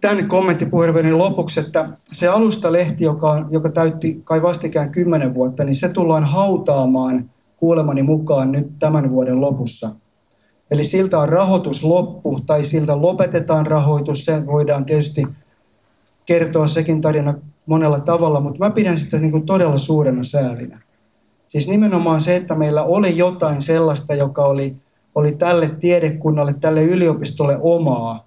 tämän 0.00 0.28
kommenttipuheenvuoron 0.28 1.18
lopuksi, 1.18 1.60
että 1.60 1.88
se 2.12 2.28
alustalehti, 2.28 3.04
joka, 3.04 3.46
joka 3.50 3.70
täytti 3.70 4.20
kai 4.24 4.42
vastikään 4.42 4.90
kymmenen 4.90 5.34
vuotta, 5.34 5.64
niin 5.64 5.76
se 5.76 5.88
tullaan 5.88 6.24
hautaamaan 6.24 7.30
kuulemani 7.56 8.02
mukaan 8.02 8.52
nyt 8.52 8.66
tämän 8.78 9.10
vuoden 9.10 9.40
lopussa. 9.40 9.90
Eli 10.70 10.84
siltä 10.84 11.18
on 11.18 11.28
rahoitus 11.28 11.84
loppu 11.84 12.40
tai 12.46 12.64
siltä 12.64 13.02
lopetetaan 13.02 13.66
rahoitus, 13.66 14.24
se 14.24 14.46
voidaan 14.46 14.84
tietysti 14.84 15.26
kertoa 16.26 16.66
sekin 16.66 17.00
tarina 17.00 17.34
monella 17.66 18.00
tavalla, 18.00 18.40
mutta 18.40 18.58
mä 18.58 18.70
pidän 18.70 18.98
sitä 18.98 19.18
niin 19.18 19.30
kuin 19.30 19.46
todella 19.46 19.76
suurena 19.76 20.24
säälinä. 20.24 20.80
Siis 21.48 21.68
nimenomaan 21.68 22.20
se, 22.20 22.36
että 22.36 22.54
meillä 22.54 22.82
oli 22.82 23.16
jotain 23.16 23.62
sellaista, 23.62 24.14
joka 24.14 24.44
oli, 24.44 24.76
oli 25.14 25.32
tälle 25.32 25.70
tiedekunnalle, 25.80 26.54
tälle 26.60 26.82
yliopistolle 26.82 27.58
omaa, 27.60 28.26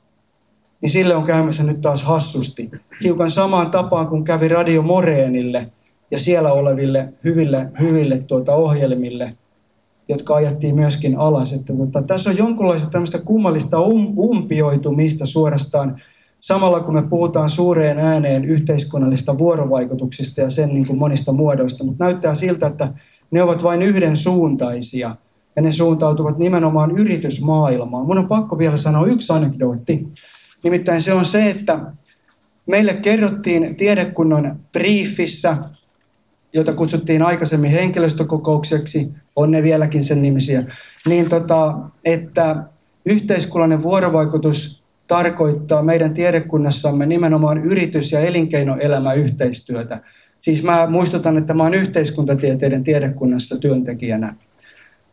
niin 0.81 0.89
sille 0.89 1.15
on 1.15 1.23
käymässä 1.23 1.63
nyt 1.63 1.81
taas 1.81 2.03
hassusti. 2.03 2.71
Hiukan 3.03 3.31
samaan 3.31 3.71
tapaan 3.71 4.07
kuin 4.07 4.23
kävi 4.23 4.47
Radio 4.47 4.81
Moreenille 4.81 5.71
ja 6.11 6.19
siellä 6.19 6.53
oleville 6.53 7.13
hyville, 7.23 7.67
hyville 7.79 8.17
tuota 8.17 8.55
ohjelmille, 8.55 9.33
jotka 10.07 10.35
ajettiin 10.35 10.75
myöskin 10.75 11.17
alas. 11.17 11.53
Että 11.53 11.73
tuota, 11.73 12.01
tässä 12.01 12.29
on 12.29 12.37
jonkunlaista 12.37 12.89
tämmöistä 12.89 13.19
kummallista 13.19 13.79
um, 13.79 14.13
umpioitumista 14.17 15.25
suorastaan 15.25 16.01
samalla 16.45 16.79
kun 16.79 16.93
me 16.93 17.03
puhutaan 17.03 17.49
suureen 17.49 17.99
ääneen 17.99 18.45
yhteiskunnallista 18.45 19.37
vuorovaikutuksista 19.37 20.41
ja 20.41 20.51
sen 20.51 20.69
niin 20.69 20.87
kuin 20.87 20.99
monista 20.99 21.31
muodoista, 21.31 21.83
mutta 21.83 22.03
näyttää 22.03 22.35
siltä, 22.35 22.67
että 22.67 22.93
ne 23.31 23.43
ovat 23.43 23.63
vain 23.63 23.81
yhden 23.81 24.17
suuntaisia 24.17 25.15
ja 25.55 25.61
ne 25.61 25.71
suuntautuvat 25.71 26.37
nimenomaan 26.37 26.91
yritysmaailmaan. 26.91 28.05
Mun 28.05 28.17
on 28.17 28.27
pakko 28.27 28.57
vielä 28.57 28.77
sanoa 28.77 29.05
yksi 29.05 29.33
anekdootti. 29.33 30.07
Nimittäin 30.63 31.01
se 31.01 31.13
on 31.13 31.25
se, 31.25 31.49
että 31.49 31.79
meille 32.65 32.93
kerrottiin 32.93 33.75
tiedekunnan 33.75 34.59
briefissä, 34.71 35.57
jota 36.53 36.73
kutsuttiin 36.73 37.21
aikaisemmin 37.21 37.71
henkilöstökokoukseksi, 37.71 39.11
on 39.35 39.51
ne 39.51 39.63
vieläkin 39.63 40.03
sen 40.03 40.21
nimisiä, 40.21 40.63
niin 41.07 41.29
tota, 41.29 41.77
että 42.03 42.63
yhteiskunnallinen 43.05 43.83
vuorovaikutus 43.83 44.84
tarkoittaa 45.07 45.83
meidän 45.83 46.13
tiedekunnassamme 46.13 47.05
nimenomaan 47.05 47.57
yritys- 47.57 48.11
ja 48.11 48.19
elinkeinoelämäyhteistyötä. 48.19 50.01
Siis 50.41 50.63
mä 50.63 50.87
muistutan, 50.87 51.37
että 51.37 51.53
mä 51.53 51.63
olen 51.63 51.79
yhteiskuntatieteiden 51.79 52.83
tiedekunnassa 52.83 53.59
työntekijänä. 53.59 54.35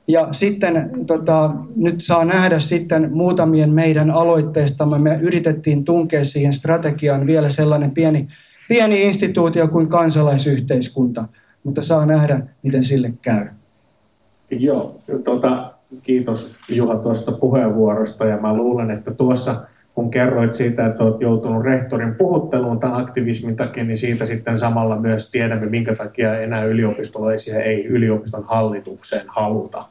Ja 0.08 0.28
sitten 0.32 0.90
tota, 1.06 1.50
nyt 1.76 2.00
saa 2.00 2.24
nähdä 2.24 2.60
sitten 2.60 3.08
muutamien 3.12 3.70
meidän 3.70 4.10
aloitteistamme. 4.10 4.98
Me 4.98 5.18
yritettiin 5.20 5.84
tunkea 5.84 6.24
siihen 6.24 6.52
strategiaan 6.52 7.26
vielä 7.26 7.50
sellainen 7.50 7.90
pieni, 7.90 8.28
pieni 8.68 9.02
instituutio 9.02 9.68
kuin 9.68 9.88
kansalaisyhteiskunta, 9.88 11.28
mutta 11.64 11.82
saa 11.82 12.06
nähdä, 12.06 12.40
miten 12.62 12.84
sille 12.84 13.12
käy. 13.22 13.46
Joo, 14.50 15.00
tuota, 15.24 15.72
kiitos 16.02 16.56
Juha 16.68 16.96
tuosta 16.96 17.32
puheenvuorosta 17.32 18.24
ja 18.24 18.36
mä 18.36 18.56
luulen, 18.56 18.90
että 18.90 19.14
tuossa 19.14 19.56
kun 19.94 20.10
kerroit 20.10 20.54
siitä, 20.54 20.86
että 20.86 21.04
olet 21.04 21.20
joutunut 21.20 21.64
rehtorin 21.64 22.14
puhutteluun 22.14 22.80
tämän 22.80 23.00
aktivismin 23.00 23.56
takia, 23.56 23.84
niin 23.84 23.96
siitä 23.96 24.24
sitten 24.24 24.58
samalla 24.58 24.96
myös 24.96 25.30
tiedämme, 25.30 25.66
minkä 25.66 25.94
takia 25.94 26.40
enää 26.40 26.64
yliopistolaisia 26.64 27.62
ei 27.62 27.86
yliopiston 27.86 28.44
hallitukseen 28.44 29.24
haluta. 29.28 29.84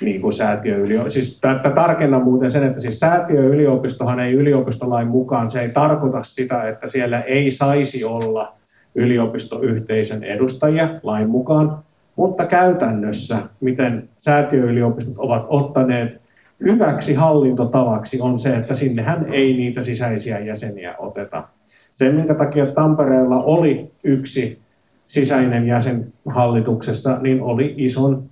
Niin 0.00 0.20
kuin 0.20 0.32
säätiöyliopisto. 0.32 1.10
Siis 1.10 1.40
tarkennan 1.74 2.22
muuten 2.22 2.50
sen, 2.50 2.64
että 2.64 2.80
siis 2.80 3.00
säätiöyliopistohan 3.00 4.20
ei 4.20 4.32
yliopistolain 4.32 5.08
mukaan, 5.08 5.50
se 5.50 5.60
ei 5.60 5.68
tarkoita 5.68 6.22
sitä, 6.22 6.68
että 6.68 6.88
siellä 6.88 7.20
ei 7.20 7.50
saisi 7.50 8.04
olla 8.04 8.52
yliopistoyhteisön 8.94 10.24
edustajia 10.24 10.88
lain 11.02 11.28
mukaan, 11.28 11.78
mutta 12.16 12.46
käytännössä, 12.46 13.36
miten 13.60 14.08
säätiöyliopistot 14.18 15.14
ovat 15.18 15.46
ottaneet 15.48 16.25
hyväksi 16.64 17.14
hallintotavaksi 17.14 18.20
on 18.20 18.38
se, 18.38 18.56
että 18.56 18.74
sinnehän 18.74 19.32
ei 19.32 19.56
niitä 19.56 19.82
sisäisiä 19.82 20.38
jäseniä 20.38 20.94
oteta. 20.98 21.48
Sen, 21.92 22.14
minkä 22.14 22.34
takia 22.34 22.66
Tampereella 22.66 23.42
oli 23.42 23.90
yksi 24.04 24.58
sisäinen 25.06 25.66
jäsen 25.66 26.12
hallituksessa, 26.26 27.18
niin 27.22 27.42
oli 27.42 27.74
ison 27.76 28.22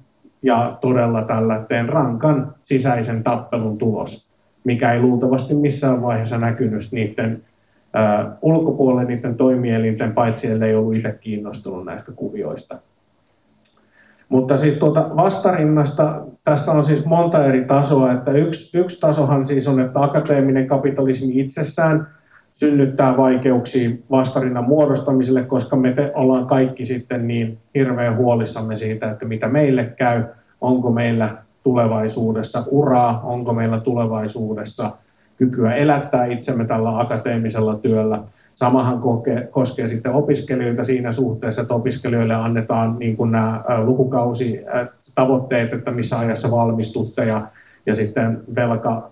ja 0.43 0.79
todella 0.81 1.23
tällä 1.23 1.67
rankan 1.87 2.55
sisäisen 2.63 3.23
tappelun 3.23 3.79
tulos, 3.79 4.35
mikä 4.65 4.93
ei 4.93 5.01
luultavasti 5.01 5.55
missään 5.55 6.03
vaiheessa 6.03 6.39
näkynyt 6.39 6.83
niiden 6.93 7.43
ulkopuolelle 8.43 9.05
niiden 9.05 9.37
toimielinten, 9.37 10.13
paitsi 10.13 10.47
ellei 10.47 10.75
ollut 10.75 10.95
itse 10.95 11.19
kiinnostunut 11.21 11.85
näistä 11.85 12.13
kuvioista. 12.13 12.79
Mutta 14.29 14.57
siis 14.57 14.75
tuota 14.75 15.11
vastarinnasta 15.17 16.21
tässä 16.45 16.73
on 16.73 16.85
siis 16.85 17.05
monta 17.05 17.45
eri 17.45 17.65
tasoa, 17.65 18.13
että 18.13 18.33
yksi, 18.33 18.79
yksi 18.79 19.01
tasohan 19.01 19.47
siis 19.47 19.69
on, 19.69 19.81
että 19.81 20.03
akateeminen 20.03 20.67
kapitalismi 20.67 21.41
itsessään 21.41 22.07
synnyttää 22.53 23.17
vaikeuksia 23.17 23.91
vastarinnan 24.11 24.65
muodostamiselle, 24.65 25.43
koska 25.43 25.77
me 25.77 25.93
te 25.93 26.13
ollaan 26.15 26.47
kaikki 26.47 26.87
sitten 26.87 27.27
niin 27.27 27.59
hirveän 27.75 28.17
huolissamme 28.17 28.77
siitä, 28.77 29.11
että 29.11 29.25
mitä 29.25 29.49
meille 29.49 29.85
käy, 29.85 30.25
onko 30.61 30.91
meillä 30.91 31.37
tulevaisuudessa 31.63 32.65
uraa, 32.71 33.21
onko 33.21 33.53
meillä 33.53 33.81
tulevaisuudessa 33.81 34.91
kykyä 35.37 35.75
elättää 35.75 36.27
itsemme 36.27 36.65
tällä 36.65 37.01
akateemisella 37.01 37.79
työllä, 37.79 38.23
Samahan 38.55 39.01
koskee, 39.51 39.87
sitten 39.87 40.13
opiskelijoita 40.13 40.85
siinä 40.85 41.13
suhteessa, 41.13 41.63
että 41.63 41.75
opiskelijoille 41.75 42.35
annetaan 42.35 42.99
niin 42.99 43.17
kuin 43.17 43.33
nämä 43.33 43.63
lukukausi-tavoitteet, 43.85 45.73
että 45.73 45.91
missä 45.91 46.19
ajassa 46.19 46.51
valmistutte 46.51 47.25
ja, 47.25 47.47
ja 47.87 47.95
sitten 47.95 48.41
velka, 48.55 49.11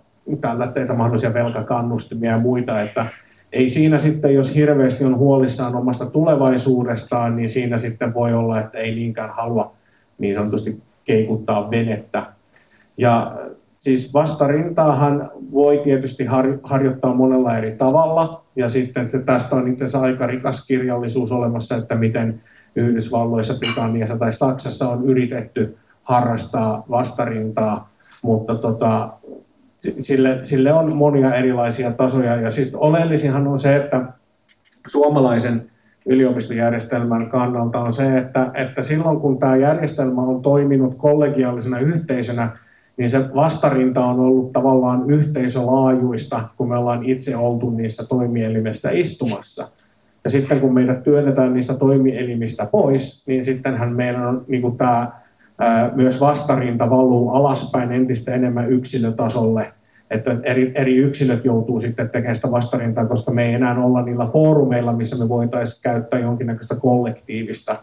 teitä 0.74 0.94
mahdollisia 0.94 1.34
velkakannustimia 1.34 2.30
ja 2.30 2.38
muita, 2.38 2.82
että 2.82 3.06
ei 3.52 3.68
siinä 3.68 3.98
sitten, 3.98 4.34
jos 4.34 4.54
hirveästi 4.54 5.04
on 5.04 5.16
huolissaan 5.16 5.74
omasta 5.74 6.06
tulevaisuudestaan, 6.06 7.36
niin 7.36 7.48
siinä 7.48 7.78
sitten 7.78 8.14
voi 8.14 8.34
olla, 8.34 8.60
että 8.60 8.78
ei 8.78 8.94
niinkään 8.94 9.30
halua 9.30 9.72
niin 10.18 10.34
sanotusti 10.34 10.82
keikuttaa 11.04 11.70
venettä. 11.70 12.26
Ja 12.96 13.38
Siis 13.82 14.14
vastarintaahan 14.14 15.30
voi 15.52 15.80
tietysti 15.84 16.24
har, 16.24 16.58
harjoittaa 16.62 17.14
monella 17.14 17.58
eri 17.58 17.72
tavalla, 17.72 18.44
ja 18.56 18.68
sitten 18.68 19.04
että 19.04 19.18
tästä 19.18 19.56
on 19.56 19.68
itse 19.68 19.84
asiassa 19.84 20.06
aika 20.06 20.26
rikas 20.26 20.66
kirjallisuus 20.66 21.32
olemassa, 21.32 21.76
että 21.76 21.94
miten 21.94 22.40
Yhdysvalloissa, 22.76 23.54
Britanniassa 23.58 24.16
tai 24.16 24.32
Saksassa 24.32 24.88
on 24.88 25.04
yritetty 25.04 25.76
harrastaa 26.02 26.84
vastarintaa, 26.90 27.90
mutta 28.22 28.54
tota, 28.54 29.12
sille, 30.00 30.40
sille 30.42 30.72
on 30.72 30.96
monia 30.96 31.34
erilaisia 31.34 31.92
tasoja. 31.92 32.36
Ja 32.36 32.50
siis 32.50 32.74
oleellisinhan 32.74 33.46
on 33.46 33.58
se, 33.58 33.76
että 33.76 34.04
suomalaisen 34.86 35.70
yliopistojärjestelmän 36.06 37.30
kannalta 37.30 37.80
on 37.80 37.92
se, 37.92 38.18
että, 38.18 38.50
että 38.54 38.82
silloin 38.82 39.20
kun 39.20 39.38
tämä 39.38 39.56
järjestelmä 39.56 40.22
on 40.22 40.42
toiminut 40.42 40.94
kollegiaalisena 40.96 41.78
yhteisönä, 41.78 42.56
niin 42.96 43.10
se 43.10 43.34
vastarinta 43.34 44.04
on 44.04 44.20
ollut 44.20 44.52
tavallaan 44.52 45.10
yhteisölaajuista, 45.10 46.48
kun 46.56 46.68
me 46.68 46.76
ollaan 46.76 47.04
itse 47.04 47.36
oltu 47.36 47.70
niissä 47.70 48.08
toimielimissä 48.08 48.90
istumassa. 48.90 49.68
Ja 50.24 50.30
sitten 50.30 50.60
kun 50.60 50.74
meidät 50.74 51.02
työnnetään 51.02 51.54
niistä 51.54 51.74
toimielimistä 51.74 52.66
pois, 52.66 53.26
niin 53.26 53.44
sittenhän 53.44 53.92
meillä 53.92 54.28
on 54.28 54.44
niin 54.48 54.62
kuin 54.62 54.76
tämä 54.76 55.12
myös 55.94 56.20
vastarinta 56.20 56.90
valuu 56.90 57.30
alaspäin 57.30 57.92
entistä 57.92 58.34
enemmän 58.34 58.70
yksilötasolle, 58.70 59.72
että 60.10 60.36
eri, 60.42 60.72
eri 60.74 60.96
yksilöt 60.96 61.44
joutuu 61.44 61.80
sitten 61.80 62.08
tekemään 62.08 62.36
sitä 62.36 62.50
vastarintaa, 62.50 63.06
koska 63.06 63.32
me 63.32 63.46
ei 63.46 63.54
enää 63.54 63.84
olla 63.84 64.02
niillä 64.02 64.26
foorumeilla, 64.32 64.92
missä 64.92 65.24
me 65.24 65.28
voitaisiin 65.28 65.82
käyttää 65.82 66.20
jonkinnäköistä 66.20 66.74
kollektiivista 66.74 67.76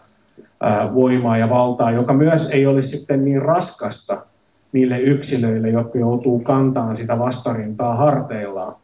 voimaa 0.94 1.38
ja 1.38 1.50
valtaa, 1.50 1.90
joka 1.90 2.12
myös 2.12 2.50
ei 2.50 2.66
olisi 2.66 2.98
sitten 2.98 3.24
niin 3.24 3.42
raskasta, 3.42 4.26
niille 4.72 5.00
yksilöille, 5.00 5.68
jotka 5.68 5.98
joutuu 5.98 6.40
kantamaan 6.40 6.96
sitä 6.96 7.18
vastarintaa 7.18 7.94
harteillaan. 7.94 8.74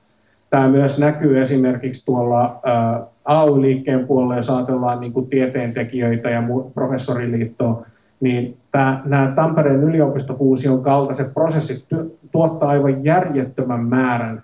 Tämä 0.50 0.68
myös 0.68 0.98
näkyy 0.98 1.40
esimerkiksi 1.40 2.06
tuolla 2.06 2.60
AY-liikkeen 3.24 4.06
puolella, 4.06 4.36
jos 4.36 4.50
ajatellaan 4.50 5.00
niin 5.00 5.12
kuin 5.12 5.28
tieteentekijöitä 5.28 6.30
ja 6.30 6.42
professoriliittoa, 6.74 7.86
niin 8.20 8.56
tämä, 8.72 9.02
nämä 9.04 9.32
Tampereen 9.36 9.84
yliopistofuusion 9.84 10.82
kaltaiset 10.82 11.34
prosessit 11.34 11.88
tuottaa 12.32 12.68
aivan 12.68 13.04
järjettömän 13.04 13.84
määrän 13.84 14.42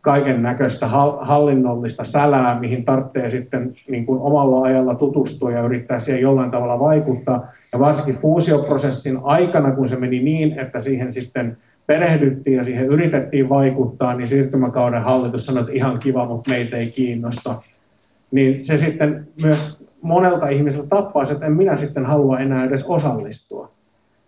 kaiken 0.00 0.42
näköistä 0.42 0.86
hallinnollista 1.20 2.04
sälää, 2.04 2.60
mihin 2.60 2.84
tarvitsee 2.84 3.28
sitten 3.28 3.72
niin 3.88 4.06
kuin 4.06 4.20
omalla 4.20 4.66
ajalla 4.66 4.94
tutustua 4.94 5.50
ja 5.50 5.62
yrittää 5.62 5.98
siihen 5.98 6.22
jollain 6.22 6.50
tavalla 6.50 6.80
vaikuttaa. 6.80 7.48
Ja 7.72 7.78
varsinkin 7.78 8.18
fuusioprosessin 8.18 9.18
aikana, 9.22 9.72
kun 9.72 9.88
se 9.88 9.96
meni 9.96 10.22
niin, 10.22 10.58
että 10.58 10.80
siihen 10.80 11.12
sitten 11.12 11.56
perehdyttiin 11.86 12.56
ja 12.56 12.64
siihen 12.64 12.86
yritettiin 12.86 13.48
vaikuttaa, 13.48 14.14
niin 14.14 14.28
siirtymäkauden 14.28 15.02
hallitus 15.02 15.46
sanoi, 15.46 15.60
että 15.60 15.72
ihan 15.72 15.98
kiva, 15.98 16.26
mutta 16.26 16.50
meitä 16.50 16.76
ei 16.76 16.90
kiinnosta. 16.90 17.62
Niin 18.30 18.62
se 18.62 18.76
sitten 18.76 19.28
myös 19.42 19.84
monelta 20.02 20.48
ihmiseltä 20.48 20.88
tappaisi, 20.88 21.32
että 21.32 21.46
en 21.46 21.52
minä 21.52 21.76
sitten 21.76 22.06
halua 22.06 22.38
enää 22.38 22.64
edes 22.64 22.84
osallistua 22.86 23.70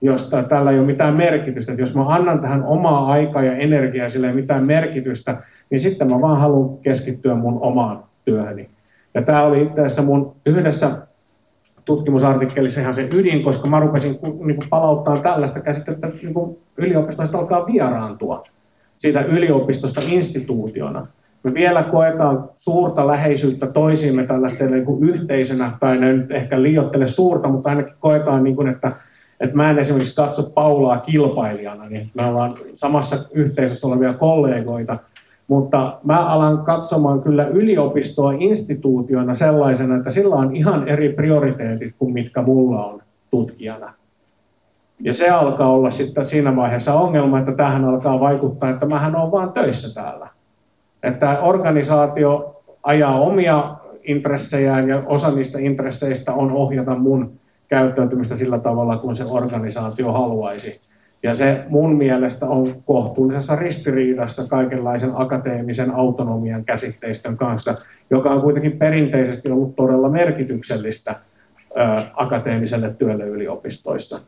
josta 0.03 0.43
tällä 0.43 0.71
ei 0.71 0.79
ole 0.79 0.87
mitään 0.87 1.15
merkitystä. 1.15 1.73
Että 1.73 1.83
jos 1.83 1.95
mä 1.95 2.09
annan 2.09 2.41
tähän 2.41 2.65
omaa 2.65 3.13
aikaa 3.13 3.45
ja 3.45 3.57
energiaa, 3.57 4.09
sillä 4.09 4.29
ei 4.29 4.35
mitään 4.35 4.65
merkitystä, 4.65 5.37
niin 5.71 5.81
sitten 5.81 6.11
mä 6.11 6.21
vaan 6.21 6.41
haluan 6.41 6.79
keskittyä 6.79 7.35
mun 7.35 7.59
omaan 7.61 8.05
työhöni. 8.25 8.69
Ja 9.15 9.23
tämä 9.23 9.43
oli 9.43 9.63
itse 9.63 9.81
asiassa 9.81 10.03
mun 10.03 10.37
yhdessä 10.47 10.91
tutkimusartikkelissa 11.85 12.81
ihan 12.81 12.95
se 12.95 13.09
ydin, 13.15 13.43
koska 13.43 13.69
mä 13.69 13.81
rupesin 13.81 14.19
niin 14.23 14.57
kuin 14.57 14.69
palauttaa 14.71 15.17
tällaista 15.17 15.61
käsitettä 15.61 16.09
niin 16.23 16.35
kuin 16.35 16.59
yliopistosta 16.77 17.39
alkaa 17.39 17.67
vieraantua 17.67 18.45
siitä 19.03 19.21
yliopistosta 19.21 20.01
instituutiona. 20.05 21.07
Me 21.43 21.55
vielä 21.55 21.83
koetaan 21.83 22.49
suurta 22.57 23.07
läheisyyttä 23.07 23.67
toisiimme 23.67 24.27
tällä 24.27 24.49
niin 24.49 24.85
kuin 24.85 25.09
yhteisönä, 25.09 25.73
tai 25.81 25.99
ne 25.99 26.13
nyt 26.13 26.31
ehkä 26.31 26.63
liioittele 26.63 27.07
suurta, 27.07 27.49
mutta 27.49 27.69
ainakin 27.69 27.95
koetaan, 28.01 28.45
niin 28.45 28.57
kuin, 28.57 28.69
että 28.69 28.93
että 29.41 29.57
mä 29.57 29.71
en 29.71 29.79
esimerkiksi 29.79 30.17
katso 30.17 30.43
Paulaa 30.43 30.99
kilpailijana, 30.99 31.89
niin 31.89 32.11
me 32.15 32.25
ollaan 32.25 32.55
samassa 32.75 33.17
yhteisössä 33.33 33.87
olevia 33.87 34.15
kollegoita, 34.15 34.99
mutta 35.49 35.99
mä 36.05 36.27
alan 36.27 36.65
katsomaan 36.65 37.23
kyllä 37.23 37.47
yliopistoa 37.47 38.33
instituutiona 38.33 39.35
sellaisena, 39.35 39.97
että 39.97 40.11
sillä 40.11 40.37
on 40.37 40.57
ihan 40.57 40.89
eri 40.89 41.13
prioriteetit 41.13 41.95
kuin 41.99 42.13
mitkä 42.13 42.43
mulla 42.43 42.87
on 42.87 43.03
tutkijana. 43.31 43.93
Ja 45.01 45.15
se 45.15 45.31
alkaa 45.31 45.73
olla 45.73 45.91
sitten 45.91 46.27
siinä 46.27 46.57
vaiheessa 46.57 46.95
ongelma, 46.95 47.39
että 47.39 47.53
tähän 47.53 47.85
alkaa 47.85 48.21
vaikuttaa, 48.21 48.71
että 48.71 48.87
mähän 48.87 49.17
on 49.17 49.33
vaan 49.33 49.53
töissä 49.53 50.03
täällä. 50.03 50.29
Että 51.03 51.41
organisaatio 51.41 52.63
ajaa 52.83 53.21
omia 53.21 53.77
intressejään 54.05 54.89
ja 54.89 55.03
osa 55.07 55.31
niistä 55.31 55.59
intresseistä 55.59 56.33
on 56.33 56.53
ohjata 56.53 56.95
mun 56.95 57.33
käyttäytymistä 57.69 58.37
sillä 58.37 58.59
tavalla, 58.59 58.97
kun 58.97 59.17
se 59.17 59.25
organisaatio 59.31 60.13
haluaisi. 60.13 60.81
Ja 61.23 61.35
se 61.35 61.65
mun 61.69 61.97
mielestä 61.97 62.47
on 62.47 62.75
kohtuullisessa 62.87 63.57
ristiriidassa 63.57 64.49
kaikenlaisen 64.51 65.11
akateemisen 65.15 65.95
autonomian 65.95 66.65
käsitteistön 66.65 67.37
kanssa, 67.37 67.75
joka 68.11 68.31
on 68.31 68.41
kuitenkin 68.41 68.79
perinteisesti 68.79 69.51
ollut 69.51 69.77
todella 69.77 70.09
merkityksellistä 70.09 71.15
ö, 71.71 72.03
akateemiselle 72.15 72.95
työlle 72.99 73.25
yliopistoissa. 73.25 74.21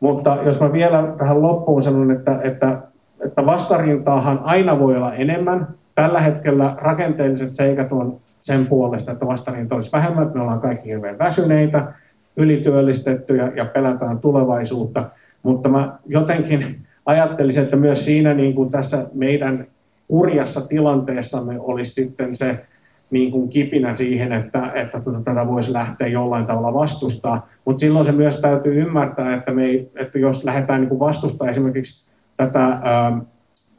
Mutta 0.00 0.38
jos 0.44 0.60
mä 0.60 0.72
vielä 0.72 1.14
tähän 1.18 1.42
loppuun 1.42 1.82
sanon, 1.82 2.10
että, 2.10 2.40
että, 2.42 2.78
että 3.24 3.46
vastarintaahan 3.46 4.40
aina 4.44 4.78
voi 4.78 4.96
olla 4.96 5.14
enemmän. 5.14 5.68
Tällä 5.94 6.20
hetkellä 6.20 6.74
rakenteelliset 6.78 7.54
seikat 7.54 7.92
on 7.92 8.16
sen 8.42 8.66
puolesta, 8.66 9.12
että 9.12 9.26
vastarinta 9.26 9.74
olisi 9.74 9.92
vähemmän, 9.92 10.30
me 10.34 10.40
ollaan 10.40 10.60
kaikki 10.60 10.88
hirveän 10.88 11.18
väsyneitä, 11.18 11.92
ylityöllistettyjä 12.36 13.52
ja 13.54 13.64
pelätään 13.64 14.18
tulevaisuutta. 14.18 15.04
Mutta 15.44 15.68
mä 15.68 15.98
jotenkin 16.06 16.76
ajattelisin, 17.06 17.62
että 17.62 17.76
myös 17.76 18.04
siinä 18.04 18.34
niin 18.34 18.54
kuin 18.54 18.70
tässä 18.70 19.06
meidän 19.14 19.66
kurjassa 20.08 20.60
tilanteessamme 20.60 21.60
olisi 21.60 21.92
sitten 21.92 22.34
se 22.34 22.64
niin 23.10 23.30
kuin 23.30 23.48
kipinä 23.48 23.94
siihen, 23.94 24.32
että, 24.32 24.72
että 24.74 25.00
tuota, 25.00 25.20
tätä 25.20 25.46
voisi 25.46 25.72
lähteä 25.72 26.06
jollain 26.06 26.46
tavalla 26.46 26.74
vastustaa. 26.74 27.48
Mutta 27.64 27.80
silloin 27.80 28.04
se 28.04 28.12
myös 28.12 28.40
täytyy 28.40 28.80
ymmärtää, 28.82 29.34
että, 29.34 29.52
me 29.52 29.64
ei, 29.64 29.90
että 29.96 30.18
jos 30.18 30.44
lähdetään 30.44 30.80
niin 30.80 30.88
kuin 30.88 30.98
vastustaa 30.98 31.48
esimerkiksi 31.48 32.04
tätä 32.36 32.64
ää, 32.64 33.20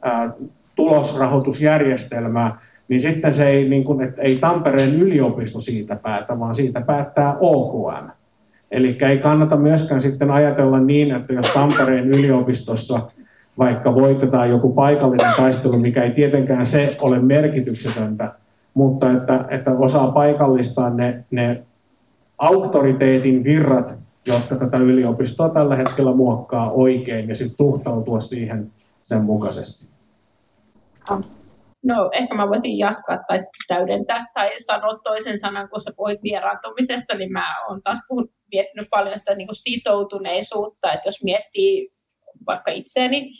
ää, 0.02 0.32
tulosrahoitusjärjestelmää, 0.74 2.58
niin 2.88 3.00
sitten 3.00 3.34
se 3.34 3.48
ei, 3.48 3.68
niin 3.68 3.84
kuin, 3.84 4.00
että 4.02 4.22
ei 4.22 4.36
Tampereen 4.38 4.94
yliopisto 4.94 5.60
siitä 5.60 5.96
päätä, 5.96 6.38
vaan 6.38 6.54
siitä 6.54 6.80
päättää 6.80 7.36
OKM. 7.40 8.10
Eli 8.70 8.98
ei 9.00 9.18
kannata 9.18 9.56
myöskään 9.56 10.02
sitten 10.02 10.30
ajatella 10.30 10.80
niin, 10.80 11.14
että 11.14 11.32
jos 11.32 11.46
Tampereen 11.46 12.08
yliopistossa 12.08 13.00
vaikka 13.58 13.94
voitetaan 13.94 14.50
joku 14.50 14.72
paikallinen 14.72 15.34
taistelu, 15.36 15.78
mikä 15.78 16.02
ei 16.02 16.10
tietenkään 16.10 16.66
se 16.66 16.96
ole 17.00 17.18
merkityksetöntä, 17.18 18.32
mutta 18.74 19.12
että, 19.12 19.44
että 19.48 19.70
osaa 19.70 20.10
paikallistaa 20.10 20.90
ne, 20.90 21.24
ne 21.30 21.62
auktoriteetin 22.38 23.44
virrat, 23.44 23.92
jotka 24.26 24.56
tätä 24.56 24.76
yliopistoa 24.76 25.48
tällä 25.48 25.76
hetkellä 25.76 26.14
muokkaa 26.14 26.70
oikein 26.70 27.28
ja 27.28 27.34
sitten 27.34 27.56
suhtautua 27.56 28.20
siihen 28.20 28.72
sen 29.02 29.24
mukaisesti. 29.24 29.86
No 31.84 32.10
ehkä 32.12 32.34
mä 32.34 32.48
voisin 32.48 32.78
jatkaa 32.78 33.18
tai 33.28 33.44
täydentää 33.68 34.26
tai 34.34 34.50
sanoa 34.58 34.98
toisen 35.04 35.38
sanan, 35.38 35.68
kun 35.68 35.80
sä 35.80 35.90
puhuit 35.96 36.22
vieraantumisesta, 36.22 37.14
niin 37.14 37.32
mä 37.32 37.66
oon 37.68 37.82
taas 37.82 37.98
puhut, 38.08 38.30
miettinyt 38.52 38.88
paljon 38.90 39.18
sitä 39.18 39.34
niin 39.34 39.48
kuin 39.48 39.56
sitoutuneisuutta, 39.56 40.92
että 40.92 41.08
jos 41.08 41.24
miettii 41.24 41.88
vaikka 42.46 42.70
itseäni 42.70 43.30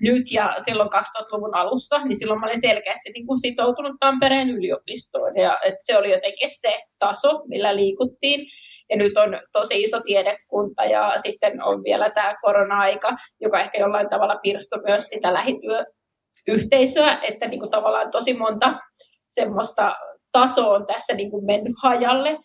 nyt 0.00 0.32
ja 0.32 0.54
silloin 0.58 0.88
2000-luvun 0.88 1.54
alussa, 1.54 1.98
niin 1.98 2.18
silloin 2.18 2.40
mä 2.40 2.46
olin 2.46 2.60
selkeästi 2.60 3.10
niin 3.10 3.26
kuin 3.26 3.40
sitoutunut 3.40 3.96
Tampereen 4.00 4.50
yliopistoon 4.50 5.36
ja 5.36 5.58
että 5.64 5.80
se 5.80 5.96
oli 5.98 6.10
jotenkin 6.10 6.50
se 6.60 6.82
taso, 6.98 7.42
millä 7.48 7.76
liikuttiin. 7.76 8.46
Ja 8.90 8.96
nyt 8.96 9.16
on 9.16 9.40
tosi 9.52 9.82
iso 9.82 10.00
tiedekunta 10.00 10.84
ja 10.84 11.14
sitten 11.22 11.62
on 11.62 11.84
vielä 11.84 12.10
tämä 12.10 12.36
korona-aika, 12.42 13.16
joka 13.40 13.60
ehkä 13.60 13.78
jollain 13.78 14.08
tavalla 14.08 14.36
pirstoi 14.42 14.82
myös 14.86 15.08
sitä 15.08 15.32
lähityöyhteisöä, 15.34 17.18
että 17.22 17.48
niin 17.48 17.60
kuin 17.60 17.70
tavallaan 17.70 18.10
tosi 18.10 18.34
monta 18.34 18.74
semmoista 19.28 19.96
tasoa 20.32 20.74
on 20.74 20.86
tässä 20.86 21.14
niin 21.14 21.30
kuin 21.30 21.44
mennyt 21.44 21.74
hajalle. 21.82 22.38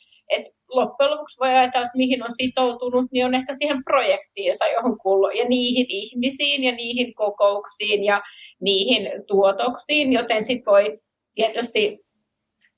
Loppujen 0.75 1.11
lopuksi 1.11 1.39
voi 1.39 1.49
ajatella, 1.49 1.85
että 1.85 1.97
mihin 1.97 2.23
on 2.23 2.31
sitoutunut, 2.31 3.05
niin 3.11 3.25
on 3.25 3.35
ehkä 3.35 3.53
siihen 3.57 3.83
projektiinsa 3.83 4.67
johon 4.67 4.97
kuuluu, 4.97 5.29
ja 5.29 5.45
niihin 5.49 5.85
ihmisiin 5.89 6.63
ja 6.63 6.71
niihin 6.71 7.13
kokouksiin 7.13 8.03
ja 8.03 8.21
niihin 8.61 9.11
tuotoksiin, 9.27 10.13
joten 10.13 10.45
sitten 10.45 10.71
voi 10.71 10.99
tietysti 11.35 11.99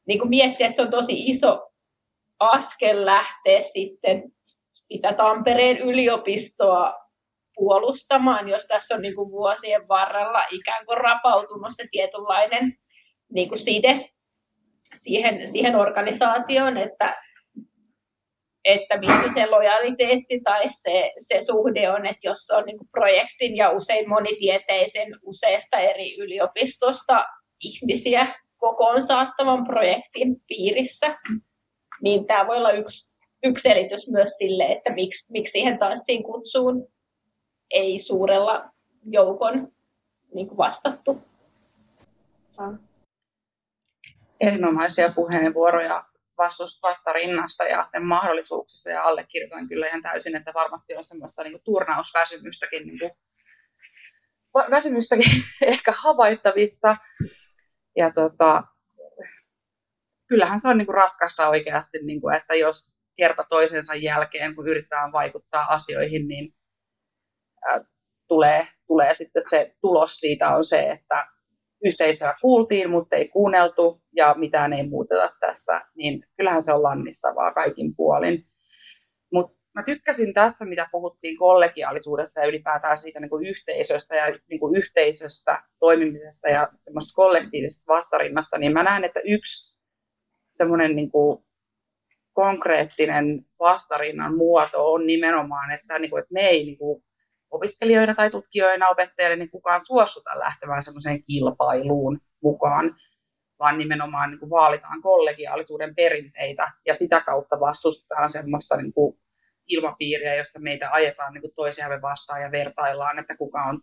niin 0.08 0.20
kuin 0.20 0.30
miettiä, 0.30 0.68
että 0.68 0.76
se 0.76 0.82
on 0.82 0.92
tosi 0.92 1.30
iso 1.30 1.70
askel 2.40 3.06
lähteä 3.06 3.62
sitten 3.62 4.24
sitä 4.74 5.14
Tampereen 5.14 5.78
yliopistoa 5.78 6.94
puolustamaan, 7.56 8.50
jos 8.50 8.68
tässä 8.68 8.96
on 8.96 9.02
niin 9.02 9.16
kuin 9.16 9.32
vuosien 9.32 9.88
varrella 9.88 10.44
ikään 10.52 10.86
kuin 10.86 10.98
rapautunut 10.98 11.72
se 11.76 11.88
tietynlainen 11.92 12.74
niin 13.34 13.50
kuin 13.50 13.60
side 13.60 14.10
siihen, 14.96 15.48
siihen 15.48 15.76
organisaatioon, 15.76 16.78
että 16.78 17.27
että 18.68 18.98
missä 18.98 19.34
se 19.34 19.46
lojaliteetti 19.46 20.40
tai 20.44 20.64
se, 20.68 21.12
se 21.18 21.42
suhde 21.42 21.92
on, 21.92 22.06
että 22.06 22.28
jos 22.28 22.50
on 22.50 22.66
niin 22.66 22.80
projektin 22.92 23.58
ja 23.58 23.70
usein 23.70 24.10
monitieteisen 24.10 25.16
useasta 25.24 25.80
eri 25.80 26.18
yliopistosta 26.18 27.26
ihmisiä 27.60 28.36
kokoon 28.58 29.02
saattavan 29.02 29.66
projektin 29.66 30.42
piirissä, 30.48 31.18
niin 32.02 32.26
tämä 32.26 32.48
voi 32.48 32.58
olla 32.58 32.72
yksi, 32.72 33.12
yksi 33.44 33.62
selitys 33.62 34.10
myös 34.10 34.30
sille, 34.38 34.64
että 34.64 34.94
miksi, 34.94 35.32
miksi 35.32 35.52
siihen 35.52 35.80
tanssiin 35.80 36.24
kutsuun 36.24 36.88
ei 37.72 38.00
suurella 38.00 38.70
joukon 39.06 39.72
niin 40.34 40.58
vastattu. 40.58 41.22
Erinomaisia 44.42 45.14
puheenvuoroja 45.16 46.04
vastarinnasta 46.84 47.64
ja 47.64 47.86
sen 47.92 48.06
mahdollisuuksista 48.06 48.90
ja 48.90 49.04
allekirjoitan 49.04 49.68
kyllä 49.68 49.88
ihan 49.88 50.02
täysin, 50.02 50.36
että 50.36 50.54
varmasti 50.54 50.96
on 50.96 51.04
semmoista 51.04 51.44
niin 51.44 51.52
kuin 51.52 51.64
turnausväsymystäkin, 51.64 52.88
niin 52.88 53.00
kuin, 53.00 53.12
väsymystäkin 54.72 55.32
ehkä 55.62 55.94
havaittavissa. 55.98 56.98
Ja 57.96 58.12
tota, 58.12 58.64
kyllähän 60.28 60.60
se 60.60 60.70
on 60.70 60.78
niin 60.78 60.86
kuin 60.86 60.96
raskasta 60.96 61.50
oikeasti, 61.50 62.00
niin 62.04 62.22
kuin, 62.22 62.36
että 62.36 62.56
jos 62.56 62.98
kerta 63.18 63.44
toisensa 63.50 63.96
jälkeen, 63.96 64.56
kun 64.56 64.68
yritetään 64.68 65.12
vaikuttaa 65.12 65.66
asioihin, 65.70 66.28
niin 66.28 66.54
ää, 67.68 67.84
tulee, 68.28 68.68
tulee 68.88 69.14
sitten 69.16 69.44
se 69.50 69.76
tulos 69.82 70.20
siitä 70.20 70.56
on 70.56 70.64
se, 70.64 70.92
että 70.92 71.28
yhteisöä 71.86 72.34
kuultiin, 72.42 72.90
mutta 72.90 73.16
ei 73.16 73.28
kuunneltu 73.28 74.02
ja 74.16 74.36
mitään 74.38 74.74
ei 74.74 74.88
muuteta 74.88 75.30
tässä, 75.40 75.82
niin 75.96 76.24
kyllähän 76.38 76.62
se 76.62 76.74
on 76.74 76.84
lannistavaa 76.84 77.54
kaikin 77.54 77.96
puolin. 77.96 78.46
Mutta 79.34 79.58
mä 79.74 79.84
tykkäsin 79.84 80.34
tästä, 80.34 80.66
mitä 80.66 80.88
puhuttiin 80.92 81.38
kollegiaalisuudesta 81.38 82.40
ja 82.40 82.48
ylipäätään 82.48 82.98
siitä 82.98 83.20
niin 83.20 83.30
kuin 83.30 83.46
yhteisöstä 83.46 84.16
ja 84.16 84.26
niin 84.50 84.60
kuin 84.60 84.76
yhteisöstä 84.76 85.64
toimimisesta 85.80 86.50
ja 86.50 86.68
semmoista 86.78 87.14
kollektiivisesta 87.16 87.94
vastarinnasta, 87.94 88.58
niin 88.58 88.74
mä 88.74 88.84
näen, 88.84 89.04
että 89.04 89.20
yksi 89.20 89.78
semmoinen 90.52 90.96
niin 90.96 91.12
kuin 91.12 91.46
konkreettinen 92.34 93.46
vastarinnan 93.60 94.38
muoto 94.38 94.94
on 94.94 95.08
nimenomaan, 95.08 95.72
että, 95.72 96.00
niin 96.00 96.10
kuin, 96.10 96.22
että 96.22 96.34
me 96.34 96.42
ei 96.42 96.66
niin 96.66 96.78
kuin 96.78 97.04
opiskelijoina 97.52 98.16
tai 98.16 98.30
tutkijoina, 98.30 98.88
opettajille, 98.90 99.36
niin 99.36 99.52
kukaan 99.52 99.82
suostuta 99.86 100.40
lähtemään 100.40 100.82
semmoiseen 100.82 101.24
kilpailuun 101.24 102.20
mukaan, 102.44 102.96
vaan 103.60 103.78
nimenomaan 103.78 104.30
niin 104.30 104.40
kuin 104.40 104.50
vaalitaan 104.50 105.02
kollegiaalisuuden 105.02 105.96
perinteitä 105.96 106.72
ja 106.86 106.96
sitä 106.96 107.22
kautta 107.22 107.60
vastustetaan 107.60 108.30
semmoista 108.30 108.78
niin 108.78 108.94
kuin 108.94 109.20
ilmapiiriä, 109.68 110.36
jossa 110.36 110.60
meitä 110.60 110.92
ajetaan 110.92 111.34
niin 111.34 111.42
kuin 111.42 111.54
toisiamme 111.56 112.02
vastaan 112.02 112.42
ja 112.42 112.52
vertaillaan, 112.52 113.20
että 113.20 113.38
kuka 113.38 113.64
on 113.64 113.82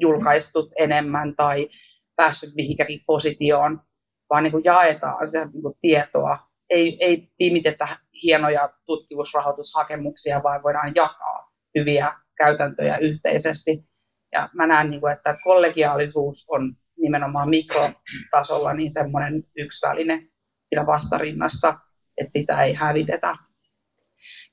julkaistut 0.00 0.72
enemmän 0.78 1.36
tai 1.36 1.68
päässyt 2.16 2.54
mihinkäkin 2.54 3.00
positioon, 3.06 3.82
vaan 4.30 4.42
niin 4.42 4.52
kuin 4.52 4.64
jaetaan 4.64 5.28
sitä 5.28 5.44
niin 5.44 5.62
kuin 5.62 5.74
tietoa. 5.80 6.38
Ei, 6.70 6.96
ei 7.00 7.28
pimitetä 7.38 7.88
hienoja 8.22 8.68
tutkimusrahoitushakemuksia, 8.86 10.42
vaan 10.42 10.62
voidaan 10.62 10.92
jakaa 10.94 11.52
hyviä 11.78 12.12
käytäntöjä 12.44 12.96
yhteisesti. 12.96 13.84
Ja 14.32 14.48
mä 14.54 14.66
näen, 14.66 14.90
niin 14.90 15.00
kuin, 15.00 15.12
että 15.12 15.36
kollegiaalisuus 15.44 16.46
on 16.48 16.76
nimenomaan 16.96 17.50
mikrotasolla 17.50 18.74
niin 18.74 18.92
semmoinen 18.92 19.44
yksi 19.56 19.86
väline 19.86 20.28
siinä 20.64 20.86
vastarinnassa, 20.86 21.74
että 22.18 22.32
sitä 22.32 22.62
ei 22.62 22.74
hävitetä. 22.74 23.36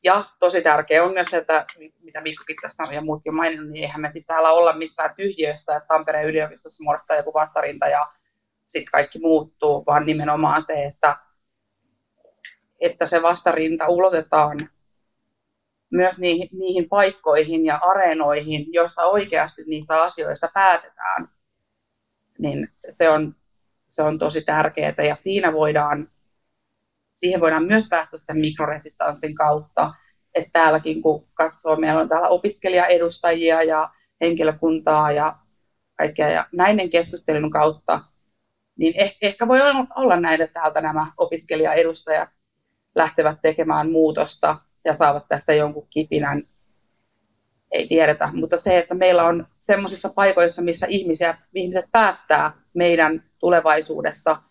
Ja 0.04 0.26
tosi 0.40 0.62
tärkeä 0.62 1.04
on 1.04 1.14
myös 1.14 1.28
se, 1.28 1.38
että 1.38 1.66
mitä 2.00 2.22
Mikkokin 2.22 2.56
tässä 2.62 2.84
on 2.84 2.94
ja 2.94 3.02
muutkin 3.02 3.36
maininnut, 3.36 3.70
niin 3.70 3.84
eihän 3.84 4.02
me 4.02 4.10
siis 4.12 4.26
täällä 4.26 4.52
olla 4.52 4.74
missään 4.74 5.16
tyhjiössä, 5.16 5.76
että 5.76 5.88
Tampereen 5.88 6.28
yliopistossa 6.28 6.84
muodostaa 6.84 7.18
joku 7.18 7.34
vastarinta 7.34 7.88
ja 7.88 8.08
sitten 8.68 8.92
kaikki 8.92 9.20
muuttuu, 9.20 9.86
vaan 9.86 10.06
nimenomaan 10.06 10.64
se, 10.64 10.84
että, 10.84 11.18
että 12.82 13.06
se 13.06 13.22
vastarinta 13.22 13.88
ulotetaan 13.88 14.70
myös 15.92 16.18
niihin, 16.18 16.50
niihin 16.52 16.90
paikkoihin 16.90 17.66
ja 17.66 17.80
areenoihin, 17.84 18.66
joissa 18.74 19.02
oikeasti 19.02 19.64
niistä 19.68 20.04
asioista 20.04 20.50
päätetään, 20.54 21.30
niin 22.40 22.74
se 22.90 23.10
on, 23.10 23.36
se 23.88 24.04
on 24.04 24.20
tosi 24.20 24.42
tärkeää 24.42 25.04
ja 25.08 25.16
siinä 25.16 25.54
voidaan 25.54 26.10
siihen 27.18 27.42
voidaan 27.42 27.66
myös 27.66 27.88
päästä 27.90 28.18
sen 28.18 28.38
mikroresistanssin 28.38 29.36
kautta. 29.36 29.94
Että 30.36 30.50
täälläkin 30.54 31.02
kun 31.02 31.28
katsoo, 31.34 31.76
meillä 31.76 32.02
on 32.02 32.10
täällä 32.10 32.28
opiskelijaedustajia 32.28 33.64
ja 33.64 33.90
henkilökuntaa 34.22 35.12
ja 35.12 35.36
kaikkea 35.96 36.30
ja 36.30 36.48
näiden 36.52 36.90
keskustelun 36.90 37.52
kautta, 37.52 38.02
niin 38.78 38.94
eh, 38.98 39.18
ehkä 39.22 39.48
voi 39.48 39.60
olla 39.96 40.20
näin, 40.20 40.42
että 40.42 40.62
täältä 40.62 40.82
nämä 40.82 41.12
opiskelijaedustajat 41.18 42.30
lähtevät 42.96 43.38
tekemään 43.42 43.92
muutosta 43.92 44.58
ja 44.88 44.96
saavat 44.96 45.26
tästä 45.30 45.54
jonkun 45.54 45.88
kipinän, 45.90 46.44
ei 47.72 47.88
tiedetä. 47.88 48.30
Mutta 48.34 48.58
se, 48.58 48.78
että 48.78 48.96
meillä 48.96 49.24
on 49.24 49.48
semmoisissa 49.60 50.10
paikoissa, 50.10 50.62
missä 50.62 50.88
ihmisiä, 50.90 51.38
ihmiset 51.56 51.86
päättää 51.92 52.52
meidän 52.74 53.24
tulevaisuudesta, 53.40 54.42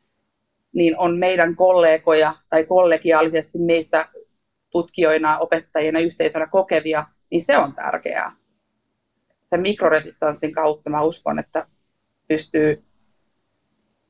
niin 0.72 0.98
on 0.98 1.18
meidän 1.18 1.56
kollegoja 1.56 2.34
tai 2.50 2.64
kollegiaalisesti 2.64 3.58
meistä 3.58 4.08
tutkijoina, 4.70 5.38
opettajina, 5.38 6.00
yhteisönä 6.00 6.46
kokevia, 6.46 7.06
niin 7.30 7.42
se 7.42 7.58
on 7.58 7.74
tärkeää. 7.74 8.36
Sen 9.50 9.60
mikroresistanssin 9.60 10.52
kautta 10.52 10.90
mä 10.90 11.02
uskon, 11.02 11.38
että 11.38 11.66
pystyy 12.28 12.84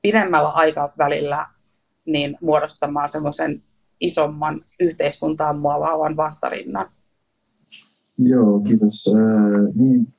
pidemmällä 0.03 0.49
aikavälillä 0.49 1.47
niin 2.05 2.39
muodostamaan 2.41 3.09
semmoisen 3.09 3.63
isomman 4.01 4.65
yhteiskuntaan 4.81 5.59
muovaavan 5.59 6.17
vastarinnan. 6.17 6.89
Joo, 8.19 8.61
kiitos. 8.61 9.15
Äh, 9.15 9.75
niin, 9.75 10.15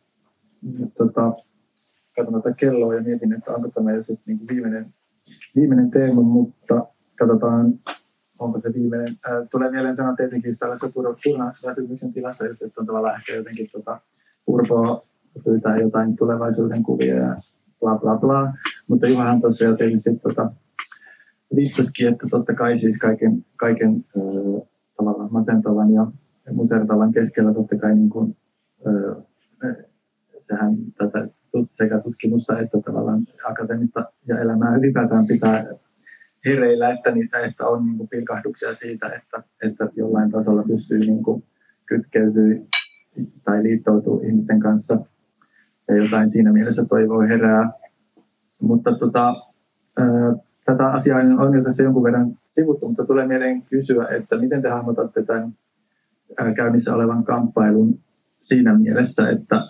tota, 0.97 1.33
katson 2.15 2.41
tätä 2.41 2.55
kelloa 2.55 2.95
ja 2.95 3.01
mietin, 3.01 3.33
että 3.33 3.51
onko 3.51 3.69
tämä 3.71 3.91
jo 3.91 4.03
sitten 4.03 4.23
niin 4.25 4.47
viimeinen 4.47 4.93
viimeinen 5.55 5.91
teema, 5.91 6.21
mutta 6.21 6.87
katsotaan, 7.19 7.73
onko 8.39 8.61
se 8.61 8.73
viimeinen. 8.73 9.15
Ää, 9.25 9.45
tulee 9.51 9.71
mieleen 9.71 9.95
sanoa 9.95 10.15
tietenkin 10.15 10.57
tällaisessa 10.57 11.01
turnausväsymyksen 11.23 12.13
tilassa, 12.13 12.47
just, 12.47 12.61
että 12.61 12.81
on 12.81 12.87
tavallaan 12.87 13.15
ehkä 13.15 13.33
jotenkin 13.33 13.69
tota, 13.71 14.01
urpoa 14.47 15.07
pyytää 15.43 15.77
jotain 15.77 16.15
tulevaisuuden 16.15 16.83
kuvia 16.83 17.15
ja 17.15 17.35
bla 17.79 17.97
bla 17.97 18.17
bla. 18.17 18.53
Mutta 18.87 19.07
Juhahan 19.07 19.41
tosiaan 19.41 19.77
tietysti 19.77 20.15
tota, 20.15 20.51
viittasikin, 21.55 22.07
että 22.07 22.27
totta 22.31 22.53
kai 22.53 22.77
siis 22.77 22.97
kaiken, 22.97 23.45
kaiken 23.55 24.05
äh, 24.17 24.67
tavallaan 24.97 25.33
masentavan 25.33 25.91
ja 25.91 26.07
musertavan 26.53 27.11
keskellä 27.11 27.53
totta 27.53 27.77
kai 27.77 27.95
niin 27.95 28.09
kuin, 28.09 28.37
sehän 30.39 30.75
tätä 30.97 31.27
sekä 31.77 31.99
tutkimusta 31.99 32.59
että 32.59 32.77
tavallaan 32.85 33.23
akateemista 33.43 34.05
ja 34.27 34.39
elämää 34.39 34.75
ylipäätään 34.75 35.27
pitää 35.27 35.65
hereillä, 36.45 36.89
että, 36.89 37.11
niitä, 37.11 37.39
että 37.39 37.67
on 37.67 37.85
niin 37.85 37.97
kuin 37.97 38.09
pilkahduksia 38.09 38.73
siitä, 38.73 39.07
että, 39.07 39.43
että 39.61 39.89
jollain 39.95 40.31
tasolla 40.31 40.63
pystyy 40.63 40.99
niin 40.99 41.23
kuin 41.23 41.43
kytkeytyä 41.85 42.55
tai 43.43 43.63
liittoutuu 43.63 44.21
ihmisten 44.21 44.59
kanssa 44.59 44.99
ja 45.87 45.95
jotain 45.95 46.29
siinä 46.29 46.53
mielessä 46.53 46.85
toivoo 46.85 47.21
herää. 47.21 47.71
Mutta 48.61 48.97
tota, 48.97 49.35
tätä 50.67 50.87
asiaa 50.87 51.19
on 51.19 51.53
jo 51.57 51.63
tässä 51.63 51.83
jonkun 51.83 52.03
verran 52.03 52.37
sivuttu, 52.45 52.87
mutta 52.87 53.05
tulee 53.05 53.27
mieleen 53.27 53.61
kysyä, 53.61 54.07
että 54.07 54.37
miten 54.37 54.61
te 54.61 54.69
hahmotatte 54.69 55.23
tämän 55.23 56.55
käynnissä 56.55 56.95
olevan 56.95 57.23
kamppailun 57.23 57.99
siinä 58.43 58.77
mielessä, 58.77 59.29
että, 59.29 59.67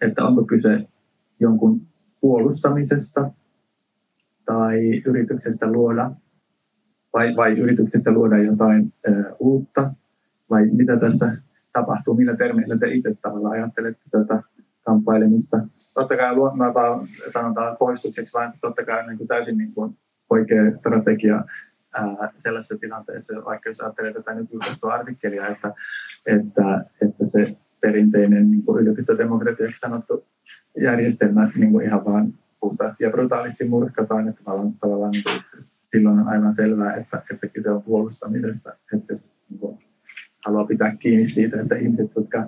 että 0.00 0.24
onko 0.24 0.44
kyse 0.44 0.88
jonkun 1.40 1.80
puolustamisesta 2.20 3.30
tai 4.44 5.02
yrityksestä 5.06 5.72
luoda 5.72 6.10
vai, 7.12 7.36
vai 7.36 7.52
yrityksestä 7.58 8.12
luoda 8.12 8.38
jotain 8.38 8.92
ö, 9.08 9.34
uutta 9.38 9.90
vai 10.50 10.66
mitä 10.66 10.96
tässä 10.96 11.36
tapahtuu, 11.72 12.14
millä 12.14 12.36
termeillä 12.36 12.78
te 12.78 12.88
itse 12.88 13.16
tavallaan 13.22 13.54
ajattelette 13.54 14.02
tätä 14.10 14.42
kamppailemista. 14.84 15.56
Totta 15.94 16.16
kai 16.16 16.36
vaan 16.36 17.08
sanotaan 17.28 17.76
poistukseksi, 17.76 18.34
vaan 18.34 18.52
totta 18.60 18.84
kai 18.84 19.06
niin 19.06 19.18
kuin 19.18 19.28
täysin 19.28 19.58
niin 19.58 19.74
kuin 19.74 19.96
oikea 20.32 20.76
strategia 20.76 21.44
ää, 21.94 22.32
sellaisessa 22.38 22.78
tilanteessa, 22.78 23.44
vaikka 23.44 23.70
jos 23.70 23.80
ajattelee 23.80 24.12
tätä 24.12 24.34
nyt 24.34 24.52
julkaistua 24.52 24.94
artikkelia, 24.94 25.48
että, 25.48 25.74
että, 26.26 26.84
että 27.02 27.26
se 27.26 27.56
perinteinen 27.80 28.50
niin 28.50 28.64
yliopistodemokratiaksi 28.80 29.80
sanottu 29.80 30.26
järjestelmä 30.80 31.50
niin 31.54 31.72
kuin 31.72 31.86
ihan 31.86 32.04
vaan 32.04 32.34
puhtaasti 32.60 33.04
ja 33.04 33.10
brutaalisti 33.10 33.64
murskataan, 33.64 34.28
että 34.28 34.44
tavallaan, 34.44 34.74
tavallaan 34.80 35.10
niin 35.10 35.24
kuin, 35.24 35.64
silloin 35.82 36.18
on 36.18 36.28
aivan 36.28 36.54
selvää, 36.54 36.94
että, 36.94 37.22
että 37.30 37.46
kyse 37.46 37.70
on 37.70 37.82
puolustamisesta, 37.82 38.72
että 38.94 39.12
jos 39.12 39.28
niin 39.50 39.60
kuin, 39.60 39.78
haluaa 40.44 40.66
pitää 40.66 40.96
kiinni 40.96 41.26
siitä, 41.26 41.60
että 41.60 41.74
ihmiset, 41.74 42.10
jotka 42.16 42.46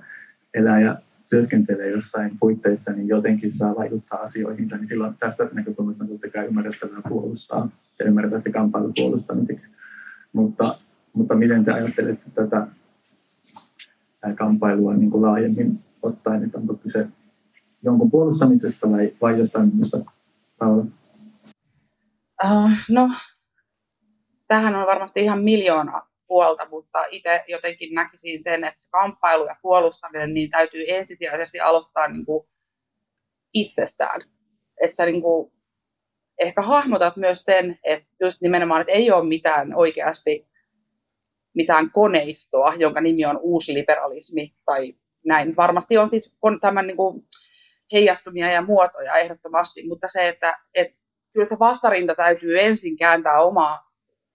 elää 0.54 0.80
ja 0.80 1.00
työskentelee 1.30 1.90
jossain 1.90 2.38
puitteissa, 2.40 2.92
niin 2.92 3.08
jotenkin 3.08 3.52
saa 3.52 3.76
vaikuttaa 3.76 4.18
asioihin, 4.18 4.68
niin 4.68 4.88
silloin 4.88 5.14
tästä 5.18 5.48
näkökulmasta 5.52 6.04
on 6.04 6.10
totta 6.10 6.30
kai 6.30 6.46
ymmärrettävää 6.46 7.02
puolustaa 7.08 7.68
ja 7.98 8.04
ymmärtää 8.04 8.40
se 8.40 8.52
kamppailu 8.52 8.92
puolustamiseksi. 8.96 9.68
Mutta, 10.32 10.78
mutta 11.12 11.34
miten 11.34 11.64
te 11.64 11.72
ajattelette 11.72 12.30
tätä 12.34 12.66
kamppailua 14.34 14.94
niin 14.94 15.10
kuin 15.10 15.22
laajemmin 15.22 15.78
ottaen, 16.02 16.44
että 16.44 16.58
onko 16.58 16.74
kyse 16.74 17.08
jonkun 17.82 18.10
puolustamisesta 18.10 18.90
vai, 18.90 19.12
vai 19.22 19.38
jostain 19.38 19.70
muusta? 19.74 19.98
Uh, 20.62 20.86
no, 22.90 23.10
tähän 24.48 24.76
on 24.76 24.86
varmasti 24.86 25.20
ihan 25.20 25.44
miljoona 25.44 26.02
puolta, 26.26 26.68
mutta 26.68 27.04
itse 27.10 27.44
jotenkin 27.48 27.94
näkisin 27.94 28.42
sen, 28.42 28.64
että 28.64 28.82
se 28.82 28.90
kamppailu 28.90 29.46
ja 29.46 29.56
puolustaminen 29.62 30.34
niin 30.34 30.50
täytyy 30.50 30.84
ensisijaisesti 30.88 31.60
aloittaa 31.60 32.08
niin 32.08 32.26
kuin 32.26 32.48
itsestään. 33.54 34.20
Että 34.80 34.96
sä 34.96 35.06
niin 35.06 35.22
kuin 35.22 35.52
ehkä 36.40 36.62
hahmotat 36.62 37.16
myös 37.16 37.44
sen, 37.44 37.78
että 37.84 38.08
just 38.20 38.40
nimenomaan, 38.40 38.80
että 38.80 38.92
ei 38.92 39.10
ole 39.10 39.28
mitään 39.28 39.74
oikeasti 39.74 40.48
mitään 41.54 41.90
koneistoa, 41.90 42.74
jonka 42.78 43.00
nimi 43.00 43.24
on 43.24 43.38
uusliberalismi 43.42 44.54
tai 44.64 44.94
näin. 45.26 45.56
Varmasti 45.56 45.98
on 45.98 46.08
siis 46.08 46.34
tämän 46.60 46.86
niin 46.86 46.96
kuin 46.96 47.22
heijastumia 47.92 48.52
ja 48.52 48.62
muotoja 48.62 49.14
ehdottomasti, 49.14 49.88
mutta 49.88 50.08
se, 50.08 50.28
että, 50.28 50.58
että 50.74 50.96
kyllä 51.32 51.46
se 51.46 51.58
vastarinta 51.58 52.14
täytyy 52.14 52.60
ensin 52.60 52.96
kääntää 52.96 53.40
omaa 53.40 53.93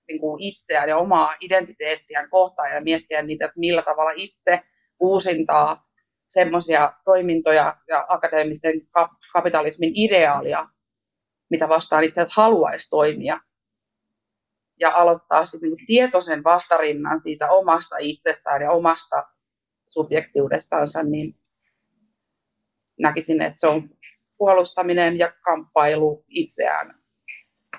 niin 0.10 0.20
kuin 0.20 0.44
itseään 0.44 0.90
ja 0.90 0.98
omaa 0.98 1.36
identiteettiään 1.42 2.30
kohtaan 2.30 2.76
ja 2.76 2.82
miettiä 2.82 3.22
niitä, 3.22 3.46
että 3.46 3.60
millä 3.60 3.82
tavalla 3.82 4.12
itse 4.16 4.62
uusintaa 5.00 5.90
semmoisia 6.28 6.94
toimintoja 7.06 7.76
ja 7.88 8.06
akateemisten 8.08 8.82
kapitalismin 9.34 9.92
ideaalia, 9.96 10.68
mitä 11.50 11.70
vastaan 11.70 12.04
itse 12.04 12.22
asiassa 12.22 12.42
haluaisi 12.42 12.90
toimia. 12.90 13.40
Ja 14.80 14.92
aloittaa 14.96 15.46
sitten 15.46 15.70
niin 15.70 15.86
tietoisen 15.86 16.44
vastarinnan 16.44 17.20
siitä 17.20 17.52
omasta 17.52 17.96
itsestään 18.00 18.62
ja 18.62 18.72
omasta 18.72 19.24
subjektiudestansa, 19.86 21.04
niin 21.04 21.40
näkisin, 23.00 23.42
että 23.42 23.60
se 23.60 23.68
on 23.68 23.90
puolustaminen 24.38 25.20
ja 25.20 25.32
kamppailu 25.42 26.26
itseään 26.28 27.00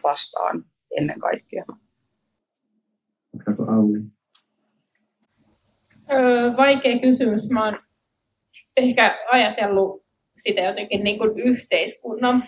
vastaan 0.03 0.65
ennen 0.99 1.21
kaikkea. 1.21 1.65
Öö, 6.13 6.57
vaikea 6.57 6.99
kysymys. 6.99 7.51
Mä 7.51 7.65
oon 7.65 7.79
ehkä 8.77 9.19
ajatellut 9.31 10.03
sitä 10.37 10.61
jotenkin 10.61 11.05
niin 11.05 11.19
kuin 11.19 11.39
yhteiskunnan 11.39 12.45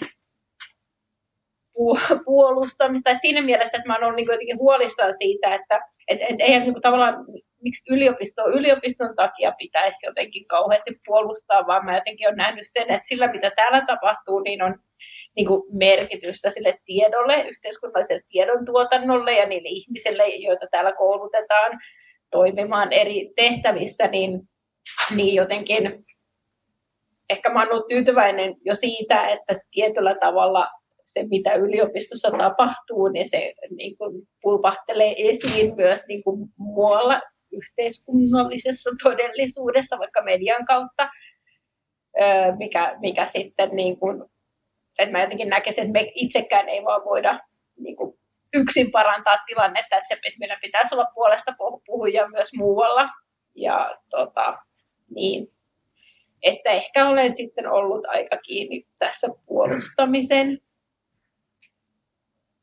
puolustamista. 2.25 3.11
Tai 3.11 3.17
siinä 3.17 3.43
mielessä, 3.43 3.77
että 3.77 3.89
mä 3.89 3.99
oon 4.07 4.17
niin 4.17 4.27
jotenkin 4.27 4.59
huolissaan 4.59 5.15
siitä, 5.19 5.55
että 5.55 5.81
et, 6.09 6.21
et, 6.23 6.37
ei 6.39 6.61
niin 6.61 6.73
kuin 6.73 6.83
tavallaan 6.83 7.25
miksi 7.63 7.95
yliopisto 7.95 8.49
yliopiston 8.49 9.17
takia 9.17 9.53
pitäisi 9.59 10.07
jotenkin 10.07 10.47
kauheasti 10.47 11.01
puolustaa, 11.07 11.67
vaan 11.67 11.85
mä 11.85 11.95
jotenkin 11.95 12.29
olen 12.29 12.37
nähnyt 12.37 12.65
sen, 12.65 12.91
että 12.91 13.09
sillä 13.09 13.33
mitä 13.33 13.51
täällä 13.57 13.85
tapahtuu, 13.87 14.39
niin 14.41 14.63
on 14.63 14.75
niin 15.37 15.47
kuin 15.47 15.63
merkitystä 15.73 16.51
sille 16.51 16.79
tiedolle, 16.85 17.43
yhteiskunnalliselle 17.49 18.23
tiedon 18.29 18.65
tuotannolle 18.65 19.33
ja 19.33 19.47
niille 19.47 19.69
ihmisille, 19.69 20.29
joita 20.29 20.67
täällä 20.71 20.93
koulutetaan 20.93 21.81
toimimaan 22.31 22.93
eri 22.93 23.31
tehtävissä, 23.37 24.07
niin, 24.07 24.41
niin 25.17 25.35
jotenkin 25.35 26.05
ehkä 27.31 27.53
mä 27.53 27.61
olen 27.61 27.73
ollut 27.73 27.89
tyytyväinen 27.89 28.55
jo 28.65 28.75
siitä, 28.75 29.29
että 29.29 29.61
tietyllä 29.71 30.15
tavalla 30.21 30.69
se, 31.05 31.23
mitä 31.31 31.55
yliopistossa 31.55 32.31
tapahtuu, 32.31 33.09
niin 33.09 33.29
se 33.29 33.55
niin 33.77 33.99
kuin 33.99 34.23
pulpahtelee 34.43 35.15
esiin 35.19 35.77
myös 35.77 36.01
niin 36.09 36.23
kuin 36.25 36.49
muualla 36.57 37.23
yhteiskunnallisessa 37.53 38.91
todellisuudessa, 39.03 39.99
vaikka 39.99 40.23
median 40.23 40.67
kautta, 40.67 41.09
mikä, 42.59 42.97
mikä 43.01 43.27
sitten, 43.27 43.71
niin 43.73 43.97
kuin, 43.99 44.25
että 44.99 45.13
mä 45.13 45.23
jotenkin 45.23 45.49
näkisin, 45.49 45.85
että 45.85 45.93
me 45.93 46.13
itsekään 46.15 46.69
ei 46.69 46.85
vaan 46.85 47.05
voida 47.05 47.41
niin 47.79 47.97
kuin 47.97 48.19
yksin 48.53 48.91
parantaa 48.91 49.39
tilannetta, 49.47 49.97
että, 49.97 50.09
se, 50.09 50.15
että 50.15 50.39
meidän 50.39 50.59
pitäisi 50.63 50.95
olla 50.95 51.11
puolesta 51.15 51.55
puhuja 51.87 52.29
myös 52.29 52.55
muualla. 52.57 53.09
Ja 53.55 53.99
tota, 54.11 54.59
niin, 55.15 55.53
että 56.43 56.71
ehkä 56.71 57.09
olen 57.09 57.33
sitten 57.33 57.71
ollut 57.71 58.07
aika 58.07 58.37
kiinni 58.37 58.87
tässä 58.99 59.29
puolustamisen 59.47 60.59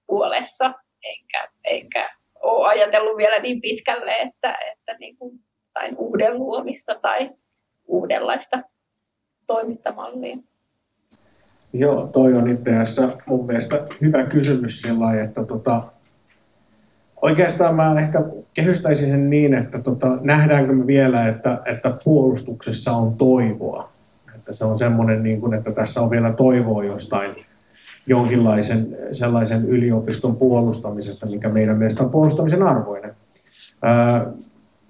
puolessa, 0.08 0.74
enkä, 1.04 1.48
enkä 1.64 2.16
ole 2.42 2.68
ajatellut 2.68 3.18
vielä 3.18 3.40
niin 3.40 3.62
pitkälle, 3.62 4.12
että, 4.12 4.58
että 4.72 4.94
niin 5.00 5.18
kuin 5.18 5.40
jotain 5.68 5.98
uuden 5.98 6.40
luomista 6.40 6.96
tai 6.96 7.30
uudenlaista 7.88 8.62
toimintamallia. 9.48 10.38
Joo, 11.74 12.08
toi 12.08 12.34
on 12.34 12.50
itse 12.50 12.78
asiassa 12.78 13.18
mun 13.26 13.46
mielestä 13.46 13.82
hyvä 14.02 14.24
kysymys 14.24 14.82
sillä 14.82 15.22
että 15.22 15.44
tota, 15.44 15.84
oikeastaan 17.22 17.76
mä 17.76 18.00
ehkä 18.00 18.24
kehystäisin 18.54 19.10
sen 19.10 19.30
niin, 19.30 19.54
että 19.54 19.80
tota, 19.80 20.18
nähdäänkö 20.22 20.74
me 20.74 20.88
vielä, 20.88 21.28
että, 21.28 21.62
että 21.66 21.94
puolustuksessa 22.04 22.92
on 22.92 23.18
toivoa. 23.18 23.92
Että 24.36 24.54
se 24.54 24.66
on 24.66 24.78
semmoinen, 24.78 25.24
niin 25.24 25.42
kuin, 25.42 25.54
että 25.54 25.72
tässä 25.72 26.02
on 26.02 26.10
vielä 26.10 26.34
toivoa 26.34 26.84
jostain 26.84 27.36
jonkinlaisen 28.08 28.98
sellaisen 29.12 29.66
yliopiston 29.66 30.36
puolustamisesta, 30.36 31.26
mikä 31.26 31.50
meidän 31.50 31.78
mielestä 31.78 32.04
on 32.04 32.10
puolustamisen 32.10 32.64
arvoinen. 32.64 33.14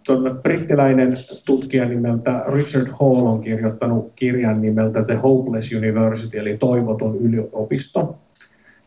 Tuota, 0.09 0.29
brittiläinen 0.29 1.13
tutkija 1.45 1.85
nimeltä 1.85 2.43
Richard 2.53 2.87
Hall 2.87 3.25
on 3.25 3.41
kirjoittanut 3.41 4.11
kirjan 4.15 4.61
nimeltä 4.61 5.03
The 5.03 5.15
Hopeless 5.15 5.73
University, 5.73 6.37
eli 6.39 6.57
toivoton 6.57 7.17
yliopisto. 7.17 8.17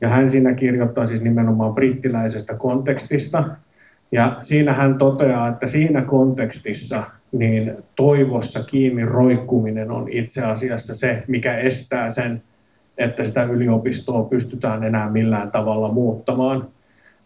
Ja 0.00 0.08
hän 0.08 0.30
siinä 0.30 0.54
kirjoittaa 0.54 1.06
siis 1.06 1.22
nimenomaan 1.22 1.74
brittiläisestä 1.74 2.54
kontekstista. 2.54 3.44
Ja 4.12 4.36
siinä 4.40 4.72
hän 4.72 4.98
toteaa, 4.98 5.48
että 5.48 5.66
siinä 5.66 6.02
kontekstissa 6.02 7.02
niin 7.32 7.72
toivossa 7.96 8.60
kiinni 8.70 9.04
roikkuminen 9.04 9.90
on 9.90 10.08
itse 10.08 10.44
asiassa 10.44 10.94
se, 10.94 11.22
mikä 11.28 11.58
estää 11.58 12.10
sen 12.10 12.42
että 12.98 13.24
sitä 13.24 13.42
yliopistoa 13.42 14.22
pystytään 14.22 14.84
enää 14.84 15.10
millään 15.10 15.50
tavalla 15.50 15.92
muuttamaan. 15.92 16.68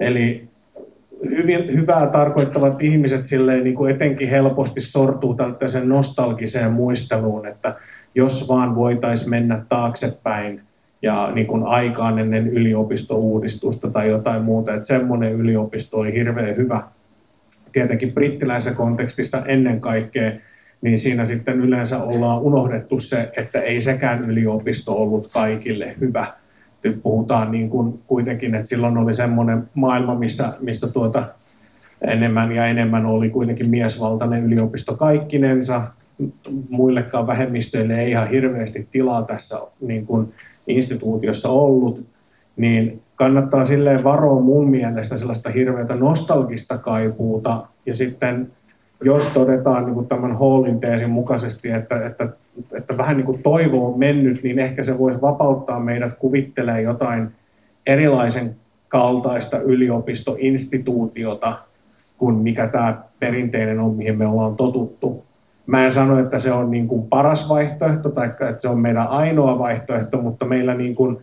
Eli 0.01 0.49
hyvin, 1.25 1.73
hyvää 1.73 2.07
tarkoittavat 2.07 2.83
ihmiset 2.83 3.27
silleen, 3.27 3.65
niin 3.65 3.75
kuin 3.75 3.95
etenkin 3.95 4.29
helposti 4.29 4.81
sortuu 4.81 5.35
tällaiseen 5.35 5.89
nostalgiseen 5.89 6.73
muisteluun, 6.73 7.47
että 7.47 7.75
jos 8.15 8.49
vaan 8.49 8.75
voitaisiin 8.75 9.31
mennä 9.31 9.63
taaksepäin 9.69 10.61
ja 11.03 11.33
niin 11.35 11.47
kuin 11.47 11.63
aikaan 11.63 12.19
ennen 12.19 12.49
yliopistouudistusta 12.49 13.91
tai 13.91 14.09
jotain 14.09 14.43
muuta, 14.43 14.75
että 14.75 14.87
semmoinen 14.87 15.33
yliopisto 15.33 15.99
oli 15.99 16.13
hirveän 16.13 16.57
hyvä. 16.57 16.83
Tietenkin 17.73 18.13
brittiläisessä 18.13 18.77
kontekstissa 18.77 19.43
ennen 19.47 19.81
kaikkea 19.81 20.33
niin 20.81 20.99
siinä 20.99 21.25
sitten 21.25 21.61
yleensä 21.61 22.03
ollaan 22.03 22.43
unohdettu 22.43 22.99
se, 22.99 23.33
että 23.37 23.61
ei 23.61 23.81
sekään 23.81 24.31
yliopisto 24.31 24.93
ollut 24.93 25.33
kaikille 25.33 25.95
hyvä. 26.01 26.27
Nyt 26.87 27.03
puhutaan 27.03 27.53
niin 27.53 27.71
kuin 27.71 27.99
kuitenkin, 28.07 28.55
että 28.55 28.69
silloin 28.69 28.99
oli 28.99 29.15
semmoinen 29.15 29.69
maailma, 29.75 30.15
missä, 30.15 30.53
missä 30.61 30.93
tuota 30.93 31.29
enemmän 32.01 32.53
ja 32.53 32.67
enemmän 32.67 33.07
oli 33.07 33.31
kuitenkin 33.31 33.71
miesvaltainen 33.71 34.45
yliopisto 34.45 34.97
kaikkinensa. 34.97 35.83
Muillekaan 36.71 37.27
vähemmistöille 37.27 38.01
ei 38.01 38.11
ihan 38.11 38.31
hirveästi 38.31 38.89
tilaa 38.93 39.23
tässä 39.23 39.61
niin 39.81 40.07
kuin 40.07 40.33
instituutiossa 40.67 41.49
ollut, 41.49 42.07
niin 42.57 43.01
kannattaa 43.17 43.65
silleen 43.65 44.05
varoa 44.05 44.41
mun 44.41 44.71
mielestä 44.71 45.17
sellaista 45.17 45.51
hirveätä 45.51 45.95
nostalgista 45.95 46.79
kaipuuta 46.79 47.67
ja 47.87 47.95
sitten 47.95 48.53
jos 49.05 49.27
todetaan 49.27 49.85
niin 49.85 49.95
kuin 49.95 50.09
tämän 50.09 50.39
Hallin 50.39 50.81
teesin 50.81 51.11
mukaisesti, 51.11 51.71
että, 51.71 52.07
että, 52.07 52.29
että 52.73 52.97
vähän 52.97 53.17
niin 53.17 53.27
kuin 53.27 53.43
toivo 53.43 53.93
on 53.93 53.99
mennyt, 53.99 54.43
niin 54.43 54.59
ehkä 54.59 54.83
se 54.83 54.99
voisi 54.99 55.21
vapauttaa 55.21 55.81
meidät 55.81 56.13
kuvittelemaan 56.19 56.83
jotain 56.83 57.29
erilaisen 57.87 58.57
kaltaista 58.89 59.59
yliopistoinstituutiota 59.59 61.59
kuin 62.19 62.35
mikä 62.35 62.67
tämä 62.67 63.03
perinteinen 63.19 63.81
on, 63.81 63.95
mihin 63.95 64.19
me 64.19 64.27
ollaan 64.27 64.57
totuttu. 64.57 65.25
Mä 65.67 65.85
en 65.85 65.93
sano, 65.93 66.19
että 66.19 66.39
se 66.39 66.53
on 66.53 66.71
niin 66.71 66.89
kuin 66.89 67.09
paras 67.09 67.49
vaihtoehto 67.49 68.11
tai 68.11 68.27
että 68.27 68.55
se 68.59 68.69
on 68.69 68.79
meidän 68.79 69.09
ainoa 69.09 69.59
vaihtoehto, 69.59 70.23
mutta 70.23 70.45
meillä 70.45 70.75
niin 70.75 70.95
kuin 70.95 71.19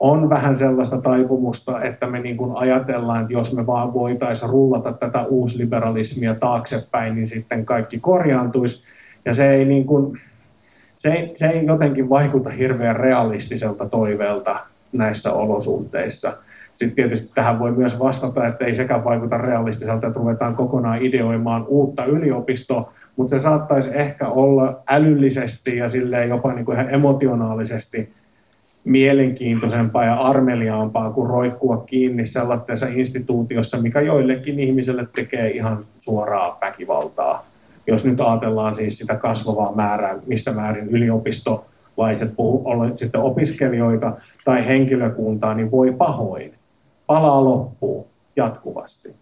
on 0.00 0.30
vähän 0.30 0.56
sellaista 0.56 1.00
taipumusta, 1.00 1.82
että 1.82 2.06
me 2.06 2.20
niin 2.20 2.36
kuin 2.36 2.56
ajatellaan, 2.56 3.20
että 3.20 3.32
jos 3.32 3.56
me 3.56 3.66
vaan 3.66 3.94
voitaisiin 3.94 4.50
rullata 4.50 4.92
tätä 4.92 5.22
uusliberalismia 5.22 6.34
taaksepäin, 6.34 7.14
niin 7.14 7.26
sitten 7.26 7.64
kaikki 7.64 7.98
korjaantuisi. 7.98 8.86
Ja 9.24 9.32
se 9.32 9.50
ei, 9.50 9.64
niin 9.64 9.86
kuin, 9.86 10.20
se 10.98 11.12
ei, 11.12 11.32
se 11.34 11.46
ei 11.46 11.66
jotenkin 11.66 12.08
vaikuta 12.08 12.50
hirveän 12.50 12.96
realistiselta 12.96 13.88
toiveelta 13.88 14.60
näissä 14.92 15.32
olosuhteissa. 15.32 16.32
Sitten 16.76 16.96
tietysti 16.96 17.32
tähän 17.34 17.58
voi 17.58 17.72
myös 17.72 17.98
vastata, 17.98 18.46
että 18.46 18.64
ei 18.64 18.74
sekään 18.74 19.04
vaikuta 19.04 19.38
realistiselta, 19.38 20.06
että 20.06 20.18
ruvetaan 20.18 20.56
kokonaan 20.56 21.02
ideoimaan 21.02 21.64
uutta 21.66 22.04
yliopistoa, 22.04 22.92
mutta 23.16 23.38
se 23.38 23.42
saattaisi 23.42 23.90
ehkä 23.94 24.28
olla 24.28 24.82
älyllisesti 24.88 25.76
ja 25.76 25.88
silleen 25.88 26.28
jopa 26.28 26.52
niin 26.52 26.64
kuin 26.64 26.78
ihan 26.78 26.94
emotionaalisesti 26.94 28.12
mielenkiintoisempaa 28.86 30.04
ja 30.04 30.14
armeliaampaa 30.14 31.10
kuin 31.10 31.30
roikkua 31.30 31.84
kiinni 31.86 32.26
sellaisessa 32.26 32.86
instituutiossa, 32.86 33.78
mikä 33.82 34.00
joillekin 34.00 34.60
ihmisille 34.60 35.06
tekee 35.14 35.50
ihan 35.50 35.84
suoraa 36.00 36.58
väkivaltaa. 36.60 37.46
Jos 37.86 38.04
nyt 38.04 38.20
ajatellaan 38.20 38.74
siis 38.74 38.98
sitä 38.98 39.14
kasvavaa 39.14 39.74
määrää, 39.74 40.18
missä 40.26 40.52
määrin 40.52 40.88
yliopistolaiset 40.88 42.34
ovat 42.36 42.98
sitten 42.98 43.20
opiskelijoita 43.20 44.12
tai 44.44 44.66
henkilökuntaa, 44.66 45.54
niin 45.54 45.70
voi 45.70 45.92
pahoin. 45.92 46.54
Palaa 47.06 47.44
loppuu 47.44 48.06
jatkuvasti. 48.36 49.14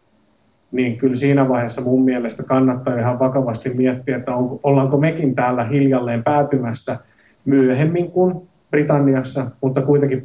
Niin 0.72 0.96
kyllä 0.96 1.14
siinä 1.14 1.48
vaiheessa 1.48 1.82
mun 1.82 2.04
mielestä 2.04 2.42
kannattaa 2.42 2.98
ihan 2.98 3.18
vakavasti 3.18 3.70
miettiä, 3.70 4.16
että 4.16 4.34
on, 4.34 4.60
ollaanko 4.62 4.96
mekin 4.96 5.34
täällä 5.34 5.64
hiljalleen 5.64 6.24
päätymässä 6.24 6.96
myöhemmin 7.44 8.10
kuin 8.10 8.48
Britanniassa, 8.74 9.46
mutta 9.60 9.82
kuitenkin 9.82 10.24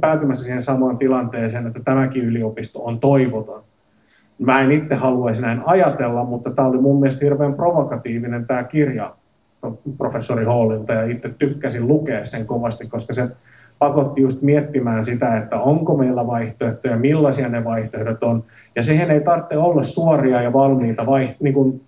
päätymässä 0.00 0.44
siihen 0.44 0.62
samaan 0.62 0.98
tilanteeseen, 0.98 1.66
että 1.66 1.80
tämäkin 1.84 2.24
yliopisto 2.24 2.84
on 2.84 3.00
toivoton. 3.00 3.62
Mä 4.38 4.60
en 4.60 4.72
itse 4.72 4.94
haluaisi 4.94 5.42
näin 5.42 5.62
ajatella, 5.66 6.24
mutta 6.24 6.50
tämä 6.50 6.68
oli 6.68 6.78
mun 6.78 7.00
mielestä 7.00 7.24
hirveän 7.24 7.54
provokatiivinen 7.54 8.46
tämä 8.46 8.64
kirja 8.64 9.14
professori 9.98 10.44
Hallilta 10.44 10.92
ja 10.92 11.04
itse 11.04 11.30
tykkäsin 11.38 11.88
lukea 11.88 12.24
sen 12.24 12.46
kovasti, 12.46 12.88
koska 12.88 13.14
se 13.14 13.28
pakotti 13.78 14.22
just 14.22 14.42
miettimään 14.42 15.04
sitä, 15.04 15.36
että 15.36 15.60
onko 15.60 15.96
meillä 15.96 16.26
vaihtoehtoja, 16.26 16.96
millaisia 16.96 17.48
ne 17.48 17.64
vaihtoehdot 17.64 18.22
on. 18.22 18.44
Ja 18.76 18.82
siihen 18.82 19.10
ei 19.10 19.20
tarvitse 19.20 19.56
olla 19.56 19.82
suoria 19.82 20.42
ja 20.42 20.52
valmiita, 20.52 21.06
vai, 21.06 21.28
niin 21.40 21.54
kuin, 21.54 21.80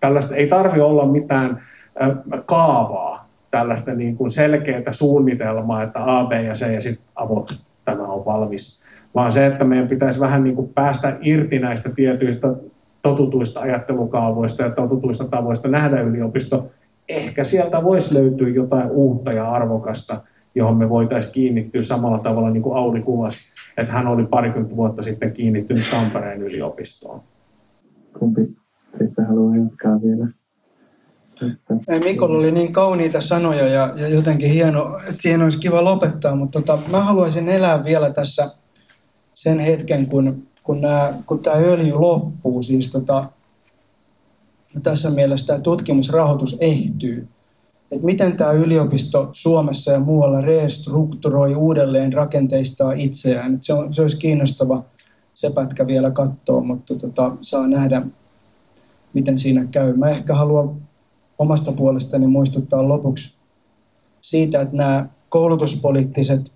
tällaista, 0.00 0.34
ei 0.34 0.46
tarvitse 0.46 0.82
olla 0.82 1.06
mitään 1.06 1.60
kaavaa, 2.46 3.23
tällaista 3.56 3.94
niin 3.94 4.16
kuin 4.16 4.30
selkeää 4.30 4.92
suunnitelmaa, 4.92 5.82
että 5.82 6.18
A, 6.18 6.24
B 6.24 6.32
ja 6.32 6.52
C 6.52 6.72
ja 6.72 6.80
sitten 6.80 7.04
avot, 7.14 7.56
tämä 7.84 8.02
on 8.02 8.24
valmis. 8.24 8.82
Vaan 9.14 9.32
se, 9.32 9.46
että 9.46 9.64
meidän 9.64 9.88
pitäisi 9.88 10.20
vähän 10.20 10.44
niin 10.44 10.56
kuin 10.56 10.68
päästä 10.74 11.16
irti 11.20 11.58
näistä 11.58 11.90
tietyistä 11.90 12.48
totutuista 13.02 13.60
ajattelukaavoista 13.60 14.62
ja 14.62 14.70
totutuista 14.70 15.24
tavoista 15.24 15.68
nähdä 15.68 16.00
yliopisto. 16.00 16.70
Ehkä 17.08 17.44
sieltä 17.44 17.84
voisi 17.84 18.14
löytyä 18.14 18.48
jotain 18.48 18.90
uutta 18.90 19.32
ja 19.32 19.50
arvokasta– 19.50 20.20
johon 20.54 20.76
me 20.76 20.88
voitaisiin 20.88 21.32
kiinnittyä 21.32 21.82
samalla 21.82 22.18
tavalla 22.18 22.50
niin 22.50 22.62
kuin 22.62 22.76
Auli 22.76 23.00
kuvasi, 23.00 23.40
että 23.76 23.92
hän 23.92 24.06
oli 24.06 24.26
parikymmentä 24.26 24.76
vuotta 24.76 25.02
sitten 25.02 25.32
kiinnittynyt 25.32 25.90
Tampereen 25.90 26.42
yliopistoon. 26.42 27.20
Kumpi 28.18 28.56
teistä 28.98 29.24
haluaa 29.24 29.56
jatkaa 29.56 30.02
vielä? 30.02 30.28
Mikolla 32.04 32.38
oli 32.38 32.52
niin 32.52 32.72
kauniita 32.72 33.20
sanoja 33.20 33.68
ja, 33.68 33.92
ja 33.96 34.08
jotenkin 34.08 34.50
hieno, 34.50 34.98
että 34.98 35.22
siihen 35.22 35.42
olisi 35.42 35.58
kiva 35.58 35.84
lopettaa, 35.84 36.36
mutta 36.36 36.60
tota, 36.60 36.82
mä 36.90 37.00
haluaisin 37.00 37.48
elää 37.48 37.84
vielä 37.84 38.10
tässä 38.10 38.50
sen 39.34 39.58
hetken, 39.58 40.06
kun, 40.06 40.46
kun, 40.62 40.80
nämä, 40.80 41.14
kun 41.26 41.38
tämä 41.38 41.56
öljy 41.56 41.92
loppuu. 41.92 42.62
Siis 42.62 42.90
tota, 42.90 43.28
tässä 44.82 45.10
mielessä 45.10 45.46
tämä 45.46 45.58
tutkimusrahoitus 45.58 46.56
ehtyy 46.60 47.28
että 47.94 48.06
miten 48.06 48.36
tämä 48.36 48.52
yliopisto 48.52 49.28
Suomessa 49.32 49.92
ja 49.92 50.00
muualla 50.00 50.40
restrukturoi 50.40 51.54
uudelleen 51.54 52.12
rakenteistaa 52.12 52.92
itseään. 52.92 53.54
Että 53.54 53.66
se, 53.66 53.72
on, 53.72 53.94
se 53.94 54.02
olisi 54.02 54.16
kiinnostava 54.16 54.84
se 55.34 55.50
pätkä 55.50 55.86
vielä 55.86 56.10
katsoa, 56.10 56.60
mutta 56.60 56.94
tota, 56.94 57.36
saa 57.40 57.66
nähdä, 57.66 58.02
miten 59.12 59.38
siinä 59.38 59.66
käy. 59.70 59.96
Mä 59.96 60.10
ehkä 60.10 60.34
haluan 60.34 60.76
omasta 61.38 61.72
puolestani 61.72 62.26
muistuttaa 62.26 62.88
lopuksi 62.88 63.34
siitä, 64.20 64.60
että 64.60 64.76
nämä 64.76 65.06
koulutuspoliittiset 65.28 66.52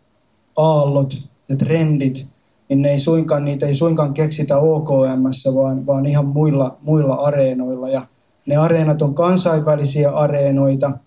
aallot 0.57 1.19
ja 1.49 1.57
trendit, 1.57 2.27
niin 2.69 2.83
ne 2.83 2.91
ei 2.91 2.99
suinkaan, 2.99 3.45
niitä 3.45 3.67
ei 3.67 3.75
suinkaan 3.75 4.15
keksitä 4.15 4.59
OKM, 4.59 5.55
vaan, 5.55 5.87
vaan 5.87 6.07
ihan 6.07 6.27
muilla, 6.27 6.77
muilla 6.83 7.15
areenoilla. 7.15 7.89
Ja 7.89 8.07
ne 8.47 8.57
areenat 8.57 9.03
on 9.03 9.15
kansainvälisiä 9.15 10.11
areenoita– 10.11 10.93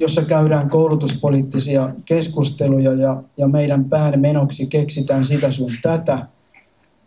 jossa 0.00 0.22
käydään 0.22 0.70
koulutuspoliittisia 0.70 1.90
keskusteluja 2.04 2.94
ja, 2.94 3.22
ja 3.36 3.48
meidän 3.48 3.84
pään 3.84 4.20
menoksi 4.20 4.66
keksitään 4.66 5.26
sitä 5.26 5.50
sun 5.50 5.70
tätä. 5.82 6.26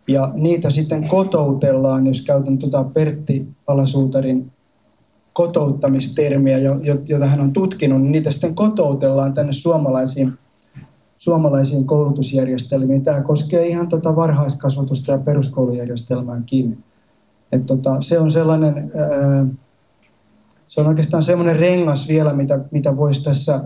Ja 0.07 0.32
niitä 0.34 0.69
sitten 0.69 1.07
kotoutellaan, 1.07 2.07
jos 2.07 2.22
käytän 2.22 2.57
tuota 2.57 2.84
Pertti 2.84 3.48
Alasuutarin 3.68 4.52
kotouttamistermiä, 5.41 6.57
jota 7.05 7.26
hän 7.26 7.41
on 7.41 7.53
tutkinut, 7.53 8.01
niin 8.01 8.11
niitä 8.11 8.31
sitten 8.31 8.55
kotoutellaan 8.55 9.34
tänne 9.34 9.53
suomalaisiin, 9.53 10.34
suomalaisiin 11.18 11.85
koulutusjärjestelmiin. 11.85 13.03
Tämä 13.03 13.22
koskee 13.22 13.68
ihan 13.68 13.88
tuota 13.88 14.15
varhaiskasvatusta 14.15 15.11
ja 15.11 15.18
peruskoulujärjestelmääkin. 15.18 16.77
Et 17.51 17.65
tota, 17.65 18.01
se 18.01 18.19
on 18.19 18.31
sellainen 18.31 18.91
ää, 18.95 19.45
se 20.68 20.81
on 20.81 20.88
oikeastaan 20.88 21.23
semmoinen 21.23 21.55
rengas 21.55 22.07
vielä, 22.07 22.34
mitä, 22.34 22.59
mitä 22.72 22.97
voisi 22.97 23.23
tässä 23.23 23.63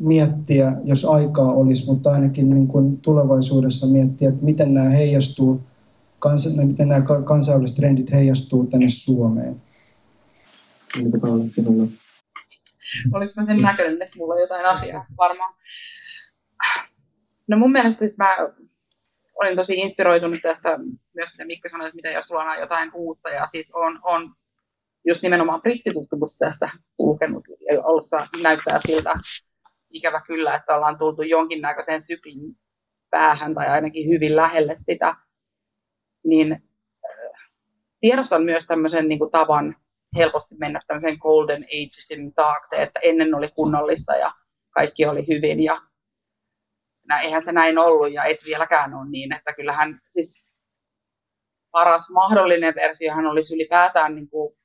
miettiä, 0.00 0.72
jos 0.84 1.04
aikaa 1.04 1.52
olisi, 1.52 1.86
mutta 1.86 2.10
ainakin 2.10 2.50
niin 2.50 2.68
kuin 2.68 2.98
tulevaisuudessa 2.98 3.86
miettiä, 3.86 4.28
että 4.28 4.44
miten 4.44 4.74
nämä 4.74 4.90
heijastuu, 4.90 5.60
miten 6.64 6.88
nämä 6.88 7.06
kansainväliset 7.24 7.76
trendit 7.76 8.12
heijastuu 8.12 8.66
tänne 8.66 8.88
Suomeen. 8.88 9.65
Mitä 11.02 11.18
Paula 11.22 11.44
sinulla? 11.46 11.86
Oliko 13.12 13.32
mä 13.36 13.46
sen 13.46 13.56
näköinen, 13.56 14.02
että 14.02 14.18
mulla 14.18 14.34
on 14.34 14.40
jotain 14.40 14.66
asiaa? 14.66 15.06
Varmaan. 15.16 15.54
No 17.48 17.58
mun 17.58 17.72
mielestä 17.72 17.98
siis 17.98 18.18
mä 18.18 18.36
olin 19.34 19.56
tosi 19.56 19.74
inspiroitunut 19.74 20.40
tästä, 20.42 20.78
myös 21.14 21.30
mitä 21.32 21.44
Mikko 21.44 21.68
sanoi, 21.68 21.86
että 21.86 21.96
mitä 21.96 22.10
jos 22.10 22.30
luodaan 22.30 22.60
jotain 22.60 22.90
uutta. 22.94 23.28
Ja 23.28 23.46
siis 23.46 23.70
on, 23.74 24.00
on 24.02 24.34
just 25.06 25.22
nimenomaan 25.22 25.62
brittitutkimus 25.62 26.38
tästä 26.38 26.70
kulkenut 26.96 27.44
ja 27.72 27.82
ollessa 27.82 28.26
näyttää 28.42 28.80
siltä 28.86 29.14
ikävä 29.90 30.20
kyllä, 30.26 30.54
että 30.54 30.76
ollaan 30.76 30.98
tultu 30.98 31.22
jonkinnäköiseen 31.22 32.00
syklin 32.00 32.38
päähän 33.10 33.54
tai 33.54 33.66
ainakin 33.66 34.08
hyvin 34.08 34.36
lähelle 34.36 34.74
sitä, 34.76 35.16
niin 36.24 36.52
äh, 36.52 37.50
tiedostan 38.00 38.42
myös 38.42 38.66
tämmöisen 38.66 39.08
niin 39.08 39.18
kuin 39.18 39.30
tavan 39.30 39.76
helposti 40.16 40.54
mennä 40.58 40.80
tämmöisen 40.86 41.16
golden 41.20 41.64
agesin 41.64 42.34
taakse, 42.34 42.76
että 42.76 43.00
ennen 43.02 43.34
oli 43.34 43.48
kunnollista 43.48 44.16
ja 44.16 44.32
kaikki 44.70 45.06
oli 45.06 45.26
hyvin 45.28 45.62
ja 45.64 45.82
eihän 47.22 47.42
se 47.42 47.52
näin 47.52 47.78
ollut 47.78 48.12
ja 48.12 48.24
ei 48.24 48.36
vieläkään 48.44 48.94
ole 48.94 49.10
niin, 49.10 49.32
että 49.32 49.52
kyllähän 49.52 50.00
siis 50.08 50.44
paras 51.70 52.10
mahdollinen 52.10 52.74
versiohan 52.74 53.26
olisi 53.26 53.54
ylipäätään 53.54 54.14
niin 54.14 54.28
kuin 54.28 54.56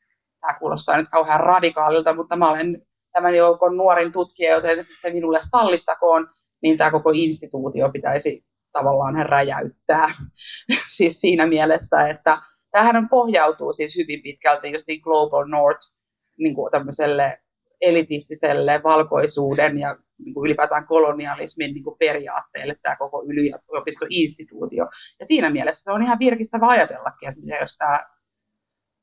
tämä 0.41 0.59
kuulostaa 0.59 0.97
nyt 0.97 1.09
kauhean 1.11 1.39
radikaalilta, 1.39 2.15
mutta 2.15 2.35
mä 2.35 2.49
olen 2.49 2.87
tämän 3.13 3.35
joukon 3.35 3.77
nuorin 3.77 4.11
tutkija, 4.11 4.55
joten 4.55 4.87
se 5.01 5.09
minulle 5.09 5.39
sallittakoon, 5.41 6.29
niin 6.61 6.77
tämä 6.77 6.91
koko 6.91 7.11
instituutio 7.13 7.89
pitäisi 7.89 8.45
tavallaan 8.71 9.29
räjäyttää. 9.29 10.11
siis 10.95 11.21
siinä 11.21 11.45
mielessä, 11.45 12.07
että 12.07 12.37
tämähän 12.71 13.09
pohjautuu 13.09 13.73
siis 13.73 13.95
hyvin 13.95 14.21
pitkälti 14.21 14.71
just 14.71 14.87
niin 14.87 15.01
Global 15.01 15.47
North 15.47 15.91
niin 16.37 16.55
kuin 16.55 16.71
tämmöiselle 16.71 17.41
elitistiselle 17.81 18.81
valkoisuuden 18.83 19.79
ja 19.79 19.97
niin 20.17 20.33
kuin 20.33 20.45
ylipäätään 20.45 20.87
kolonialismin 20.87 21.73
niin 21.73 21.83
kuin 21.83 21.97
periaatteelle 21.99 22.75
tämä 22.81 22.95
koko 22.95 23.23
yliopistoinstituutio. 23.23 24.85
Ja 25.19 25.25
siinä 25.25 25.49
mielessä 25.49 25.83
se 25.83 25.91
on 25.91 26.03
ihan 26.03 26.19
virkistävä 26.19 26.67
ajatellakin, 26.67 27.29
että 27.29 27.41
mitä 27.41 27.55
jos 27.55 27.77
tämä 27.77 27.99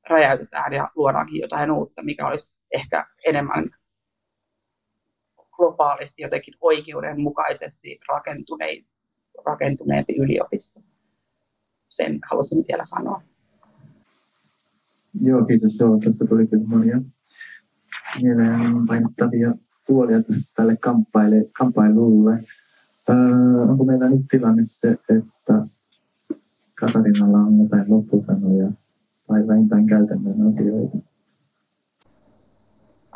räjäytetään 0.09 0.73
ja 0.73 0.91
luodaankin 0.95 1.41
jotain 1.41 1.71
uutta, 1.71 2.03
mikä 2.03 2.29
olisi 2.29 2.59
ehkä 2.75 3.07
enemmän 3.27 3.71
globaalisti 5.53 6.23
jotenkin 6.23 6.55
oikeudenmukaisesti 6.61 8.01
rakentuneempi 9.45 10.17
yliopisto. 10.17 10.81
Sen 11.89 12.19
halusin 12.31 12.65
vielä 12.69 12.85
sanoa. 12.85 13.23
Joo, 15.21 15.45
kiitos. 15.45 15.81
Joo, 15.81 15.99
tässä 16.05 16.27
tuli 16.27 16.47
kyllä 16.47 16.65
monia 16.67 17.01
mieleen 18.23 18.87
painottavia 18.87 19.55
puolia 19.87 20.23
tässä 20.23 20.55
tälle 20.57 20.77
kamppailulle. 21.59 22.45
Öö, 23.11 23.63
onko 23.69 23.85
meillä 23.85 24.09
nyt 24.09 24.27
tilanne 24.31 24.63
se, 24.67 24.91
että 24.91 25.67
Katarinalla 26.81 27.39
on 27.39 27.63
jotain 27.63 27.85
loppusanoja 27.89 28.73
tai 29.27 29.47
vähintään 29.47 29.87
käytännön 29.87 30.55
asioita? 30.55 30.99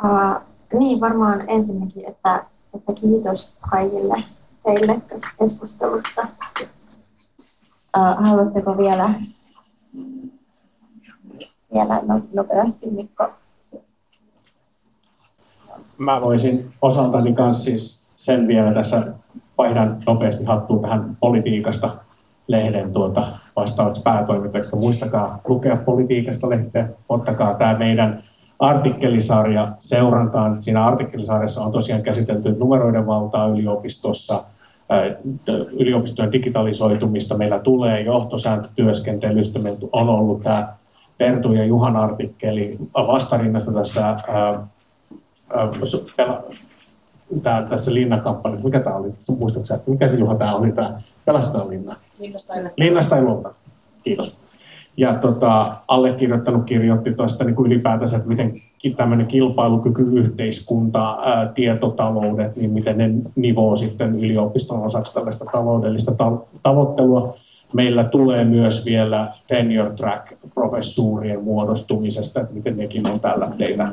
Uh, 0.05 0.43
niin, 0.79 1.01
varmaan 1.01 1.51
ensinnäkin, 1.51 2.09
että, 2.09 2.45
että 2.75 2.93
kiitos 2.93 3.57
kaikille 3.71 4.25
teille 4.65 5.03
tästä 5.09 5.29
keskustelusta. 5.39 6.29
Uh, 7.97 8.17
haluatteko 8.17 8.79
vielä, 8.79 9.15
vielä 11.75 12.01
no, 12.07 12.21
nopeasti, 12.35 12.91
Mikko? 12.91 13.31
Mä 15.99 16.21
voisin 16.21 16.73
osaltani 16.83 17.33
kanssa 17.33 17.65
siis 17.65 18.07
sen 18.17 18.49
vielä 18.49 18.75
tässä 18.75 19.07
vaihdan 19.59 19.97
nopeasti 20.07 20.45
hattuun 20.45 20.83
tähän 20.83 21.17
politiikasta 21.21 21.91
lehden 22.47 22.93
tuota, 22.93 23.39
vastaavaksi 23.57 24.03
päätoimittajaksi. 24.03 24.77
Muistakaa 24.77 25.41
lukea 25.49 25.77
politiikasta 25.77 26.51
lehteä, 26.51 26.89
ottakaa 27.09 27.55
tämä 27.55 27.79
meidän 27.79 28.25
artikkelisarja 28.59 29.73
seurantaan. 29.79 30.63
Siinä 30.63 30.87
artikkelisarjassa 30.87 31.63
on 31.63 31.73
tosiaan 31.73 32.03
käsitelty 32.03 32.57
numeroiden 32.59 33.07
valtaa 33.07 33.49
yliopistossa, 33.49 34.45
yliopistojen 35.73 36.33
digitalisoitumista. 36.33 37.37
Meillä 37.37 37.59
tulee 37.59 38.01
johtosääntötyöskentelystä. 38.01 39.59
Meillä 39.59 39.89
on 39.93 40.09
ollut 40.09 40.43
tämä 40.43 40.75
Pertu 41.19 41.53
ja 41.53 41.65
Juhan 41.65 41.97
artikkeli 41.97 42.79
vastarinnasta 42.95 43.73
tässä 43.73 44.07
ää, 44.07 44.67
ää, 47.45 47.67
tässä 47.69 47.95
Linnakampanjassa. 47.95 48.65
Mikä 48.65 48.81
tämä 48.81 48.97
oli? 48.97 49.09
Muistatko 49.39 49.75
että 49.75 49.91
mikä 49.91 50.09
se 50.09 50.17
Juha 50.17 50.35
tämä 50.35 50.57
oli 50.57 50.73
tämä 50.73 51.01
Pelastetaan 51.25 51.69
linna. 51.69 51.97
Linnasta 52.77 53.17
ei 53.17 53.23
luota. 53.23 53.55
Kiitos. 54.05 54.43
Ja 54.97 55.15
tota, 55.15 55.77
allekirjoittanut 55.89 56.65
kirjoitti 56.65 57.13
tuosta 57.15 57.45
niin 57.45 57.67
ylipäätänsä, 57.67 58.17
että 58.17 58.29
miten 58.29 58.63
tämmöinen 58.97 59.27
kilpailukykyyhteiskunta, 59.27 61.19
ää, 61.23 61.53
tietotaloudet, 61.55 62.57
niin 62.57 62.71
miten 62.71 62.99
ne 62.99 63.11
nivoo 63.37 63.77
sitten 63.77 64.15
yliopiston 64.19 64.83
osaksi 64.83 65.15
tällaista 65.15 65.45
taloudellista 65.53 66.15
ta- 66.15 66.39
tavoittelua. 66.63 67.37
Meillä 67.73 68.05
tulee 68.05 68.45
myös 68.45 68.85
vielä 68.85 69.33
tenure 69.49 69.91
track 69.91 70.33
professuurien 70.55 71.45
muodostumisesta, 71.45 72.41
että 72.41 72.55
miten 72.55 72.77
nekin 72.77 73.07
on 73.07 73.21
tällä 73.21 73.51
teillä 73.59 73.93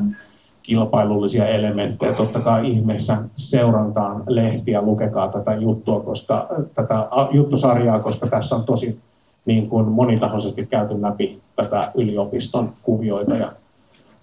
kilpailullisia 0.64 1.47
elementtejä. 1.47 2.14
Totta 2.14 2.39
kai 2.39 2.72
ihmeessä 2.72 3.18
seurantaan 3.35 4.23
lehtiä, 4.27 4.81
lukekaa 4.81 5.27
tätä 5.27 5.56
juttua, 5.56 5.99
koska, 5.99 6.47
tätä 6.76 7.07
juttusarjaa, 7.31 7.99
koska 7.99 8.27
tässä 8.27 8.56
on 8.56 8.64
tosi 8.64 8.99
niin 9.45 9.69
kuin 9.69 9.88
monitahoisesti 9.88 10.65
käyty 10.65 11.01
läpi 11.01 11.39
tätä 11.56 11.91
yliopiston 11.95 12.73
kuvioita. 12.84 13.35
Ja 13.35 13.51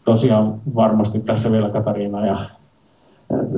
tosiaan 0.05 0.55
varmasti 0.75 1.21
tässä 1.21 1.53
vielä 1.53 1.71
Katariina 1.71 2.27
ja 2.27 2.39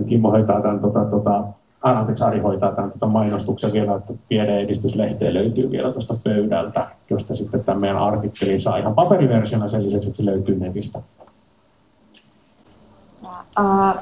Kimmo 0.08 0.30
hoitaa 0.30 0.62
tämän, 0.62 0.80
tota, 0.80 1.04
tota, 1.04 1.44
anteeksi, 1.82 2.24
Ari 2.24 2.40
hoitaa 2.40 2.72
tämän 2.72 2.90
tota 2.90 3.06
mainostuksen 3.06 3.72
vielä, 3.72 3.94
että 3.94 4.12
Tiede-edistyslehteen 4.28 5.34
löytyy 5.34 5.70
vielä 5.70 5.92
tuosta 5.92 6.14
pöydältä, 6.24 6.86
josta 7.10 7.34
sitten 7.34 7.64
tämän 7.64 7.80
meidän 7.80 7.98
artikkelin 7.98 8.60
saa 8.60 8.76
ihan 8.76 8.94
paperiversiona 8.94 9.68
sen 9.68 9.84
lisäksi, 9.86 10.08
että 10.08 10.16
se 10.16 10.24
löytyy 10.24 10.58
netistä. 10.58 11.02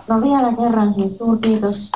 No 0.09 0.23
vielä 0.23 0.53
kerran 0.57 0.93
siis 0.93 1.19
kiitos 1.41 1.91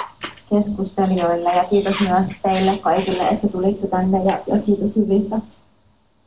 keskustelijoille 0.50 1.54
ja 1.54 1.64
kiitos 1.64 2.00
myös 2.00 2.28
teille 2.42 2.78
kaikille, 2.78 3.28
että 3.28 3.48
tulitte 3.48 3.86
tänne 3.86 4.24
ja, 4.24 4.38
ja 4.46 4.58
kiitos 4.58 4.96
hyvistä, 4.96 5.40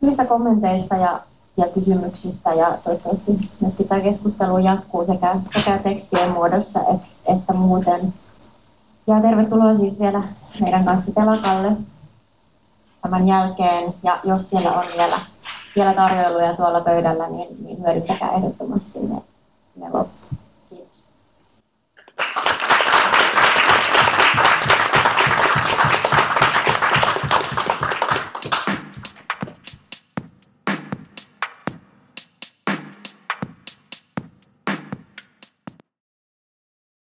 hyvistä 0.01 0.25
kommenteista 0.25 0.95
ja, 0.95 1.21
ja 1.57 1.65
kysymyksistä 1.67 2.53
ja 2.53 2.77
toivottavasti 2.83 3.49
myöskin 3.59 3.87
tämä 3.87 4.01
keskustelu 4.01 4.57
jatkuu 4.57 5.05
sekä, 5.05 5.35
sekä 5.53 5.77
tekstien 5.77 6.31
muodossa 6.31 6.79
että, 6.79 7.07
että 7.25 7.53
muuten. 7.53 8.13
Ja 9.07 9.21
tervetuloa 9.21 9.75
siis 9.75 9.99
vielä 9.99 10.23
meidän 10.61 10.85
kanssa 10.85 11.11
telakalle 11.11 11.71
tämän 13.01 13.27
jälkeen. 13.27 13.93
Ja 14.03 14.19
jos 14.23 14.49
siellä 14.49 14.71
on 14.71 14.85
vielä, 14.97 15.19
vielä 15.75 15.93
tarjoiluja 15.93 16.55
tuolla 16.55 16.81
pöydällä, 16.81 17.29
niin, 17.29 17.47
niin 17.63 17.83
hyödyntäkää 17.83 18.31
ehdottomasti 18.31 18.99
ne, 18.99 19.21
ne 19.75 19.85
loppuun 19.85 20.22